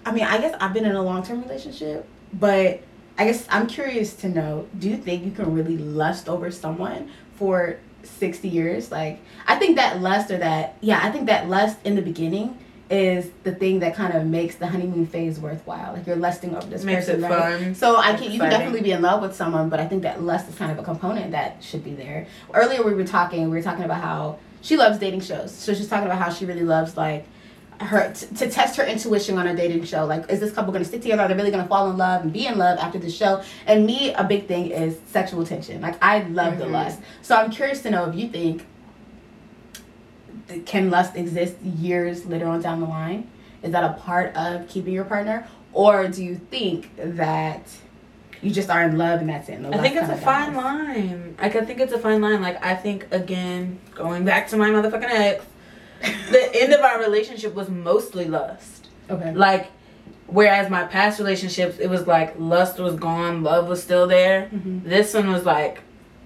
I 0.08 0.12
mean, 0.12 0.24
I 0.24 0.38
guess 0.38 0.56
I've 0.58 0.72
been 0.72 0.86
in 0.86 0.96
a 0.96 1.02
long 1.02 1.22
term 1.22 1.42
relationship, 1.42 2.08
but 2.32 2.80
I 3.18 3.26
guess 3.26 3.46
I'm 3.50 3.66
curious 3.66 4.14
to 4.16 4.28
know, 4.30 4.66
do 4.78 4.88
you 4.88 4.96
think 4.96 5.22
you 5.24 5.32
can 5.32 5.52
really 5.52 5.76
lust 5.76 6.30
over 6.30 6.50
someone 6.50 7.10
for 7.34 7.76
60 8.04 8.48
years? 8.48 8.90
Like 8.90 9.20
I 9.46 9.56
think 9.56 9.76
that 9.76 10.00
lust 10.00 10.30
or 10.30 10.38
that 10.38 10.76
yeah, 10.80 11.00
I 11.02 11.10
think 11.10 11.26
that 11.26 11.48
lust 11.48 11.78
in 11.84 11.94
the 11.94 12.00
beginning 12.00 12.56
is 12.90 13.28
the 13.42 13.54
thing 13.54 13.80
that 13.80 13.94
kind 13.94 14.14
of 14.14 14.24
makes 14.24 14.54
the 14.54 14.66
honeymoon 14.66 15.06
phase 15.06 15.38
worthwhile. 15.38 15.92
Like 15.92 16.06
you're 16.06 16.16
lusting 16.16 16.56
over 16.56 16.66
this 16.66 16.84
Makes 16.84 17.04
person, 17.04 17.22
it 17.22 17.28
right? 17.28 17.60
fun. 17.60 17.74
So 17.74 17.98
I 17.98 18.16
can 18.16 18.32
you 18.32 18.40
can 18.40 18.48
definitely 18.48 18.80
be 18.80 18.92
in 18.92 19.02
love 19.02 19.20
with 19.20 19.36
someone, 19.36 19.68
but 19.68 19.78
I 19.78 19.86
think 19.86 20.04
that 20.04 20.22
lust 20.22 20.48
is 20.48 20.54
kind 20.54 20.72
of 20.72 20.78
a 20.78 20.82
component 20.82 21.32
that 21.32 21.62
should 21.62 21.84
be 21.84 21.92
there. 21.92 22.26
Earlier 22.54 22.82
we 22.82 22.94
were 22.94 23.04
talking, 23.04 23.42
we 23.50 23.56
were 23.58 23.62
talking 23.62 23.84
about 23.84 24.00
how 24.00 24.38
she 24.62 24.78
loves 24.78 24.98
dating 24.98 25.20
shows. 25.20 25.54
So 25.54 25.74
she's 25.74 25.88
talking 25.88 26.06
about 26.06 26.18
how 26.18 26.30
she 26.30 26.46
really 26.46 26.64
loves 26.64 26.96
like 26.96 27.26
her 27.80 28.12
t- 28.12 28.26
to 28.36 28.50
test 28.50 28.76
her 28.76 28.84
intuition 28.84 29.38
on 29.38 29.46
a 29.46 29.54
dating 29.54 29.84
show. 29.84 30.04
Like, 30.04 30.28
is 30.30 30.40
this 30.40 30.52
couple 30.52 30.72
gonna 30.72 30.84
stick 30.84 31.02
together? 31.02 31.22
Are 31.22 31.28
they 31.28 31.34
really 31.34 31.50
gonna 31.50 31.68
fall 31.68 31.90
in 31.90 31.96
love 31.96 32.22
and 32.22 32.32
be 32.32 32.46
in 32.46 32.58
love 32.58 32.78
after 32.78 32.98
the 32.98 33.10
show? 33.10 33.42
And 33.66 33.86
me, 33.86 34.12
a 34.14 34.24
big 34.24 34.46
thing 34.48 34.70
is 34.70 34.98
sexual 35.06 35.44
tension. 35.46 35.80
Like, 35.80 35.94
I 36.02 36.22
love 36.22 36.58
the 36.58 36.64
Mhm. 36.64 36.72
lust. 36.72 36.98
So 37.22 37.36
I'm 37.36 37.50
curious 37.50 37.80
to 37.82 37.90
know 37.90 38.04
if 38.08 38.14
you 38.16 38.28
think 38.28 38.66
th- 40.48 40.64
can 40.66 40.90
lust 40.90 41.16
exist 41.16 41.54
years 41.62 42.26
later 42.26 42.46
on 42.48 42.60
down 42.60 42.80
the 42.80 42.86
line? 42.86 43.28
Is 43.62 43.72
that 43.72 43.84
a 43.84 43.94
part 43.94 44.34
of 44.36 44.68
keeping 44.68 44.92
your 44.94 45.04
partner, 45.04 45.46
or 45.72 46.06
do 46.08 46.24
you 46.24 46.36
think 46.36 46.90
that 46.96 47.62
you 48.40 48.50
just 48.52 48.70
are 48.70 48.82
in 48.84 48.96
love 48.96 49.20
and 49.20 49.28
that's 49.28 49.48
it? 49.48 49.60
the 49.62 49.74
I 49.76 49.78
think 49.78 49.96
it's 49.96 50.08
a 50.08 50.16
fine 50.16 50.54
line. 50.54 51.34
Like 51.40 51.56
I 51.56 51.64
think 51.64 51.80
it's 51.80 51.92
a 51.92 51.98
fine 51.98 52.20
line. 52.20 52.40
Like 52.40 52.64
I 52.64 52.74
think 52.74 53.06
again, 53.10 53.78
going 53.94 54.24
back 54.24 54.48
to 54.48 54.56
my 54.56 54.70
motherfucking 54.70 55.04
ex, 55.10 55.44
the 56.30 56.50
end 56.54 56.72
of 56.72 56.80
our 56.80 56.98
relationship 57.00 57.54
was 57.54 57.68
mostly 57.68 58.26
lust. 58.26 58.88
Okay. 59.10 59.32
Like 59.34 59.70
whereas 60.26 60.68
my 60.70 60.84
past 60.84 61.18
relationships, 61.18 61.78
it 61.78 61.88
was 61.88 62.06
like 62.06 62.34
lust 62.38 62.78
was 62.78 62.94
gone, 62.94 63.42
love 63.42 63.66
was 63.68 63.82
still 63.82 64.06
there. 64.06 64.48
Mhm. 64.54 64.84
This 64.84 65.14
one 65.14 65.32
was 65.32 65.44
like 65.44 65.80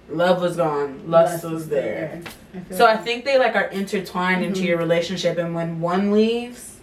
love 0.08 0.40
was 0.42 0.56
gone, 0.56 1.02
lust, 1.06 1.44
was 1.44 1.68
there. 1.68 2.20
I 2.54 2.58
feel 2.61 2.76
So 2.78 2.87
I 2.87 2.96
think 2.96 3.24
they 3.24 3.38
like 3.38 3.54
are 3.56 3.66
intertwined 3.68 4.44
into 4.44 4.61
Mhm. 4.61 4.66
your 4.66 4.78
relationship, 4.78 5.38
and 5.38 5.54
when 5.54 5.80
one 5.80 6.12
leaves, 6.12 6.78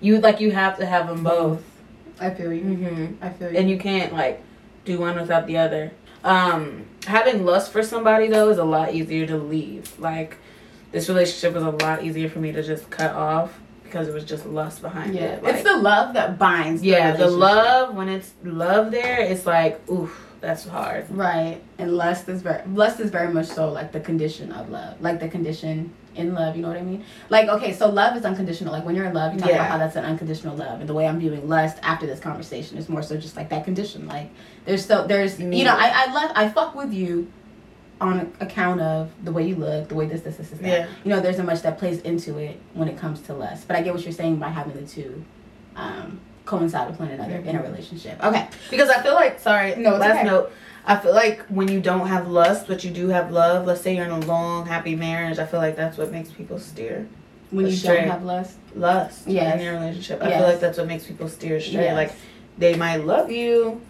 you 0.00 0.18
like 0.18 0.40
you 0.40 0.50
have 0.52 0.78
to 0.78 0.86
have 0.86 1.06
them 1.08 1.22
both. 1.22 1.62
I 2.20 2.30
feel 2.30 2.52
you. 2.52 2.62
hmm 2.62 3.06
I 3.20 3.28
feel 3.30 3.52
you. 3.52 3.58
and 3.58 3.70
you 3.70 3.78
can't 3.78 4.12
like 4.12 4.42
do 4.84 4.98
one 4.98 5.16
without 5.20 5.46
the 5.46 5.58
other. 5.58 5.92
Um, 6.24 6.84
having 7.06 7.44
lust 7.44 7.70
for 7.72 7.82
somebody 7.82 8.28
though 8.28 8.48
is 8.48 8.58
a 8.58 8.64
lot 8.64 8.94
easier 8.94 9.26
to 9.26 9.36
leave. 9.36 9.92
Like 9.98 10.36
this 10.92 11.08
relationship 11.08 11.54
was 11.54 11.62
a 11.64 11.70
lot 11.70 12.04
easier 12.04 12.28
for 12.28 12.38
me 12.38 12.52
to 12.52 12.62
just 12.62 12.88
cut 12.90 13.14
off 13.14 13.58
because 13.84 14.08
it 14.08 14.14
was 14.14 14.24
just 14.24 14.46
lust 14.46 14.80
behind 14.82 15.14
Yeah, 15.14 15.22
it. 15.22 15.42
Like, 15.42 15.54
it's 15.56 15.64
the 15.64 15.76
love 15.76 16.14
that 16.14 16.38
binds. 16.38 16.82
yeah, 16.82 17.12
the 17.16 17.28
love 17.28 17.94
when 17.94 18.08
it's 18.08 18.32
love 18.44 18.90
there, 18.90 19.20
it's 19.20 19.44
like 19.46 19.80
oof, 19.90 20.26
that's 20.40 20.66
hard. 20.66 21.10
Right, 21.10 21.60
and 21.78 21.96
lust 21.96 22.28
is 22.28 22.42
very 22.42 22.62
lust 22.68 23.00
is 23.00 23.10
very 23.10 23.32
much 23.32 23.46
so 23.46 23.70
like 23.70 23.92
the 23.92 24.00
condition 24.00 24.52
of 24.52 24.70
love, 24.70 25.00
like 25.00 25.20
the 25.20 25.28
condition 25.28 25.92
in 26.14 26.34
love. 26.34 26.56
You 26.56 26.62
know 26.62 26.68
what 26.68 26.76
I 26.78 26.82
mean? 26.82 27.04
Like 27.30 27.48
okay, 27.48 27.72
so 27.72 27.88
love 27.88 28.16
is 28.16 28.24
unconditional. 28.24 28.72
Like 28.72 28.84
when 28.84 28.94
you're 28.94 29.06
in 29.06 29.14
love, 29.14 29.34
you 29.34 29.40
talk 29.40 29.48
Yeah. 29.50 29.56
about 29.56 29.68
how 29.70 29.78
that's 29.78 29.96
an 29.96 30.04
unconditional 30.04 30.56
love, 30.56 30.80
and 30.80 30.88
the 30.88 30.94
way 30.94 31.06
I'm 31.06 31.18
viewing 31.20 31.48
lust 31.48 31.78
after 31.82 32.06
this 32.06 32.18
conversation 32.20 32.76
is 32.78 32.88
more 32.88 33.02
so 33.02 33.16
just 33.16 33.36
like 33.36 33.48
that 33.50 33.64
condition. 33.64 34.06
Like 34.06 34.30
there's 34.64 34.84
so 34.86 35.06
there's 35.06 35.38
you 35.38 35.64
know 35.64 35.76
I 35.76 36.06
I 36.06 36.12
love 36.12 36.32
I 36.34 36.48
fuck 36.48 36.74
with 36.74 36.92
you 36.92 37.30
on 38.02 38.32
account 38.40 38.80
of 38.80 39.10
the 39.24 39.32
way 39.32 39.46
you 39.46 39.54
look, 39.54 39.88
the 39.88 39.94
way 39.94 40.06
this 40.06 40.22
this 40.22 40.36
this 40.36 40.52
is 40.52 40.58
that. 40.58 40.68
Yeah. 40.68 40.86
You 41.04 41.10
know, 41.10 41.20
there's 41.20 41.36
so 41.36 41.42
much 41.42 41.62
that 41.62 41.78
plays 41.78 42.00
into 42.02 42.36
it 42.38 42.60
when 42.74 42.88
it 42.88 42.98
comes 42.98 43.20
to 43.22 43.34
lust. 43.34 43.66
But 43.68 43.76
I 43.76 43.82
get 43.82 43.94
what 43.94 44.02
you're 44.02 44.12
saying 44.12 44.36
by 44.36 44.48
having 44.48 44.74
the 44.74 44.86
two. 44.86 45.24
Um, 45.76 46.20
coincide 46.44 46.90
with 46.90 46.98
one 46.98 47.08
another 47.08 47.36
in 47.36 47.54
a 47.54 47.62
relationship. 47.62 48.22
Okay. 48.22 48.48
Because 48.68 48.90
I 48.90 49.00
feel 49.00 49.14
like 49.14 49.38
sorry, 49.38 49.76
No, 49.76 49.90
last 49.96 50.18
okay. 50.18 50.24
note. 50.24 50.52
I 50.84 50.96
feel 50.96 51.14
like 51.14 51.40
when 51.46 51.68
you 51.68 51.80
don't 51.80 52.08
have 52.08 52.26
lust, 52.26 52.66
but 52.66 52.82
you 52.82 52.90
do 52.90 53.08
have 53.08 53.30
love. 53.30 53.64
Let's 53.64 53.80
say 53.80 53.94
you're 53.94 54.04
in 54.04 54.10
a 54.10 54.18
long, 54.26 54.66
happy 54.66 54.96
marriage. 54.96 55.38
I 55.38 55.46
feel 55.46 55.60
like 55.60 55.76
that's 55.76 55.96
what 55.96 56.10
makes 56.10 56.30
people 56.30 56.58
steer. 56.58 57.06
when 57.50 57.66
you 57.66 57.72
Astray. 57.72 57.96
don't 58.00 58.08
have 58.08 58.24
lust. 58.24 58.56
lust 58.74 59.28
Yes. 59.28 59.54
in 59.60 59.64
your 59.64 59.74
relationship. 59.74 60.20
I 60.22 60.28
Yes. 60.30 60.38
feel 60.40 60.48
like 60.48 60.60
that's 60.60 60.78
what 60.78 60.88
makes 60.88 61.04
people 61.04 61.28
steer 61.28 61.56
astray. 61.56 61.84
Yes. 61.84 61.94
Like 61.94 62.12
they 62.58 62.74
might 62.74 63.04
love 63.04 63.30
you, 63.30 63.80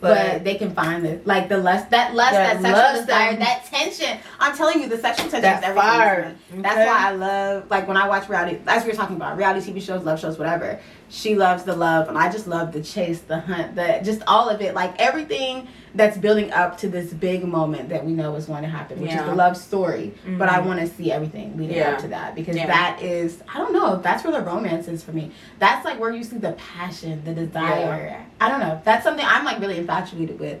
But, 0.00 0.32
but, 0.32 0.44
they 0.44 0.54
can 0.54 0.70
find 0.72 1.04
it, 1.04 1.26
like 1.26 1.48
the 1.48 1.58
lust, 1.58 1.90
that 1.90 2.14
lust, 2.14 2.32
That 2.32 2.62
that, 2.62 2.74
sexual 2.76 3.00
desire, 3.06 3.36
that- 3.36 3.38
that 3.40 3.64
tension. 3.64 4.18
I'm 4.38 4.56
telling 4.56 4.80
you, 4.80 4.88
the 4.88 4.98
sexual 4.98 5.28
tension 5.28 5.42
that 5.42 5.62
is 5.62 5.68
everything. 5.68 6.38
me. 6.58 6.62
That's 6.62 6.76
why 6.76 7.08
I 7.08 7.10
love, 7.12 7.70
like 7.70 7.88
when 7.88 7.96
I 7.96 8.06
watch 8.06 8.28
reality, 8.28 8.58
as 8.66 8.84
we 8.84 8.90
were 8.90 8.96
talking 8.96 9.16
about, 9.16 9.36
reality 9.36 9.72
TV 9.72 9.80
shows, 9.80 10.04
love 10.04 10.20
shows, 10.20 10.38
whatever. 10.38 10.78
She 11.10 11.34
loves 11.36 11.62
the 11.62 11.74
love, 11.74 12.08
and 12.08 12.18
I 12.18 12.30
just 12.30 12.46
love 12.46 12.72
the 12.72 12.82
chase, 12.82 13.20
the 13.20 13.40
hunt, 13.40 13.74
the 13.76 14.00
just 14.04 14.22
all 14.26 14.48
of 14.50 14.60
it, 14.60 14.74
like 14.74 14.94
everything 15.00 15.68
that's 15.94 16.18
building 16.18 16.52
up 16.52 16.76
to 16.78 16.88
this 16.88 17.12
big 17.14 17.44
moment 17.44 17.88
that 17.88 18.04
we 18.04 18.12
know 18.12 18.34
is 18.36 18.44
going 18.44 18.62
to 18.62 18.68
happen, 18.68 19.00
which 19.00 19.10
Yeah. 19.10 19.22
is 19.24 19.30
the 19.30 19.34
love 19.34 19.56
story. 19.56 20.12
But 20.36 20.50
I 20.50 20.58
Mhm. 20.60 20.66
want 20.66 20.80
to 20.80 20.86
see 20.86 21.10
everything 21.10 21.56
leading 21.56 21.76
Yeah. 21.78 21.92
up 21.92 21.98
to 22.00 22.08
that 22.08 22.34
because 22.34 22.56
Yeah. 22.56 22.66
that 22.66 23.02
is, 23.02 23.42
I 23.52 23.56
don't 23.56 23.72
know, 23.72 23.96
that's 23.96 24.22
where 24.22 24.32
the 24.34 24.42
romance 24.42 24.86
is 24.86 25.02
for 25.02 25.12
me. 25.12 25.30
That's 25.58 25.84
like 25.86 25.98
where 25.98 26.10
you 26.10 26.22
see 26.22 26.36
the 26.36 26.52
passion, 26.52 27.22
the 27.24 27.32
desire. 27.32 28.16
I 28.38 28.48
don't 28.50 28.60
know. 28.60 28.78
That's 28.84 29.02
something 29.02 29.24
I'm 29.26 29.44
like 29.46 29.60
really 29.60 29.78
infatuated 29.78 30.38
with, 30.38 30.58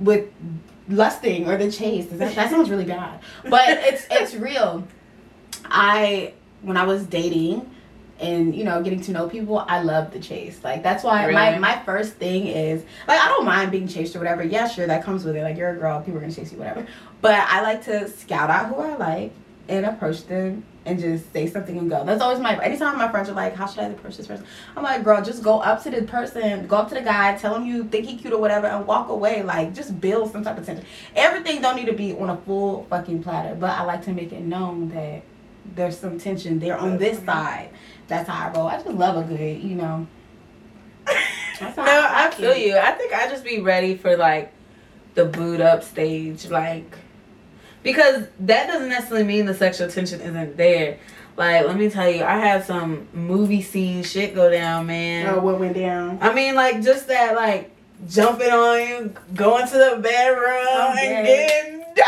with 0.00 0.24
lusting 0.88 1.46
or 1.48 1.58
the 1.58 1.70
chase. 1.70 2.06
That, 2.06 2.34
that 2.34 2.50
sounds 2.50 2.70
really 2.70 2.84
bad, 2.86 3.20
but 3.48 3.68
it's 3.68 4.06
it's 4.10 4.34
real. 4.34 4.84
I 5.66 6.32
when 6.62 6.76
I 6.76 6.84
was 6.84 7.04
dating 7.04 7.70
and 8.20 8.54
you 8.54 8.64
know 8.64 8.82
getting 8.82 9.00
to 9.02 9.12
know 9.12 9.28
people, 9.28 9.58
I 9.58 9.82
love 9.82 10.12
the 10.12 10.20
chase. 10.20 10.62
Like 10.62 10.82
that's 10.82 11.04
why 11.04 11.30
my 11.30 11.58
my 11.58 11.82
first 11.84 12.14
thing 12.14 12.46
is 12.46 12.84
like 13.08 13.20
I 13.20 13.28
don't 13.28 13.44
mind 13.44 13.70
being 13.70 13.88
chased 13.88 14.14
or 14.14 14.18
whatever. 14.18 14.42
Yeah, 14.42 14.68
sure, 14.68 14.86
that 14.86 15.04
comes 15.04 15.24
with 15.24 15.36
it. 15.36 15.42
Like 15.42 15.56
you're 15.56 15.70
a 15.70 15.76
girl, 15.76 16.00
people 16.00 16.18
are 16.18 16.20
gonna 16.20 16.32
chase 16.32 16.52
you, 16.52 16.58
whatever. 16.58 16.86
But 17.20 17.34
I 17.48 17.62
like 17.62 17.84
to 17.84 18.08
scout 18.08 18.50
out 18.50 18.66
who 18.66 18.76
I 18.76 18.96
like 18.96 19.32
and 19.68 19.86
approach 19.86 20.26
them 20.26 20.64
and 20.86 20.98
just 20.98 21.32
say 21.32 21.46
something 21.46 21.78
and 21.78 21.88
go. 21.88 22.04
That's 22.04 22.20
always 22.20 22.38
my. 22.38 22.62
Anytime 22.62 22.98
my 22.98 23.10
friends 23.10 23.28
are 23.28 23.34
like, 23.34 23.54
"How 23.56 23.66
should 23.66 23.80
I 23.80 23.86
approach 23.86 24.16
this 24.16 24.26
person?" 24.26 24.46
I'm 24.76 24.82
like, 24.82 25.02
"Girl, 25.02 25.22
just 25.22 25.42
go 25.42 25.60
up 25.60 25.82
to 25.84 25.90
the 25.90 26.02
person, 26.02 26.66
go 26.66 26.76
up 26.76 26.88
to 26.90 26.94
the 26.94 27.00
guy, 27.00 27.36
tell 27.36 27.54
him 27.54 27.64
you 27.64 27.84
think 27.84 28.06
he 28.06 28.16
cute 28.16 28.32
or 28.32 28.38
whatever, 28.38 28.66
and 28.66 28.86
walk 28.86 29.08
away. 29.08 29.42
Like, 29.42 29.74
just 29.74 30.00
build 30.00 30.32
some 30.32 30.44
type 30.44 30.58
of 30.58 30.66
tension. 30.66 30.84
Everything 31.16 31.62
don't 31.62 31.76
need 31.76 31.86
to 31.86 31.94
be 31.94 32.12
on 32.12 32.30
a 32.30 32.36
full 32.36 32.86
fucking 32.90 33.22
platter, 33.22 33.54
but 33.54 33.70
I 33.70 33.84
like 33.84 34.04
to 34.04 34.12
make 34.12 34.32
it 34.32 34.42
known 34.42 34.90
that 34.90 35.22
there's 35.74 35.98
some 35.98 36.18
tension 36.18 36.58
there 36.58 36.76
on 36.76 36.98
this 36.98 37.24
side. 37.24 37.70
That's 38.08 38.28
how 38.28 38.48
I 38.48 38.52
roll. 38.52 38.68
I 38.68 38.74
just 38.76 38.86
love 38.88 39.16
a 39.16 39.26
good, 39.28 39.62
you 39.62 39.74
know. 39.76 40.06
No, 41.60 41.70
how 41.70 42.26
I 42.26 42.30
feel 42.30 42.50
it. 42.50 42.66
you. 42.66 42.76
I 42.76 42.92
think 42.92 43.12
I 43.14 43.28
just 43.28 43.44
be 43.44 43.60
ready 43.60 43.96
for 43.96 44.16
like 44.16 44.52
the 45.14 45.24
boot 45.24 45.60
up 45.60 45.82
stage, 45.84 46.46
like 46.48 46.98
because 47.82 48.26
that 48.40 48.66
doesn't 48.66 48.88
necessarily 48.88 49.24
mean 49.26 49.46
the 49.46 49.54
sexual 49.54 49.88
tension 49.88 50.20
isn't 50.20 50.56
there. 50.56 50.98
Like, 51.36 51.66
let 51.66 51.76
me 51.76 51.90
tell 51.90 52.08
you, 52.08 52.22
I 52.24 52.36
had 52.38 52.64
some 52.64 53.08
movie 53.12 53.62
scene 53.62 54.02
shit 54.04 54.34
go 54.34 54.50
down, 54.50 54.86
man. 54.86 55.26
Oh, 55.28 55.40
what 55.40 55.58
went 55.58 55.74
down? 55.74 56.18
I 56.20 56.32
mean, 56.32 56.54
like 56.54 56.82
just 56.82 57.08
that, 57.08 57.34
like 57.34 57.70
jumping 58.08 58.50
on 58.50 58.80
you, 58.88 59.14
going 59.34 59.66
to 59.66 59.72
the 59.72 59.98
bedroom 60.02 60.66
Oh, 60.68 60.94
and 60.98 61.26
getting 61.26 61.78
down. 61.94 62.06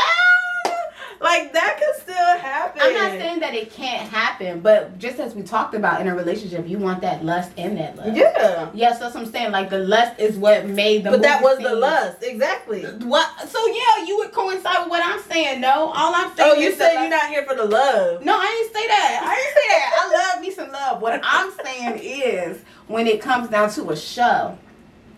Like 1.20 1.52
that 1.52 1.78
could 1.78 2.02
still 2.02 2.38
happen. 2.38 2.80
I'm 2.82 2.94
not 2.94 3.10
saying 3.12 3.40
that 3.40 3.54
it 3.54 3.70
can't 3.70 4.08
happen, 4.08 4.60
but 4.60 4.98
just 4.98 5.18
as 5.18 5.34
we 5.34 5.42
talked 5.42 5.74
about 5.74 6.00
in 6.00 6.08
a 6.08 6.14
relationship, 6.14 6.68
you 6.68 6.78
want 6.78 7.00
that 7.02 7.24
lust 7.24 7.52
and 7.56 7.76
that 7.78 7.96
lust. 7.96 8.16
Yeah, 8.16 8.70
Yes, 8.74 8.98
that's 8.98 9.14
what 9.14 9.24
I'm 9.24 9.32
saying. 9.32 9.52
Like 9.52 9.70
the 9.70 9.78
lust 9.78 10.18
is 10.18 10.36
what 10.36 10.66
made 10.66 11.04
the. 11.04 11.10
but 11.10 11.22
that 11.22 11.42
was 11.42 11.58
the 11.58 11.74
lust, 11.74 12.22
exactly. 12.22 12.82
What? 12.84 13.48
So 13.48 13.66
yeah, 13.68 14.04
you 14.06 14.18
would 14.18 14.32
coincide 14.32 14.80
with 14.80 14.90
what 14.90 15.04
I'm 15.04 15.22
saying. 15.22 15.60
No, 15.60 15.92
all 15.94 16.14
I'm 16.14 16.30
oh, 16.30 16.34
saying. 16.36 16.52
Oh, 16.56 16.60
you 16.60 16.74
said 16.74 17.00
you're 17.00 17.10
not 17.10 17.28
here 17.28 17.44
for 17.44 17.54
the 17.54 17.64
love. 17.64 18.22
No, 18.22 18.36
I 18.36 18.46
didn't 18.46 18.74
say 18.74 18.86
that. 18.88 19.20
I 19.22 19.34
didn't 19.36 19.54
say 19.54 19.68
that. 19.68 20.00
I 20.00 20.34
love 20.34 20.42
me 20.42 20.50
some 20.50 20.70
love. 20.70 21.02
What 21.02 21.20
I'm 21.22 21.52
saying 21.64 22.00
is, 22.02 22.62
when 22.86 23.06
it 23.06 23.20
comes 23.20 23.48
down 23.48 23.70
to 23.70 23.90
a 23.90 23.96
show, 23.96 24.58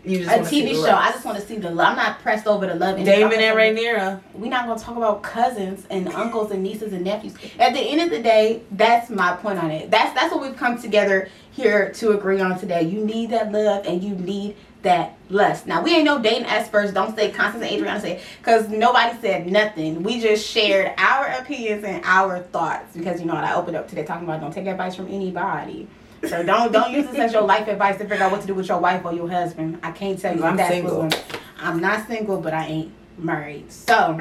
You 0.04 0.24
just 0.24 0.52
a 0.52 0.54
TV 0.54 0.72
show. 0.72 0.94
I 0.94 1.10
just 1.10 1.24
want 1.24 1.38
to 1.38 1.46
see 1.46 1.56
the 1.56 1.70
love. 1.70 1.88
I'm 1.88 1.96
not 1.96 2.20
pressed 2.20 2.46
over 2.46 2.66
the 2.66 2.74
love. 2.74 2.96
Daemon 2.96 3.32
and 3.34 3.56
Rhaenyra. 3.56 4.20
We're 4.34 4.50
not 4.50 4.66
gonna 4.66 4.80
talk 4.80 4.96
about 4.96 5.22
cousins 5.22 5.86
and 5.90 6.08
uncles 6.08 6.50
and 6.50 6.62
nieces 6.62 6.92
and 6.92 7.04
nephews. 7.04 7.34
At 7.58 7.74
the 7.74 7.80
end 7.80 8.00
of 8.00 8.10
the 8.10 8.22
day, 8.22 8.62
that's 8.70 9.10
my 9.10 9.34
point 9.36 9.58
on 9.58 9.70
it. 9.70 9.90
That's 9.90 10.14
that's 10.14 10.32
what 10.32 10.42
we've 10.42 10.56
come 10.56 10.80
together 10.80 11.28
here 11.50 11.92
to 11.94 12.12
agree 12.12 12.40
on 12.40 12.58
today. 12.58 12.82
You 12.82 13.04
need 13.04 13.30
that 13.30 13.50
love 13.52 13.86
and 13.86 14.02
you 14.02 14.14
need 14.14 14.56
that 14.82 15.16
lust. 15.28 15.66
Now 15.66 15.82
we 15.82 15.94
ain't 15.94 16.04
no 16.04 16.22
dating 16.22 16.46
experts. 16.46 16.92
Don't 16.92 17.14
say 17.16 17.30
Constance 17.30 17.64
and 17.64 17.74
Adriana 17.74 18.00
say 18.00 18.22
because 18.38 18.68
nobody 18.68 19.18
said 19.20 19.50
nothing. 19.50 20.02
We 20.02 20.20
just 20.20 20.46
shared 20.46 20.94
our 20.96 21.26
opinions 21.26 21.84
and 21.84 22.02
our 22.04 22.40
thoughts 22.40 22.96
because 22.96 23.20
you 23.20 23.26
know 23.26 23.34
what 23.34 23.44
I 23.44 23.54
opened 23.54 23.76
up 23.76 23.88
today 23.88 24.04
talking 24.04 24.24
about 24.24 24.40
don't 24.40 24.52
take 24.52 24.66
advice 24.66 24.94
from 24.94 25.08
anybody. 25.08 25.88
So 26.26 26.42
don't 26.42 26.72
don't 26.72 26.90
use 26.92 27.06
this 27.08 27.18
as 27.18 27.32
your 27.32 27.42
life 27.54 27.68
advice 27.68 27.98
to 27.98 28.04
figure 28.08 28.24
out 28.24 28.32
what 28.32 28.40
to 28.40 28.46
do 28.46 28.54
with 28.54 28.68
your 28.68 28.78
wife 28.80 29.04
or 29.04 29.12
your 29.12 29.28
husband. 29.30 29.78
I 29.82 29.92
can't 29.92 30.18
tell 30.18 30.36
you 30.36 30.42
I'm 30.44 30.56
that's 30.56 30.70
single. 30.74 31.02
what- 31.04 31.40
I'm 31.60 31.80
not 31.80 32.06
single, 32.06 32.40
but 32.40 32.54
I 32.54 32.66
ain't 32.66 32.92
married. 33.18 33.70
So 33.72 34.20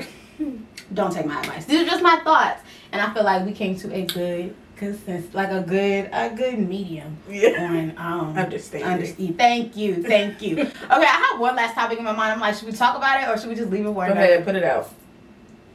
don't 0.93 1.11
take 1.13 1.25
my 1.25 1.39
advice. 1.39 1.65
These 1.65 1.81
are 1.81 1.85
just 1.85 2.01
my 2.03 2.17
thoughts, 2.23 2.61
and 2.91 3.01
I 3.01 3.13
feel 3.13 3.23
like 3.23 3.45
we 3.45 3.51
came 3.51 3.75
to 3.77 3.93
a 3.93 4.05
good 4.05 4.55
consensus, 4.75 5.33
like 5.33 5.49
a 5.51 5.61
good 5.61 6.09
a 6.13 6.29
good 6.35 6.59
medium 6.59 7.17
Yeah. 7.29 7.63
on 7.63 7.93
um 7.97 8.37
Understanding. 8.37 8.87
understand. 8.89 9.37
Thank 9.37 9.75
you, 9.75 10.03
thank 10.03 10.41
you. 10.41 10.59
okay, 10.61 10.71
I 10.89 11.27
have 11.31 11.39
one 11.39 11.55
last 11.55 11.73
topic 11.73 11.97
in 11.99 12.03
my 12.05 12.11
mind. 12.11 12.33
I'm 12.33 12.39
like, 12.39 12.53
should 12.55 12.67
we 12.67 12.73
talk 12.73 12.95
about 12.95 13.21
it 13.21 13.27
or 13.29 13.39
should 13.39 13.49
we 13.49 13.55
just 13.55 13.71
leave 13.71 13.85
it 13.85 13.89
where 13.89 14.07
Go 14.07 14.13
it 14.13 14.17
ahead, 14.17 14.45
put 14.45 14.55
it 14.55 14.63
out. 14.63 14.89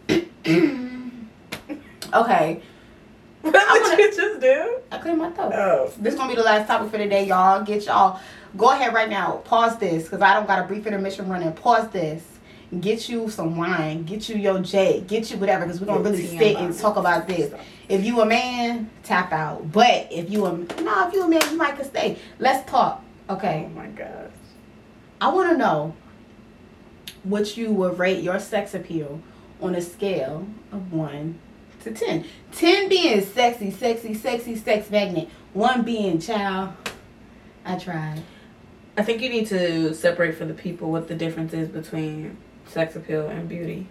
Okay, 2.14 2.60
What 3.50 3.54
wanna- 3.54 3.96
did 3.96 4.14
you 4.14 4.22
just 4.22 4.40
do? 4.40 4.78
I 4.92 4.98
cleared 4.98 5.18
my 5.18 5.30
throat. 5.30 5.52
Oh. 5.52 5.92
This 5.98 6.14
gonna 6.14 6.28
be 6.28 6.36
the 6.36 6.44
last 6.44 6.68
topic 6.68 6.90
for 6.92 6.98
today, 6.98 7.26
y'all. 7.26 7.64
Get 7.64 7.86
y'all. 7.86 8.20
Go 8.56 8.70
ahead 8.70 8.94
right 8.94 9.08
now. 9.08 9.38
Pause 9.44 9.78
this, 9.78 10.08
cause 10.08 10.20
I 10.20 10.34
don't 10.34 10.46
got 10.46 10.60
a 10.64 10.68
brief 10.68 10.86
intermission 10.86 11.28
running. 11.28 11.52
Pause 11.52 11.88
this. 11.90 12.22
Get 12.80 13.08
you 13.08 13.28
some 13.28 13.56
wine. 13.56 14.04
Get 14.04 14.28
you 14.28 14.36
your 14.36 14.60
J. 14.60 15.00
Get 15.00 15.30
you 15.30 15.38
whatever, 15.38 15.66
cause 15.66 15.80
we're 15.80 15.86
gonna 15.86 16.02
really 16.02 16.26
sit 16.26 16.56
and 16.56 16.66
and 16.66 16.78
talk 16.78 16.96
about 16.96 17.26
this. 17.26 17.52
If 17.88 18.04
you 18.04 18.20
a 18.20 18.26
man, 18.26 18.90
tap 19.02 19.32
out. 19.32 19.72
But 19.72 20.08
if 20.10 20.30
you 20.30 20.46
a 20.46 20.52
no, 20.52 21.08
if 21.08 21.12
you 21.12 21.24
a 21.24 21.28
man, 21.28 21.42
you 21.50 21.56
might 21.56 21.76
could 21.76 21.86
stay. 21.86 22.18
Let's 22.38 22.70
talk. 22.70 23.02
Okay. 23.28 23.66
Oh 23.66 23.70
my 23.70 23.88
gosh. 23.88 24.30
I 25.20 25.32
want 25.32 25.50
to 25.50 25.56
know 25.56 25.94
what 27.24 27.56
you 27.56 27.72
would 27.72 27.98
rate 27.98 28.22
your 28.22 28.38
sex 28.38 28.74
appeal 28.74 29.20
on 29.60 29.74
a 29.74 29.82
scale 29.82 30.46
of 30.72 30.92
1 30.92 31.38
to 31.82 31.92
10. 31.92 32.24
10 32.52 32.88
being 32.88 33.20
sexy, 33.24 33.70
sexy, 33.70 34.14
sexy, 34.14 34.56
sex 34.56 34.90
magnet. 34.90 35.28
1 35.54 35.82
being 35.82 36.18
child. 36.20 36.72
I 37.64 37.78
tried. 37.78 38.22
I 38.96 39.02
think 39.02 39.22
you 39.22 39.28
need 39.30 39.46
to 39.48 39.94
separate 39.94 40.36
for 40.36 40.44
the 40.44 40.54
people 40.54 40.90
what 40.90 41.08
the 41.08 41.14
difference 41.14 41.52
is 41.54 41.68
between 41.68 42.36
sex 42.66 42.96
appeal 42.96 43.28
and 43.28 43.48
beauty. 43.48 43.86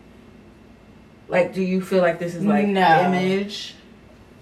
Like, 1.27 1.53
do 1.53 1.61
you 1.61 1.81
feel 1.81 2.01
like 2.01 2.19
this 2.19 2.35
is 2.35 2.43
like 2.45 2.67
No. 2.67 3.03
image? 3.05 3.75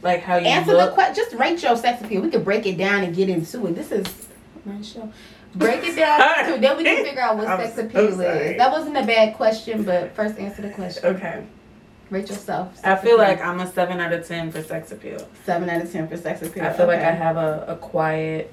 Like 0.02 0.22
how 0.24 0.38
you 0.38 0.48
Answer 0.48 0.74
look? 0.74 0.90
the 0.90 0.94
question. 0.96 1.16
Just 1.16 1.36
rate 1.36 1.62
your 1.62 1.76
sex 1.76 2.02
appeal. 2.02 2.22
We 2.22 2.30
could 2.30 2.44
break 2.46 2.66
it 2.66 2.78
down 2.78 3.04
and 3.04 3.16
get 3.16 3.30
into 3.30 3.68
it. 3.68 3.76
This 3.76 3.92
is 3.92 4.08
my 4.66 4.82
show. 4.82 5.12
Break 5.56 5.84
it 5.84 5.96
down. 5.96 6.40
into 6.46 6.54
it, 6.56 6.62
then 6.62 6.78
we 6.78 6.84
can 6.84 7.04
figure 7.06 7.22
out 7.22 7.38
what 7.38 7.48
I'm 7.48 7.60
sex 7.60 7.78
appeal 7.78 8.20
is. 8.20 8.58
That 8.58 8.72
wasn't 8.72 8.98
a 8.98 9.06
bad 9.06 9.36
question, 9.36 9.84
but 9.84 10.16
first 10.16 10.38
answer 10.40 10.62
the 10.62 10.70
question. 10.72 11.06
Okay. 11.16 11.46
Rate 12.10 12.30
yourself. 12.30 12.80
I 12.84 12.96
feel 12.96 13.18
like 13.18 13.40
I'm 13.42 13.60
a 13.60 13.72
seven 13.72 14.00
out 14.00 14.12
of 14.14 14.28
ten 14.28 14.52
for 14.52 14.64
sex 14.64 14.92
appeal. 14.92 15.28
seven 15.46 15.70
out 15.70 15.82
of 15.82 15.92
ten 15.92 16.08
for 16.08 16.18
sex 16.18 16.42
appeal. 16.42 16.64
I 16.64 16.74
feel 16.74 16.88
like 16.88 17.00
I 17.02 17.12
have 17.12 17.38
a, 17.38 17.66
a 17.68 17.76
quiet, 17.76 18.52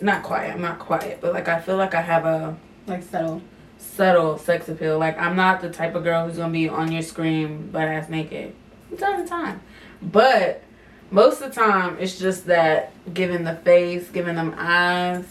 not 0.00 0.22
quiet, 0.22 0.54
I'm 0.54 0.60
not 0.60 0.78
quiet, 0.78 1.18
but 1.20 1.32
like 1.32 1.48
I 1.48 1.60
feel 1.60 1.76
like 1.76 1.94
I 1.94 2.02
have 2.02 2.26
a 2.26 2.56
like 2.86 3.02
subtle. 3.02 3.40
subtle 3.78 4.36
sex 4.38 4.68
appeal. 4.68 4.98
Like 4.98 5.18
I'm 5.18 5.36
not 5.36 5.60
the 5.62 5.70
type 5.70 5.94
of 5.94 6.04
girl 6.04 6.26
who's 6.26 6.36
gonna 6.36 6.52
be 6.52 6.68
on 6.68 6.92
your 6.92 7.02
screen 7.02 7.70
butt 7.70 7.88
ass 7.88 8.08
naked 8.08 8.54
from 8.88 8.98
time 8.98 9.22
to 9.22 9.28
time. 9.28 9.60
But 10.02 10.62
most 11.10 11.40
of 11.40 11.48
the 11.48 11.60
time 11.60 11.96
it's 11.98 12.18
just 12.18 12.46
that 12.46 12.92
giving 13.14 13.44
the 13.44 13.54
face, 13.56 14.08
giving 14.10 14.34
them 14.34 14.54
eyes, 14.58 15.24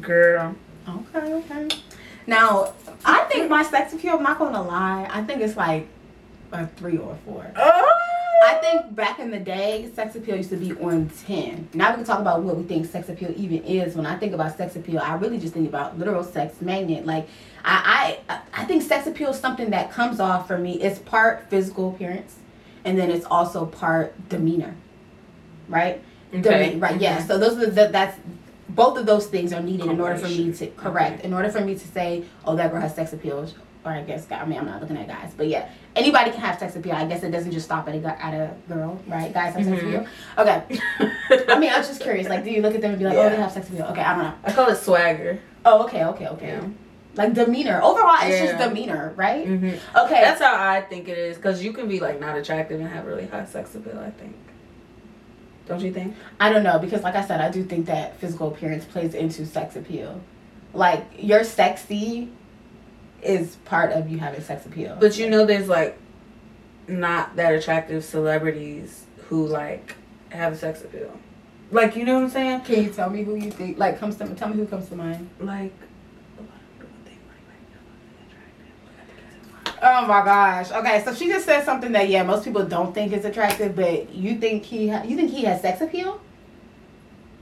girl. 0.00 0.54
Okay, 0.86 1.32
okay. 1.34 1.68
Now, 2.26 2.74
I 3.04 3.24
think 3.24 3.48
my 3.48 3.62
sex 3.62 3.92
appeal, 3.94 4.16
I'm 4.16 4.22
not 4.22 4.38
gonna 4.38 4.62
lie, 4.62 5.08
I 5.10 5.22
think 5.22 5.40
it's 5.40 5.56
like 5.56 5.88
a 6.52 6.66
three 6.66 6.98
or 6.98 7.16
four. 7.24 7.50
Oh 7.56 7.88
I 8.44 8.54
think 8.54 8.94
back 8.96 9.20
in 9.20 9.30
the 9.30 9.38
day, 9.38 9.90
sex 9.94 10.16
appeal 10.16 10.36
used 10.36 10.50
to 10.50 10.56
be 10.56 10.72
on 10.72 11.08
10. 11.26 11.68
Now 11.74 11.90
we 11.90 11.96
can 11.96 12.04
talk 12.04 12.18
about 12.18 12.42
what 12.42 12.56
we 12.56 12.64
think 12.64 12.86
sex 12.86 13.08
appeal 13.08 13.32
even 13.36 13.62
is. 13.64 13.94
When 13.94 14.04
I 14.04 14.16
think 14.18 14.32
about 14.32 14.56
sex 14.56 14.74
appeal, 14.74 14.98
I 14.98 15.14
really 15.14 15.38
just 15.38 15.54
think 15.54 15.68
about 15.68 15.98
literal 15.98 16.24
sex 16.24 16.60
magnet. 16.60 17.06
Like, 17.06 17.28
I, 17.64 18.18
I, 18.28 18.40
I 18.52 18.64
think 18.64 18.82
sex 18.82 19.06
appeal 19.06 19.30
is 19.30 19.38
something 19.38 19.70
that 19.70 19.92
comes 19.92 20.18
off 20.18 20.48
for 20.48 20.58
me. 20.58 20.80
It's 20.80 20.98
part 20.98 21.48
physical 21.50 21.90
appearance, 21.90 22.36
and 22.84 22.98
then 22.98 23.10
it's 23.10 23.26
also 23.26 23.64
part 23.64 24.28
demeanor, 24.28 24.74
right? 25.68 26.02
Okay. 26.34 26.40
Demeanor, 26.40 26.78
right, 26.78 27.00
yeah. 27.00 27.18
Mm-hmm. 27.18 27.28
So 27.28 27.38
those 27.38 27.58
are 27.58 27.70
the, 27.70 27.88
that's, 27.92 28.18
both 28.68 28.98
of 28.98 29.06
those 29.06 29.28
things 29.28 29.52
are 29.52 29.62
needed 29.62 29.86
in 29.86 30.00
order 30.00 30.18
for 30.18 30.28
me 30.28 30.52
to, 30.52 30.66
correct, 30.68 31.18
Okay. 31.18 31.28
in 31.28 31.32
order 31.32 31.50
for 31.50 31.60
me 31.60 31.74
to 31.74 31.88
say, 31.88 32.24
oh, 32.44 32.56
that 32.56 32.72
girl 32.72 32.80
has 32.80 32.94
sex 32.94 33.12
appeal, 33.12 33.48
or 33.84 33.92
I 33.92 34.02
guess 34.02 34.26
I 34.30 34.44
mean 34.44 34.58
I'm 34.58 34.66
not 34.66 34.80
looking 34.80 34.96
at 34.96 35.08
guys, 35.08 35.32
but 35.36 35.48
yeah, 35.48 35.68
anybody 35.96 36.30
can 36.30 36.40
have 36.40 36.58
sex 36.58 36.76
appeal. 36.76 36.92
I 36.92 37.04
guess 37.06 37.22
it 37.22 37.30
doesn't 37.30 37.52
just 37.52 37.66
stop 37.66 37.88
at 37.88 37.94
a 37.94 38.24
at 38.24 38.34
a 38.34 38.54
girl, 38.68 39.00
right? 39.08 39.32
Guys 39.32 39.54
have 39.54 39.64
sex 39.64 39.82
Mhm. 39.82 39.88
appeal. 39.88 40.06
Okay. 40.38 40.62
I 41.48 41.58
mean, 41.58 41.70
I 41.70 41.78
was 41.78 41.88
just 41.88 42.00
curious. 42.00 42.28
Like, 42.28 42.44
do 42.44 42.50
you 42.50 42.62
look 42.62 42.74
at 42.74 42.80
them 42.80 42.90
and 42.90 42.98
be 42.98 43.04
like, 43.04 43.16
oh, 43.16 43.28
they 43.30 43.36
have 43.36 43.50
sex 43.52 43.68
appeal? 43.68 43.86
Okay, 43.86 44.00
I 44.02 44.14
don't 44.14 44.24
know. 44.24 44.34
I 44.44 44.52
call 44.52 44.68
it 44.68 44.76
swagger. 44.76 45.40
Oh, 45.64 45.84
okay, 45.84 46.04
okay, 46.04 46.28
okay. 46.28 46.60
Like 47.14 47.34
demeanor. 47.34 47.80
Overall, 47.82 48.16
it's 48.22 48.38
just 48.52 48.58
demeanor, 48.58 49.12
right? 49.16 49.46
hmm 49.46 49.68
Okay. 49.96 50.20
That's 50.22 50.40
how 50.40 50.54
I 50.56 50.80
think 50.80 51.08
it 51.08 51.18
is, 51.18 51.36
because 51.36 51.62
you 51.62 51.72
can 51.72 51.86
be 51.88 52.00
like 52.00 52.18
not 52.20 52.38
attractive 52.38 52.80
and 52.80 52.88
have 52.88 53.04
really 53.06 53.26
high 53.26 53.44
sex 53.44 53.74
appeal. 53.74 53.98
I 53.98 54.10
think. 54.10 54.34
Don't 55.66 55.80
you 55.80 55.92
think? 55.92 56.14
I 56.40 56.50
don't 56.52 56.62
know 56.64 56.78
because, 56.78 57.02
like 57.02 57.14
I 57.14 57.24
said, 57.24 57.40
I 57.40 57.50
do 57.50 57.62
think 57.64 57.86
that 57.86 58.18
physical 58.18 58.48
appearance 58.48 58.84
plays 58.84 59.14
into 59.14 59.44
sex 59.46 59.76
appeal. 59.76 60.20
Like 60.74 61.04
you're 61.18 61.44
sexy 61.44 62.30
is 63.22 63.56
part 63.64 63.92
of 63.92 64.10
you 64.10 64.18
having 64.18 64.40
sex 64.42 64.66
appeal. 64.66 64.96
But 65.00 65.16
you 65.18 65.30
know, 65.30 65.46
there's 65.46 65.68
like 65.68 65.98
not 66.88 67.36
that 67.36 67.54
attractive 67.54 68.04
celebrities 68.04 69.04
who 69.28 69.46
like 69.46 69.94
have 70.30 70.58
sex 70.58 70.82
appeal. 70.82 71.16
Like 71.70 71.96
you 71.96 72.04
know 72.04 72.14
what 72.14 72.24
I'm 72.24 72.30
saying? 72.30 72.60
can 72.62 72.84
you 72.84 72.90
tell 72.90 73.08
me 73.08 73.22
who 73.22 73.34
you 73.34 73.50
think 73.50 73.78
like 73.78 73.98
comes 73.98 74.16
to 74.16 74.26
tell 74.34 74.48
me 74.48 74.56
who 74.56 74.66
comes 74.66 74.88
to 74.88 74.96
mind? 74.96 75.28
Like. 75.40 75.72
Oh 79.84 80.06
my 80.06 80.24
gosh. 80.24 80.70
Okay, 80.70 81.02
so 81.04 81.12
she 81.12 81.26
just 81.26 81.44
said 81.44 81.64
something 81.64 81.90
that 81.90 82.08
yeah, 82.08 82.22
most 82.22 82.44
people 82.44 82.64
don't 82.64 82.94
think 82.94 83.12
is 83.12 83.24
attractive, 83.24 83.74
but 83.74 84.14
you 84.14 84.38
think 84.38 84.64
he 84.64 84.88
ha- 84.88 85.02
you 85.02 85.16
think 85.16 85.30
he 85.30 85.42
has 85.42 85.60
sex 85.60 85.80
appeal? 85.80 86.20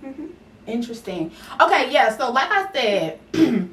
Mm-hmm. 0.02 0.26
Interesting. 0.66 1.32
Okay, 1.60 1.92
yeah. 1.92 2.16
So 2.16 2.30
like 2.30 2.50
I 2.50 2.72
said, 2.72 3.18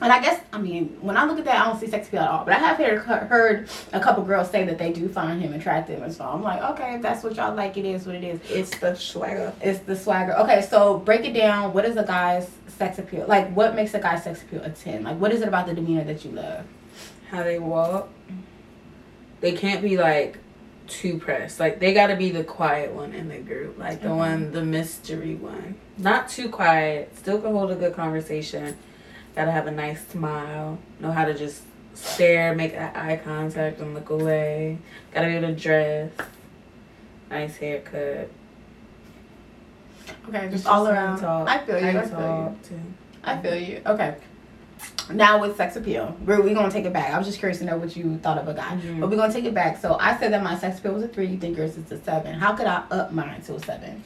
and 0.00 0.12
I 0.12 0.20
guess 0.20 0.40
I 0.52 0.58
mean 0.58 0.96
when 1.00 1.16
I 1.16 1.24
look 1.24 1.38
at 1.38 1.44
that, 1.46 1.60
I 1.60 1.64
don't 1.70 1.78
see 1.80 1.88
sex 1.88 2.08
appeal 2.08 2.20
at 2.20 2.28
all. 2.30 2.44
But 2.44 2.54
I 2.54 2.58
have 2.58 2.76
heard 2.76 2.98
heard 3.28 3.68
a 3.92 4.00
couple 4.00 4.22
girls 4.24 4.50
say 4.50 4.64
that 4.64 4.78
they 4.78 4.92
do 4.92 5.08
find 5.08 5.40
him 5.42 5.52
attractive, 5.52 6.02
and 6.02 6.12
so 6.12 6.24
I'm 6.24 6.42
like, 6.42 6.62
okay, 6.72 6.94
if 6.96 7.02
that's 7.02 7.22
what 7.24 7.34
y'all 7.36 7.54
like, 7.54 7.76
it 7.76 7.84
is 7.84 8.06
what 8.06 8.14
it 8.14 8.24
is. 8.24 8.40
It's 8.50 8.76
the 8.78 8.94
swagger. 8.94 9.52
It's 9.60 9.80
the 9.80 9.96
swagger. 9.96 10.34
Okay, 10.38 10.62
so 10.62 10.98
break 10.98 11.24
it 11.24 11.32
down. 11.32 11.72
What 11.72 11.84
is 11.84 11.96
a 11.96 12.04
guy's 12.04 12.48
sex 12.66 12.98
appeal? 12.98 13.26
Like, 13.26 13.52
what 13.54 13.74
makes 13.74 13.94
a 13.94 14.00
guy's 14.00 14.24
sex 14.24 14.42
appeal 14.42 14.62
a 14.62 14.70
ten? 14.70 15.02
Like, 15.02 15.18
what 15.18 15.32
is 15.32 15.42
it 15.42 15.48
about 15.48 15.66
the 15.66 15.74
demeanor 15.74 16.04
that 16.04 16.24
you 16.24 16.30
love? 16.32 16.64
How 17.30 17.42
they 17.42 17.58
walk. 17.58 18.08
They 19.40 19.52
can't 19.52 19.82
be 19.82 19.96
like 19.96 20.38
too 20.86 21.18
pressed. 21.18 21.60
Like 21.60 21.78
they 21.80 21.92
gotta 21.92 22.16
be 22.16 22.30
the 22.30 22.42
quiet 22.42 22.92
one 22.92 23.12
in 23.12 23.28
the 23.28 23.38
group. 23.38 23.78
Like 23.78 24.00
the 24.00 24.08
Mhm. 24.08 24.16
one, 24.16 24.52
the 24.52 24.64
mystery 24.64 25.34
one. 25.34 25.74
Not 25.98 26.28
too 26.28 26.48
quiet. 26.48 27.14
Still 27.18 27.40
can 27.40 27.52
hold 27.52 27.70
a 27.70 27.74
good 27.74 27.94
conversation. 27.94 28.76
Gotta 29.38 29.52
have 29.52 29.68
a 29.68 29.70
nice 29.70 30.04
smile. 30.08 30.78
Know 30.98 31.12
how 31.12 31.24
to 31.24 31.32
just 31.32 31.62
stare, 31.94 32.56
make 32.56 32.74
eye 32.76 33.20
contact, 33.22 33.78
and 33.78 33.94
look 33.94 34.10
away. 34.10 34.78
Gotta 35.14 35.28
be 35.28 35.34
able 35.34 35.46
to 35.50 35.54
dress. 35.54 36.10
Nice 37.30 37.56
haircut. 37.56 38.30
Okay, 40.28 40.48
just 40.50 40.66
all 40.66 40.88
around. 40.88 41.20
talk. 41.20 41.48
I 41.48 41.58
feel 41.64 41.78
you. 41.78 41.86
I 41.86 41.92
you 41.92 42.00
feel 42.08 42.58
you. 42.62 42.68
too. 42.68 42.80
I 43.22 43.40
feel 43.40 43.54
you. 43.54 43.80
Okay. 43.86 44.16
Now 45.12 45.40
with 45.40 45.56
sex 45.56 45.76
appeal, 45.76 46.16
we're 46.26 46.40
we 46.40 46.52
gonna 46.52 46.68
take 46.68 46.86
it 46.86 46.92
back. 46.92 47.14
I 47.14 47.18
was 47.18 47.28
just 47.28 47.38
curious 47.38 47.60
to 47.60 47.64
know 47.64 47.76
what 47.76 47.94
you 47.94 48.18
thought 48.18 48.38
of 48.38 48.48
a 48.48 48.54
guy, 48.54 48.76
Mhm. 48.76 48.98
but 48.98 49.08
we're 49.08 49.16
gonna 49.16 49.32
take 49.32 49.44
it 49.44 49.54
back. 49.54 49.76
So 49.78 49.96
I 50.00 50.18
said 50.18 50.32
that 50.32 50.42
my 50.42 50.58
sex 50.58 50.80
appeal 50.80 50.94
was 50.94 51.04
a 51.04 51.08
three. 51.08 51.26
You 51.26 51.38
think 51.38 51.56
yours 51.56 51.76
is 51.76 51.92
a 51.92 52.02
seven? 52.02 52.34
How 52.34 52.54
could 52.54 52.66
I 52.66 52.82
up 52.90 53.12
mine 53.12 53.40
to 53.42 53.54
a 53.54 53.60
seven? 53.60 54.02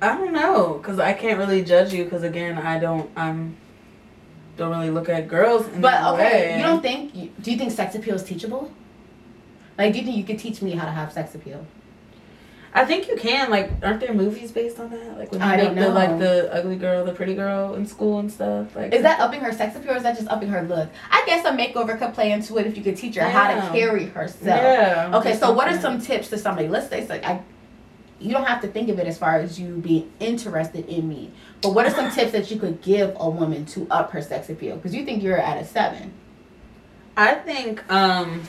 I 0.00 0.16
don't 0.16 0.32
know, 0.32 0.74
cause 0.74 0.98
I 1.00 1.12
can't 1.12 1.38
really 1.38 1.64
judge 1.64 1.92
you, 1.92 2.06
cause 2.08 2.22
again, 2.22 2.56
I 2.58 2.78
don't, 2.78 3.10
I'm, 3.16 3.56
don't 4.56 4.70
really 4.70 4.90
look 4.90 5.08
at 5.08 5.26
girls 5.28 5.66
in 5.68 5.80
But 5.80 5.90
that 5.92 6.14
okay, 6.14 6.50
way. 6.52 6.56
you 6.56 6.62
don't 6.62 6.80
think? 6.82 7.42
Do 7.42 7.50
you 7.50 7.58
think 7.58 7.72
sex 7.72 7.94
appeal 7.94 8.14
is 8.14 8.22
teachable? 8.22 8.70
Like, 9.76 9.92
do 9.92 9.98
you 10.00 10.04
think 10.04 10.16
you 10.16 10.24
could 10.24 10.38
teach 10.38 10.62
me 10.62 10.72
how 10.72 10.84
to 10.84 10.90
have 10.92 11.12
sex 11.12 11.34
appeal? 11.34 11.64
I 12.74 12.84
think 12.84 13.08
you 13.08 13.16
can. 13.16 13.50
Like, 13.50 13.70
aren't 13.82 14.00
there 14.00 14.12
movies 14.12 14.52
based 14.52 14.78
on 14.78 14.90
that? 14.90 15.18
Like, 15.18 15.32
when 15.32 15.40
you 15.40 15.46
I 15.46 15.56
make 15.56 15.66
don't 15.66 15.74
the 15.76 15.80
know. 15.82 15.88
like 15.94 16.18
the 16.18 16.52
ugly 16.54 16.76
girl, 16.76 17.04
the 17.04 17.12
pretty 17.12 17.34
girl 17.34 17.74
in 17.74 17.86
school 17.86 18.18
and 18.18 18.30
stuff. 18.30 18.76
Like, 18.76 18.92
Is 18.92 19.02
that 19.02 19.20
upping 19.20 19.40
her 19.40 19.52
sex 19.52 19.74
appeal, 19.74 19.92
or 19.92 19.96
is 19.96 20.02
that 20.02 20.16
just 20.16 20.28
upping 20.28 20.48
her 20.50 20.62
look? 20.62 20.88
I 21.10 21.22
guess 21.26 21.44
a 21.46 21.50
makeover 21.50 21.98
could 21.98 22.12
play 22.14 22.30
into 22.30 22.58
it 22.58 22.66
if 22.66 22.76
you 22.76 22.82
could 22.84 22.96
teach 22.96 23.14
her 23.16 23.22
how 23.28 23.54
to 23.54 23.60
carry 23.72 24.06
herself. 24.06 24.44
Yeah. 24.44 25.12
Okay, 25.14 25.36
so 25.36 25.52
what 25.52 25.66
are 25.68 25.80
some 25.80 26.00
tips 26.00 26.28
to 26.28 26.38
somebody? 26.38 26.68
Let's 26.68 26.88
say, 26.88 27.06
like, 27.08 27.24
I, 27.24 27.40
you 28.20 28.32
don't 28.32 28.46
have 28.46 28.60
to 28.62 28.68
think 28.68 28.88
of 28.88 28.98
it 28.98 29.06
as 29.06 29.16
far 29.18 29.36
as 29.36 29.60
you 29.60 29.76
being 29.76 30.10
interested 30.20 30.86
in 30.88 31.08
me, 31.08 31.30
but 31.62 31.74
what 31.74 31.86
are 31.86 31.90
some 31.90 32.10
tips 32.10 32.32
that 32.32 32.50
you 32.50 32.58
could 32.58 32.82
give 32.82 33.16
a 33.18 33.30
woman 33.30 33.64
to 33.66 33.86
up 33.90 34.10
her 34.12 34.22
sex 34.22 34.48
appeal? 34.48 34.76
Because 34.76 34.94
you 34.94 35.04
think 35.04 35.22
you're 35.22 35.38
at 35.38 35.58
a 35.58 35.64
seven. 35.64 36.12
I 37.16 37.34
think, 37.34 37.88
um, 37.90 38.42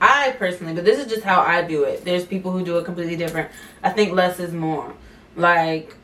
I 0.00 0.34
personally, 0.38 0.74
but 0.74 0.84
this 0.84 0.98
is 0.98 1.10
just 1.10 1.22
how 1.22 1.40
I 1.40 1.62
do 1.62 1.84
it. 1.84 2.04
There's 2.04 2.24
people 2.24 2.52
who 2.52 2.64
do 2.64 2.78
it 2.78 2.84
completely 2.84 3.16
different. 3.16 3.50
I 3.82 3.90
think 3.90 4.12
less 4.12 4.40
is 4.40 4.52
more. 4.52 4.94
Like, 5.36 5.94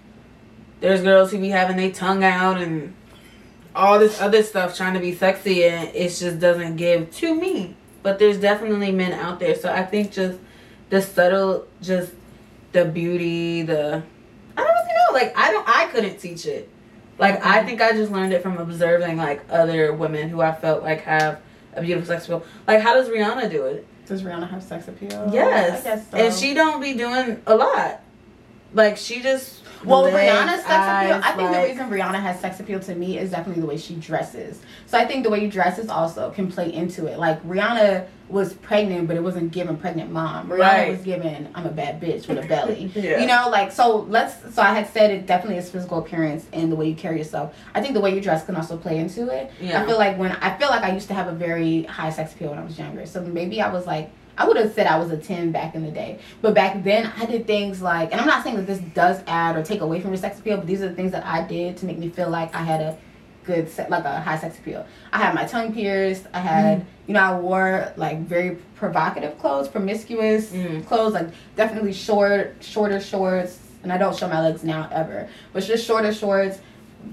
there's 0.81 1.03
girls 1.03 1.33
who 1.33 1.39
be 1.39 1.49
having 1.49 1.77
their 1.77 1.91
tongue 1.91 2.25
out 2.25 2.61
and 2.61 2.95
all 3.75 3.99
this 3.99 4.21
other 4.21 4.43
stuff 4.43 4.77
trying 4.77 4.95
to 4.95 5.01
be 5.01 5.15
sexy, 5.15 5.65
and 5.65 5.89
it 5.95 6.11
just 6.11 6.39
doesn't 6.39 6.77
give 6.77 7.11
to 7.17 7.35
me. 7.35 7.75
But 8.03 8.19
there's 8.19 8.39
definitely 8.39 8.93
men 8.93 9.13
out 9.13 9.41
there. 9.41 9.55
So 9.55 9.73
I 9.73 9.85
think 9.85 10.13
just 10.13 10.39
the 10.91 11.03
subtle, 11.03 11.67
just 11.83 12.13
the 12.73 12.85
beauty, 12.85 13.63
the 13.63 14.03
I 14.57 14.61
don't 14.63 14.67
really 14.75 14.89
know. 14.89 15.13
Like 15.15 15.37
I 15.39 15.51
don't, 15.53 15.69
I 15.69 15.87
couldn't 15.87 16.19
teach 16.19 16.47
it. 16.47 16.69
Like 17.19 17.45
I 17.45 17.65
think 17.65 17.81
I 17.81 17.93
just 17.93 18.13
learned 18.13 18.33
it 18.33 18.43
from 18.43 18.59
observing 18.59 19.17
like 19.17 19.43
other 19.51 19.93
women 19.93 20.29
who 20.29 20.41
I 20.41 20.53
felt 20.55 20.83
like 20.83 21.01
have 21.03 21.41
a 21.75 21.83
beautiful 21.83 22.07
sex 22.07 22.25
appeal. 22.27 22.45
Like 22.67 22.81
how 22.81 22.95
does 22.95 23.09
Rihanna 23.09 23.51
do 23.51 23.65
it? 23.67 23.87
Does 24.07 24.23
Rihanna 24.23 24.49
have 24.51 24.63
sex 24.63 24.89
appeal? 24.89 25.31
yes, 25.33 25.81
I 25.81 25.85
guess 25.85 26.11
so. 26.11 26.17
and 26.17 26.35
she 26.35 26.55
don't 26.55 26.81
be 26.81 26.95
doing 26.95 27.43
a 27.47 27.55
lot. 27.55 28.01
Like 28.75 28.97
she 28.97 29.21
just 29.23 29.63
Well, 29.85 30.03
legs, 30.03 30.17
Rihanna's 30.17 30.63
sex 30.65 30.69
appeal. 30.69 31.21
I 31.25 31.33
think 31.37 31.51
like- 31.51 31.63
the 31.63 31.69
reason 31.69 31.91
Rihanna 31.91 32.21
has 32.21 32.41
sex 32.41 32.61
appeal 32.61 32.81
to 32.81 32.95
me 32.95 33.19
is 33.19 33.31
definitely 33.31 33.63
the 33.63 33.67
way 33.69 33.77
she 33.79 33.95
dresses. 33.97 34.61
So 34.87 34.99
I 34.99 35.07
think 35.07 35.25
the 35.25 35.31
way 35.31 35.43
you 35.43 35.51
dress 35.51 35.79
is 35.79 35.89
also 35.89 36.31
can 36.31 36.51
play 36.51 36.73
into 36.73 37.07
it. 37.07 37.19
Like 37.19 37.43
Rihanna 37.45 38.07
was 38.29 38.53
pregnant, 38.55 39.09
but 39.09 39.17
it 39.17 39.23
wasn't 39.23 39.51
given 39.53 39.77
pregnant 39.77 40.11
mom. 40.11 40.49
Rihanna 40.49 40.59
Right. 40.59 40.91
was 40.91 41.01
given 41.03 41.49
I'm 41.55 41.67
a 41.67 41.71
bad 41.71 42.01
bitch 42.01 42.29
with 42.29 42.39
a 42.45 42.47
belly. 42.47 42.91
Yeah. 42.99 43.21
You 43.21 43.27
know, 43.27 43.49
like 43.51 43.73
so. 43.73 43.99
Let's. 44.09 44.55
So 44.55 44.63
I 44.63 44.75
had 44.75 44.89
said 44.89 45.11
it 45.11 45.27
definitely 45.27 45.57
is 45.59 45.71
physical 45.71 45.99
appearance 45.99 46.47
and 46.53 46.71
the 46.71 46.77
way 46.77 46.89
you 46.89 46.95
carry 46.97 47.19
yourself. 47.19 47.55
I 47.75 47.81
think 47.81 47.95
the 47.95 48.01
way 48.01 48.15
you 48.15 48.21
dress 48.21 48.45
can 48.45 48.57
also 48.57 48.77
play 48.77 48.99
into 48.99 49.29
it. 49.29 49.51
Yeah. 49.61 49.83
I 49.83 49.87
feel 49.87 49.99
like 49.99 50.19
when 50.19 50.33
I 50.33 50.57
feel 50.59 50.69
like 50.69 50.83
I 50.83 50.93
used 50.93 51.09
to 51.09 51.15
have 51.15 51.29
a 51.29 51.33
very 51.33 51.85
high 51.85 52.11
sex 52.11 52.33
appeal 52.35 52.51
when 52.51 52.59
I 52.59 52.65
was 52.65 52.79
younger. 52.79 53.07
So 53.07 53.21
maybe 53.23 53.61
I 53.63 53.73
was 53.73 53.87
like 53.87 54.11
I 54.37 54.47
would 54.47 54.57
have 54.57 54.73
said 54.73 54.87
I 54.87 54.99
was 54.99 55.11
a 55.11 55.17
10 55.17 55.51
back 55.51 55.75
in 55.75 55.83
the 55.85 55.91
day. 55.91 56.21
But 56.43 56.55
back 56.55 56.85
then 56.85 57.13
I 57.19 57.25
did 57.27 57.47
things 57.47 57.83
like 57.83 58.13
and 58.13 58.21
I'm 58.21 58.27
not 58.27 58.45
saying 58.45 58.57
that 58.57 58.67
this 58.67 58.79
does 58.79 59.21
add 59.27 59.57
or 59.57 59.63
take 59.65 59.81
away 59.81 60.01
from 60.01 60.11
your 60.11 60.19
sex 60.19 60.39
appeal, 60.39 60.59
but 60.59 60.67
these 60.67 60.81
are 60.83 60.89
the 60.89 60.95
things 60.95 61.13
that 61.13 61.25
I 61.27 61.43
did 61.47 61.77
to 61.79 61.87
make 61.87 61.99
me 61.99 62.09
feel 62.09 62.31
like 62.31 62.55
I 62.55 62.63
had 62.63 62.81
a 62.81 62.97
good 63.49 63.69
se- 63.69 63.89
like 63.89 64.05
a 64.05 64.21
high 64.21 64.39
sex 64.39 64.59
appeal. 64.59 64.87
I 65.13 65.19
had 65.19 65.35
my 65.35 65.45
tongue 65.45 65.73
pierced. 65.73 66.27
I 66.33 66.39
had 66.41 66.85
you 67.09 67.15
know 67.15 67.21
I 67.21 67.39
wore 67.41 67.93
like 67.97 68.19
very 68.21 68.57
provocative 68.77 69.39
clothes, 69.41 69.67
promiscuous 69.69 70.53
Mm. 70.53 70.87
clothes, 70.87 71.15
like 71.15 71.29
definitely 71.57 71.93
short, 71.93 72.57
shorter 72.61 73.01
shorts. 73.01 73.59
And 73.83 73.93
I 73.93 73.99
don't 73.99 74.15
show 74.17 74.29
my 74.29 74.41
legs 74.41 74.63
now 74.65 74.89
ever, 74.93 75.29
but 75.53 75.63
just 75.63 75.87
shorter 75.87 76.13
shorts, 76.13 76.59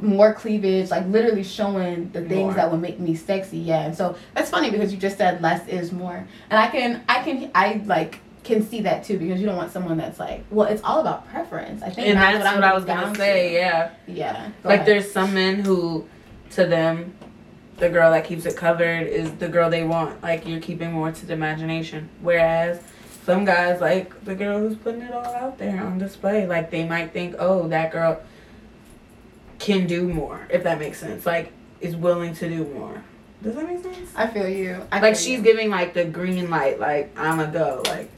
more 0.01 0.33
cleavage, 0.33 0.89
like 0.89 1.05
literally 1.07 1.43
showing 1.43 2.09
the 2.11 2.21
things 2.21 2.31
More. 2.47 2.53
that 2.55 2.71
would 2.71 2.81
make 2.81 2.99
me 2.99 3.15
sexy. 3.15 3.59
Yeah, 3.59 3.85
and 3.85 3.95
so 3.95 4.15
that's 4.33 4.49
funny 4.49 4.71
because 4.71 4.91
you 4.91 4.97
just 4.99 5.17
said 5.17 5.41
less 5.41 5.65
is 5.67 5.91
more, 5.91 6.27
and 6.49 6.59
I 6.59 6.67
can, 6.67 7.03
I 7.07 7.21
can, 7.23 7.51
I 7.55 7.81
like 7.85 8.19
can 8.43 8.61
see 8.67 8.81
that 8.81 9.03
too 9.03 9.17
because 9.17 9.39
you 9.39 9.45
don't 9.47 9.55
want 9.57 9.71
someone 9.71 9.97
that's 9.97 10.19
like, 10.19 10.43
well, 10.51 10.67
it's 10.67 10.81
all 10.83 10.99
about 11.01 11.27
preference. 11.29 11.81
I 11.83 11.89
think 11.91 12.07
and 12.09 12.17
that's 12.17 12.45
I'm 12.45 12.55
what 12.55 12.63
I 12.63 12.73
was 12.73 12.83
gonna 12.85 13.15
say. 13.15 13.49
to. 13.49 13.53
Yeah. 13.53 13.89
Yeah, 14.07 14.49
go 14.63 14.69
like 14.69 14.81
ahead. 14.81 14.87
there's 14.87 15.11
some 15.11 15.33
men 15.35 15.59
who 15.63 16.07
to 16.55 16.65
them 16.65 17.13
the 17.77 17.89
girl 17.89 18.11
that 18.11 18.25
keeps 18.25 18.45
it 18.45 18.55
covered 18.55 19.07
is 19.07 19.31
the 19.33 19.49
girl 19.49 19.69
they 19.69 19.83
want. 19.83 20.21
Like 20.23 20.47
you're 20.47 20.61
keeping 20.61 20.93
more 20.93 21.11
to 21.11 21.25
the 21.25 21.33
imagination. 21.33 22.09
Whereas 22.21 22.81
some 23.25 23.45
guys 23.45 23.81
like 23.81 24.23
the 24.23 24.35
girl 24.35 24.59
who's 24.59 24.77
putting 24.77 25.01
it 25.01 25.11
all 25.13 25.25
out 25.25 25.57
there 25.57 25.83
on 25.83 25.97
display. 25.97 26.47
Like 26.47 26.71
they 26.71 26.85
might 26.85 27.11
think 27.11 27.35
oh 27.39 27.67
that 27.67 27.91
girl 27.91 28.21
can 29.59 29.87
do 29.87 30.07
more 30.07 30.47
if 30.49 30.63
that 30.63 30.79
makes 30.79 30.99
sense. 30.99 31.25
Like 31.25 31.51
is 31.81 31.95
willing 31.95 32.33
to 32.35 32.47
do 32.49 32.65
more. 32.73 33.03
Does 33.43 33.55
that 33.55 33.67
make 33.67 33.83
sense? 33.83 34.11
I 34.15 34.27
feel 34.27 34.47
you. 34.47 34.81
I 34.91 35.01
like 35.01 35.15
feel 35.15 35.23
she's 35.23 35.37
you. 35.39 35.43
giving 35.43 35.69
like 35.69 35.93
the 35.93 36.05
green 36.05 36.49
light 36.49 36.79
like 36.79 37.17
i'm 37.17 37.39
a 37.39 37.47
go. 37.47 37.81
Like 37.85 38.09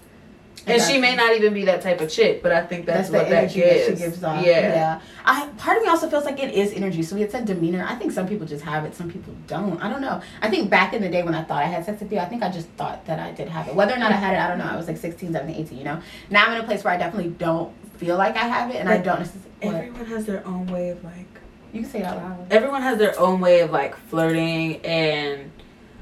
and 0.67 0.81
she 0.81 0.97
may 0.99 1.15
not 1.15 1.35
even 1.35 1.53
be 1.53 1.65
that 1.65 1.81
type 1.81 2.01
of 2.01 2.09
chick, 2.09 2.43
but 2.43 2.51
I 2.51 2.65
think 2.65 2.85
that's, 2.85 3.09
That's, 3.09 3.23
what 3.23 3.29
that 3.29 3.43
energy 3.45 3.61
gives. 3.61 3.87
that 3.87 3.97
she 3.97 4.03
gives 4.03 4.23
off. 4.23 4.45
Yeah. 4.45 4.59
Yeah. 4.59 5.01
I 5.25 5.47
part 5.57 5.77
of 5.77 5.83
me 5.83 5.89
also 5.89 6.09
feels 6.09 6.25
like 6.25 6.39
it 6.39 6.53
is 6.53 6.73
energy. 6.73 7.03
So 7.03 7.15
we 7.15 7.21
had 7.21 7.31
said 7.31 7.45
demeanor. 7.45 7.85
I 7.87 7.95
think 7.95 8.11
some 8.11 8.27
people 8.27 8.45
just 8.45 8.63
have 8.63 8.85
it, 8.85 8.95
some 8.95 9.09
people 9.11 9.33
don't. 9.47 9.81
I 9.81 9.89
don't 9.89 10.01
know. 10.01 10.21
I 10.41 10.49
think 10.49 10.69
back 10.69 10.93
in 10.93 11.01
the 11.01 11.09
day 11.09 11.23
when 11.23 11.33
I 11.35 11.43
thought 11.43 11.63
I 11.63 11.67
had 11.67 11.85
sex 11.85 12.01
appeal, 12.01 12.19
I 12.19 12.25
think 12.25 12.43
I 12.43 12.49
just 12.51 12.67
thought 12.69 13.05
that 13.05 13.19
I 13.19 13.31
did 13.31 13.47
have 13.49 13.67
it. 13.67 13.75
Whether 13.75 13.93
or 13.93 13.97
not 13.97 14.11
I 14.11 14.15
had 14.15 14.33
it, 14.33 14.39
I 14.39 14.47
don't 14.47 14.57
know. 14.59 14.65
I 14.65 14.75
was 14.75 14.87
like 14.87 14.97
16, 14.97 15.31
17, 15.33 15.55
18, 15.55 15.77
you 15.77 15.83
know. 15.83 16.01
Now 16.29 16.45
I'm 16.45 16.53
in 16.57 16.61
a 16.61 16.65
place 16.65 16.83
where 16.83 16.93
I 16.93 16.97
definitely 16.97 17.31
don't 17.31 17.73
feel 17.97 18.17
like 18.17 18.35
I 18.35 18.45
have 18.45 18.69
it 18.69 18.75
and 18.77 18.87
I 18.89 18.97
don't 18.97 19.19
necessarily 19.19 19.47
what? 19.61 19.75
Everyone 19.75 20.05
has 20.05 20.25
their 20.25 20.45
own 20.45 20.67
way 20.67 20.89
of 20.89 21.03
like 21.03 21.25
You 21.73 21.81
can 21.81 21.89
say 21.89 21.99
it 21.99 22.05
out 22.05 22.17
loud. 22.17 22.47
everyone 22.51 22.81
has 22.83 22.97
their 22.99 23.19
own 23.19 23.39
way 23.39 23.61
of 23.61 23.71
like 23.71 23.95
flirting 23.95 24.77
and 24.85 25.51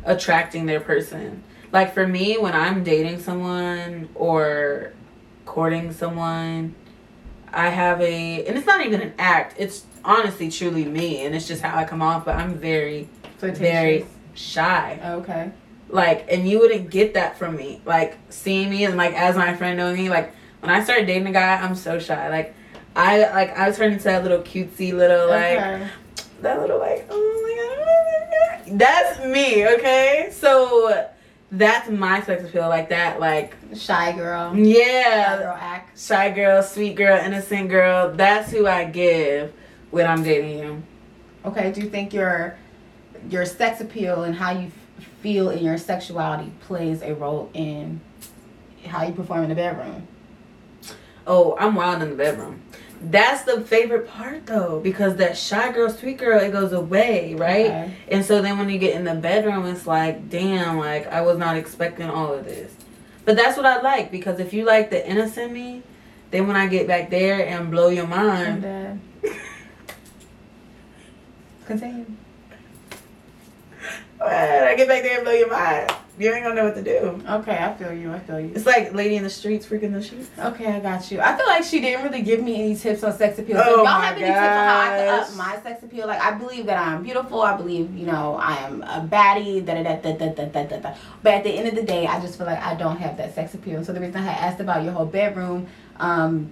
attracting 0.04 0.66
their 0.66 0.80
person. 0.82 1.44
Like 1.76 1.94
for 1.94 2.08
me, 2.08 2.38
when 2.38 2.56
I'm 2.56 2.86
dating 2.86 3.20
someone 3.20 4.08
or 4.16 4.94
courting 5.46 5.92
someone, 5.92 6.74
I 7.52 7.68
have 7.68 8.00
a, 8.00 8.46
and 8.46 8.58
it's 8.58 8.66
not 8.66 8.86
even 8.86 9.02
an 9.02 9.14
act. 9.20 9.56
It's 9.58 9.84
honestly, 10.06 10.50
truly 10.50 10.86
me, 10.86 11.26
and 11.26 11.36
it's 11.36 11.50
just 11.50 11.62
how 11.62 11.78
I 11.78 11.84
come 11.84 12.02
off. 12.02 12.24
But 12.24 12.38
I'm 12.38 12.54
very, 12.54 13.10
very 13.40 14.06
shy. 14.36 15.02
Okay. 15.04 15.52
Like, 15.90 16.26
and 16.32 16.48
you 16.48 16.60
wouldn't 16.60 16.92
get 16.92 17.16
that 17.16 17.38
from 17.38 17.58
me. 17.58 17.82
Like 17.84 18.20
seeing 18.30 18.70
me 18.70 18.86
and 18.86 18.96
like 18.96 19.14
as 19.14 19.36
my 19.36 19.54
friend 19.54 19.76
knowing 19.76 19.98
me, 19.98 20.10
like 20.10 20.34
when 20.62 20.72
I 20.72 20.82
started 20.82 21.08
dating 21.08 21.28
a 21.28 21.34
guy, 21.34 21.56
I'm 21.58 21.76
so 21.76 22.00
shy. 22.00 22.30
Like. 22.30 22.56
I 22.98 23.30
like 23.34 23.60
I 23.60 23.70
turned 23.72 23.92
into 23.92 24.06
that 24.06 24.24
little 24.24 24.40
cutesy 24.40 24.94
little 24.94 25.28
like 25.28 25.58
okay. 25.58 25.90
that 26.40 26.62
little 26.62 26.80
like 26.80 27.06
oh 27.10 27.42
my 27.44 28.66
god 28.66 28.80
that's 28.80 29.20
me 29.26 29.68
okay 29.68 30.30
so 30.32 31.10
that's 31.58 31.90
my 31.90 32.22
sex 32.22 32.44
appeal 32.44 32.68
like 32.70 32.90
that 32.90 33.20
like 33.20 33.56
Shy 33.76 34.12
girl. 34.14 34.54
Shy 34.54 34.60
yeah 34.62 35.38
girl 35.38 35.58
act. 35.60 36.00
shy 36.00 36.30
girl 36.32 36.62
sweet 36.64 36.96
girl 36.96 37.18
innocent 37.18 37.70
girl 37.70 38.12
that's 38.14 38.52
who 38.52 38.68
i 38.68 38.86
give 38.86 39.54
when 39.92 40.06
i'm 40.08 40.24
dating 40.24 40.60
you 40.60 40.84
Okay. 41.46 41.72
Do 41.72 41.82
you 41.82 41.90
think 41.90 42.12
your 42.12 42.58
your 43.30 43.46
sex 43.46 43.80
appeal 43.80 44.24
and 44.24 44.34
how 44.36 44.50
you 44.52 44.68
f- 45.00 45.06
feel 45.22 45.52
in 45.52 45.64
your 45.64 45.78
sexuality 45.78 46.52
plays 46.62 47.04
a 47.04 47.14
role 47.14 47.52
in 47.54 48.02
how 48.88 49.06
you 49.06 49.14
perform 49.14 49.44
in 49.44 49.50
the 49.50 49.56
bedroom? 49.56 50.08
oh 51.28 51.56
i'm 51.60 51.76
wild 51.76 52.02
in 52.02 52.10
the 52.10 52.16
bedroom 52.16 52.62
that's 53.12 53.44
the 53.44 53.62
favorite 53.62 54.08
part 54.08 54.46
though 54.46 54.80
because 54.80 55.16
that 55.18 55.38
shy 55.38 55.72
girl 55.72 55.90
sweet 55.90 56.18
girl 56.18 56.40
it 56.40 56.52
goes 56.52 56.72
away 56.74 57.34
right 57.36 57.66
Okay. 57.66 57.94
And 58.10 58.26
so 58.26 58.42
then 58.42 58.58
when 58.58 58.70
you 58.70 58.78
get 58.80 58.96
in 58.96 59.04
the 59.04 59.16
bedroom, 59.16 59.66
it's 59.66 59.86
like, 59.88 60.30
damn, 60.30 60.78
like 60.78 61.08
I 61.08 61.22
was 61.22 61.38
not 61.38 61.56
expecting 61.58 62.10
all 62.10 62.34
of 62.34 62.46
this. 62.46 62.74
But 63.26 63.36
that's 63.36 63.58
what 63.58 63.66
I 63.66 63.82
like 63.82 64.12
because 64.12 64.40
if 64.40 64.54
you 64.54 64.66
like 64.66 64.90
the 64.90 65.08
innocent 65.08 65.52
me, 65.52 65.84
then 66.32 66.48
when 66.48 66.56
I 66.56 66.68
get 66.68 66.88
back 66.88 67.10
there 67.10 67.46
and 67.46 67.72
blow 67.72 67.90
your 67.90 68.04
And 68.06 68.62
mind, 68.62 69.02
continue. 71.66 72.06
when 74.20 74.64
I 74.64 74.76
get 74.76 74.88
back 74.88 75.04
there 75.04 75.16
and 75.18 75.24
blow 75.24 75.34
your 75.34 75.50
mind, 75.50 75.92
you 76.18 76.32
ain't 76.34 76.44
gonna 76.44 76.56
know 76.56 76.66
what 76.66 76.76
to 76.76 76.84
do. 76.84 77.22
Okay, 77.28 77.58
I 77.58 77.74
feel 77.74 77.92
you. 77.94 78.14
I 78.14 78.20
feel 78.20 78.40
you. 78.40 78.52
It's 78.56 78.66
like 78.66 78.94
Lady 78.94 79.16
in 79.18 79.24
the 79.24 79.30
Streets 79.30 79.66
freaking 79.66 79.92
the 79.92 80.02
sheets. 80.02 80.30
Okay, 80.40 80.68
I 80.68 80.80
got 80.80 81.12
you. 81.12 81.20
I 81.20 81.36
feel 81.36 81.46
like 81.46 81.64
she 81.64 81.82
didn't 81.82 82.04
really 82.04 82.22
give 82.22 82.42
me 82.42 82.56
any 82.62 82.76
tips 82.76 83.04
on 83.04 83.16
sex 83.18 83.38
appeal. 83.38 83.58
So 83.58 83.64
Oh 83.66 83.70
if 83.70 83.76
y'all 83.78 83.86
my 83.86 84.06
have 84.06 84.18
any 84.18 84.26
tips 84.26 84.38
on 84.38 84.68
how 84.68 84.80
I 84.80 84.98
can 84.98 85.20
up 85.20 85.36
my 85.36 85.60
sex 85.62 85.84
appeal, 85.84 86.08
like 86.08 86.22
I 86.22 86.32
believe 86.32 86.66
that 86.68 86.78
I'm 86.78 87.04
beautiful. 87.04 87.42
I 87.42 87.58
believe, 87.58 87.96
you 87.96 88.06
know, 88.06 88.36
I 88.42 88.56
am 88.66 88.82
a 88.84 89.06
baddie. 89.10 89.66
Da 89.66 89.74
da 89.76 89.84
da 89.84 90.14
da 90.14 90.30
da 90.30 90.46
da 90.46 90.64
da 90.64 90.78
da. 90.80 90.96
But 91.22 91.34
at 91.34 91.44
the 91.44 91.52
end 91.52 91.68
of 91.68 91.76
the 91.76 91.84
day, 91.84 92.08
I 92.08 92.22
just 92.22 92.38
feel 92.38 92.48
like 92.48 92.62
I 92.62 92.76
don't 92.76 92.98
have 92.98 93.18
that 93.18 93.36
sex 93.36 93.54
appeal. 93.54 93.84
So 93.84 93.92
the 93.92 94.00
reason 94.00 94.18
I 94.18 94.24
had 94.24 94.52
asked 94.52 94.62
about 94.62 94.84
your 94.84 94.94
whole 94.94 95.06
bedroom, 95.06 95.68
um, 96.00 96.52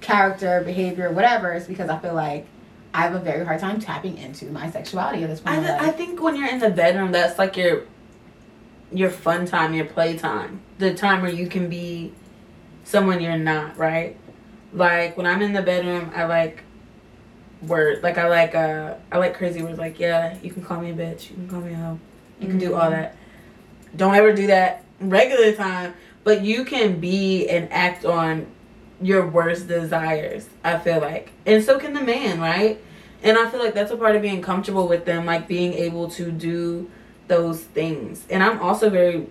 character, 0.00 0.62
behavior, 0.64 1.10
whatever, 1.12 1.54
is 1.54 1.66
because 1.66 1.88
I 1.88 1.98
feel 1.98 2.14
like 2.14 2.46
I 2.94 3.02
have 3.02 3.14
a 3.14 3.18
very 3.20 3.44
hard 3.44 3.60
time 3.60 3.80
tapping 3.80 4.16
into 4.18 4.46
my 4.46 4.70
sexuality 4.70 5.22
at 5.22 5.30
this 5.30 5.40
point. 5.40 5.58
I, 5.58 5.60
th- 5.66 5.80
I 5.80 5.90
think 5.90 6.20
when 6.22 6.36
you're 6.36 6.48
in 6.48 6.58
the 6.58 6.70
bedroom, 6.70 7.12
that's 7.12 7.38
like 7.38 7.56
your 7.56 7.82
your 8.92 9.10
fun 9.10 9.46
time, 9.46 9.74
your 9.74 9.84
play 9.84 10.16
time, 10.16 10.60
the 10.78 10.94
time 10.94 11.22
where 11.22 11.30
you 11.30 11.46
can 11.46 11.68
be 11.68 12.12
someone 12.84 13.20
you're 13.20 13.36
not, 13.38 13.76
right? 13.76 14.16
Like 14.72 15.16
when 15.16 15.26
I'm 15.26 15.42
in 15.42 15.52
the 15.52 15.62
bedroom, 15.62 16.10
I 16.14 16.24
like 16.24 16.62
word, 17.62 18.02
like 18.02 18.18
I 18.18 18.28
like 18.28 18.54
uh, 18.54 18.94
I 19.10 19.18
like 19.18 19.34
crazy 19.36 19.62
words, 19.62 19.78
like 19.78 19.98
yeah, 19.98 20.36
you 20.42 20.50
can 20.50 20.62
call 20.64 20.80
me 20.80 20.90
a 20.90 20.94
bitch, 20.94 21.30
you 21.30 21.36
can 21.36 21.48
call 21.48 21.60
me 21.60 21.72
a 21.72 21.76
hoe, 21.76 21.98
you 22.40 22.48
can 22.48 22.58
do 22.58 22.74
all 22.74 22.86
Mhm. 22.88 22.90
that. 22.92 23.16
Don't 23.96 24.14
ever 24.14 24.32
do 24.32 24.46
that 24.48 24.84
regular 25.00 25.52
time, 25.52 25.94
but 26.24 26.42
you 26.42 26.64
can 26.64 27.00
be 27.00 27.48
and 27.48 27.72
act 27.72 28.04
on 28.04 28.46
your 29.00 29.26
worst 29.26 29.68
desires. 29.68 30.48
I 30.64 30.78
feel 30.78 31.00
like, 31.00 31.30
and 31.46 31.62
so 31.64 31.78
can 31.78 31.94
the 31.94 32.02
man, 32.02 32.40
right? 32.40 32.78
And 33.22 33.36
I 33.36 33.48
feel 33.50 33.60
like 33.60 33.74
that's 33.74 33.90
a 33.90 33.96
part 33.96 34.14
of 34.14 34.22
being 34.22 34.42
comfortable 34.42 34.86
with 34.86 35.04
them, 35.04 35.26
like 35.26 35.48
being 35.48 35.72
able 35.74 36.08
to 36.10 36.30
do 36.30 36.90
those 37.28 37.60
things. 37.62 38.24
And 38.30 38.42
I'm 38.42 38.58
also 38.60 38.90
very 38.90 39.26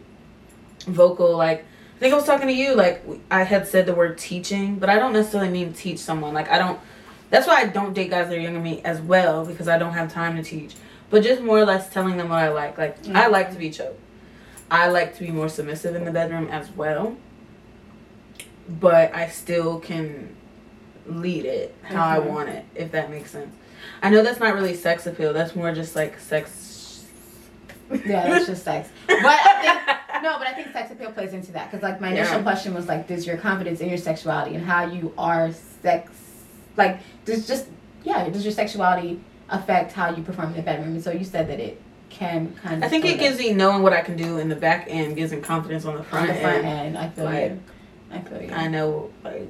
vocal. 0.85 1.35
Like, 1.35 1.65
I 1.95 1.99
think 1.99 2.13
I 2.13 2.15
was 2.15 2.25
talking 2.25 2.47
to 2.47 2.53
you, 2.53 2.75
like, 2.75 3.03
I 3.29 3.43
had 3.43 3.67
said 3.67 3.85
the 3.85 3.93
word 3.93 4.17
teaching, 4.17 4.75
but 4.77 4.89
I 4.89 4.97
don't 4.99 5.13
necessarily 5.13 5.49
mean 5.49 5.73
teach 5.73 5.99
someone. 5.99 6.33
Like, 6.33 6.49
I 6.49 6.57
don't, 6.59 6.79
that's 7.29 7.47
why 7.47 7.55
I 7.61 7.65
don't 7.65 7.93
date 7.93 8.09
guys 8.11 8.29
that 8.29 8.37
are 8.37 8.41
younger 8.41 8.59
than 8.59 8.63
me 8.63 8.81
as 8.83 9.01
well, 9.01 9.45
because 9.45 9.67
I 9.67 9.77
don't 9.77 9.93
have 9.93 10.13
time 10.13 10.37
to 10.37 10.43
teach. 10.43 10.75
But 11.09 11.23
just 11.23 11.41
more 11.41 11.57
or 11.59 11.65
less 11.65 11.91
telling 11.91 12.17
them 12.17 12.29
what 12.29 12.39
I 12.39 12.49
like. 12.49 12.77
Like, 12.77 12.97
I 13.07 13.25
Mhm. 13.27 13.31
like 13.31 13.51
to 13.51 13.57
be 13.57 13.69
choked. 13.71 13.99
I 14.69 14.89
like 14.89 15.15
to 15.17 15.23
be 15.23 15.31
more 15.31 15.49
submissive 15.49 15.95
in 15.95 16.05
the 16.05 16.11
bedroom 16.11 16.49
as 16.49 16.69
well. 16.71 17.15
But 18.69 19.15
I 19.15 19.29
still 19.29 19.79
can 19.79 20.35
lead 21.07 21.45
it 21.45 21.73
how 21.83 22.05
I 22.05 22.19
Mhm. 22.19 22.25
want 22.25 22.49
it, 22.49 22.65
if 22.75 22.91
that 22.91 23.09
makes 23.09 23.31
sense. 23.31 23.55
I 24.03 24.09
know 24.09 24.21
that's 24.21 24.39
not 24.41 24.53
really 24.53 24.75
sex 24.75 25.07
appeal. 25.07 25.31
That's 25.31 25.55
more 25.55 25.71
just 25.73 25.95
like 25.95 26.19
sex. 26.19 26.51
Yeah, 28.05 28.27
that's 28.29 28.47
just 28.47 28.63
sex. 28.63 28.89
But 29.07 29.17
I 29.25 29.61
think 29.61 30.23
no, 30.23 30.37
but 30.39 30.47
I 30.47 30.53
think 30.53 30.71
sex 30.73 30.91
appeal 30.91 31.11
plays 31.11 31.33
into 31.33 31.51
that 31.53 31.69
because 31.71 31.83
like 31.83 32.01
my 32.01 32.09
initial 32.09 32.37
Yeah. 32.37 32.41
question 32.43 32.73
was 32.73 32.87
like, 32.87 33.07
does 33.07 33.25
your 33.27 33.37
confidence 33.37 33.79
in 33.81 33.89
your 33.89 33.97
sexuality 33.97 34.55
and 34.55 34.65
how 34.65 34.85
you 34.85 35.13
are 35.17 35.51
sex, 35.81 36.11
like, 36.75 36.99
does 37.25 37.47
just 37.47 37.67
yeah, 38.03 38.27
does 38.29 38.43
your 38.43 38.51
sexuality 38.53 39.19
affect 39.49 39.91
how 39.93 40.13
you 40.15 40.23
perform 40.23 40.49
in 40.49 40.55
the 40.57 40.61
bedroom? 40.61 40.89
And 40.95 41.03
so 41.03 41.11
you 41.11 41.23
said 41.23 41.47
that 41.49 41.59
it 41.59 41.81
can 42.09 42.53
kind 42.55 42.77
of. 42.77 42.83
I 42.83 42.87
think 42.89 43.05
it 43.05 43.19
gives 43.19 43.37
me 43.37 43.53
knowing 43.53 43.83
what 43.83 43.93
I 43.93 44.01
can 44.01 44.15
do 44.17 44.37
in 44.39 44.49
the 44.49 44.55
back 44.55 44.85
end 44.89 45.15
gives 45.15 45.31
me 45.31 45.39
confidence 45.41 45.85
on 45.85 45.97
the 45.97 46.03
front, 46.03 46.29
on 46.29 46.35
the 46.35 46.41
front 46.41 46.65
end. 46.65 46.95
end. 46.95 46.97
I 46.97 47.09
feel 47.09 47.25
Like, 47.25 47.51
you. 47.51 47.61
I 48.11 48.19
feel 48.21 48.41
you. 48.41 48.51
I 48.53 48.67
know, 48.67 49.11
like, 49.23 49.47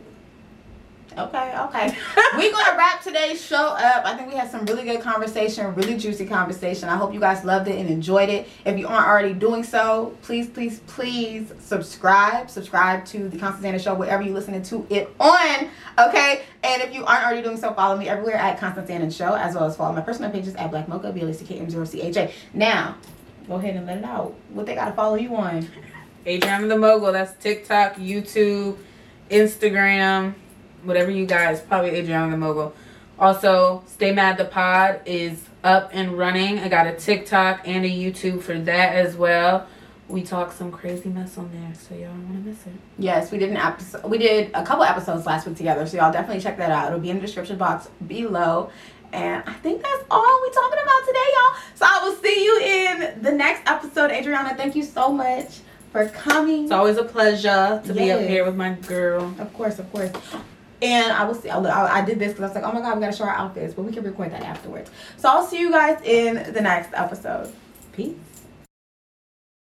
Okay, 1.17 1.57
okay. 1.59 1.97
We're 2.37 2.51
gonna 2.51 2.77
wrap 2.77 3.01
today's 3.01 3.43
show 3.43 3.55
up. 3.57 4.05
I 4.05 4.15
think 4.15 4.29
we 4.29 4.35
had 4.35 4.51
some 4.51 4.65
really 4.65 4.83
good 4.83 5.01
conversation, 5.01 5.73
really 5.73 5.97
juicy 5.97 6.27
conversation. 6.27 6.89
I 6.89 6.95
hope 6.95 7.11
you 7.11 7.19
guys 7.19 7.43
loved 7.43 7.67
it 7.67 7.79
and 7.79 7.89
enjoyed 7.89 8.29
it. 8.29 8.47
If 8.65 8.77
you 8.77 8.87
aren't 8.87 9.07
already 9.07 9.33
doing 9.33 9.63
so, 9.63 10.15
please, 10.21 10.47
please, 10.47 10.79
please 10.85 11.51
subscribe. 11.59 12.51
Subscribe 12.51 13.03
to 13.05 13.29
the 13.29 13.37
Constance 13.39 13.65
Anna 13.65 13.79
Show 13.79 13.95
wherever 13.95 14.21
you're 14.21 14.35
listening 14.35 14.61
to 14.63 14.85
it 14.91 15.09
on. 15.19 15.69
Okay, 15.97 16.43
and 16.63 16.83
if 16.83 16.93
you 16.93 17.03
aren't 17.03 17.25
already 17.25 17.41
doing 17.41 17.57
so, 17.57 17.73
follow 17.73 17.97
me 17.97 18.07
everywhere 18.07 18.35
at 18.35 18.59
Constance 18.59 18.87
Anna 18.91 19.09
Show, 19.09 19.33
as 19.33 19.55
well 19.55 19.63
as 19.63 19.75
follow 19.75 19.95
my 19.95 20.01
personal 20.01 20.29
pages 20.29 20.53
at 20.53 20.69
Black 20.69 20.87
Mocha 20.87 21.11
B 21.11 21.21
L 21.21 21.29
A 21.29 21.33
C 21.33 21.45
K 21.45 21.57
M 21.57 21.67
zero 21.67 21.85
C 21.85 21.99
H 21.99 22.17
A. 22.17 22.31
Now, 22.53 22.95
go 23.47 23.55
ahead 23.55 23.75
and 23.75 23.87
let 23.87 23.97
it 23.97 24.03
out. 24.03 24.35
What 24.49 24.67
they 24.67 24.75
gotta 24.75 24.93
follow 24.93 25.15
you 25.15 25.35
on? 25.35 25.67
Adriana 26.27 26.67
the 26.67 26.77
Mogul. 26.77 27.11
That's 27.13 27.33
TikTok, 27.41 27.95
YouTube, 27.95 28.77
Instagram, 29.31 30.35
whatever 30.83 31.11
you 31.11 31.25
guys. 31.25 31.61
Probably 31.61 31.91
Adriana 31.91 32.31
the 32.31 32.37
Mogul. 32.37 32.73
Also, 33.19 33.83
Stay 33.87 34.11
Mad 34.11 34.37
the 34.37 34.45
Pod 34.45 35.01
is 35.05 35.43
up 35.63 35.89
and 35.93 36.17
running. 36.17 36.59
I 36.59 36.69
got 36.69 36.87
a 36.87 36.93
TikTok 36.93 37.61
and 37.67 37.83
a 37.83 37.89
YouTube 37.89 38.41
for 38.41 38.57
that 38.59 38.95
as 38.95 39.15
well. 39.15 39.67
We 40.07 40.23
talk 40.23 40.53
some 40.53 40.71
crazy 40.71 41.09
mess 41.09 41.37
on 41.37 41.51
there, 41.51 41.73
so 41.73 41.93
y'all 41.93 42.05
don't 42.13 42.29
want 42.29 42.43
to 42.43 42.49
miss 42.49 42.65
it. 42.65 42.73
Yes, 42.97 43.31
we 43.31 43.37
did 43.39 43.49
an 43.49 43.57
episode. 43.57 44.05
We 44.05 44.17
did 44.17 44.51
a 44.53 44.63
couple 44.63 44.83
episodes 44.83 45.25
last 45.25 45.45
week 45.45 45.57
together, 45.57 45.85
so 45.85 45.97
y'all 45.97 46.13
definitely 46.13 46.41
check 46.41 46.57
that 46.57 46.71
out. 46.71 46.87
It'll 46.87 46.99
be 46.99 47.09
in 47.09 47.17
the 47.17 47.21
description 47.23 47.57
box 47.57 47.89
below. 48.05 48.69
And 49.11 49.43
I 49.45 49.53
think 49.53 49.81
that's 49.81 50.03
all 50.11 50.41
we 50.41 50.49
talking 50.51 50.79
about 50.81 51.05
today, 51.07 51.19
y'all. 51.33 51.61
So 51.75 51.85
I 51.85 52.01
will 52.03 52.15
see 52.21 52.43
you 52.45 52.59
in 52.61 53.21
the 53.21 53.31
next 53.31 53.69
episode. 53.69 54.11
Adriana, 54.11 54.55
thank 54.55 54.75
you 54.75 54.83
so 54.83 55.11
much 55.11 55.59
for 55.91 56.07
coming. 56.09 56.63
It's 56.63 56.71
always 56.71 56.97
a 56.97 57.03
pleasure 57.03 57.81
to 57.83 57.93
be 57.93 58.11
up 58.11 58.21
here 58.21 58.45
with 58.45 58.55
my 58.55 58.73
girl. 58.73 59.33
of 59.39 59.53
course, 59.53 59.79
of 59.79 59.91
course. 59.91 60.11
And 60.81 61.11
I 61.11 61.25
will 61.25 61.33
see. 61.33 61.49
I, 61.49 61.99
I 62.01 62.05
did 62.05 62.19
this 62.19 62.33
because 62.33 62.43
I 62.43 62.47
was 62.47 62.55
like, 62.55 62.63
oh 62.63 62.71
my 62.71 62.81
god, 62.81 62.95
we 62.95 63.01
gotta 63.01 63.15
show 63.15 63.23
our 63.23 63.35
outfits, 63.35 63.73
but 63.73 63.83
we 63.83 63.91
can 63.91 64.03
record 64.03 64.31
that 64.31 64.43
afterwards. 64.43 64.91
So 65.17 65.29
I'll 65.29 65.45
see 65.45 65.59
you 65.59 65.71
guys 65.71 66.01
in 66.03 66.53
the 66.53 66.61
next 66.61 66.93
episode. 66.93 67.51
Peace. 67.93 68.15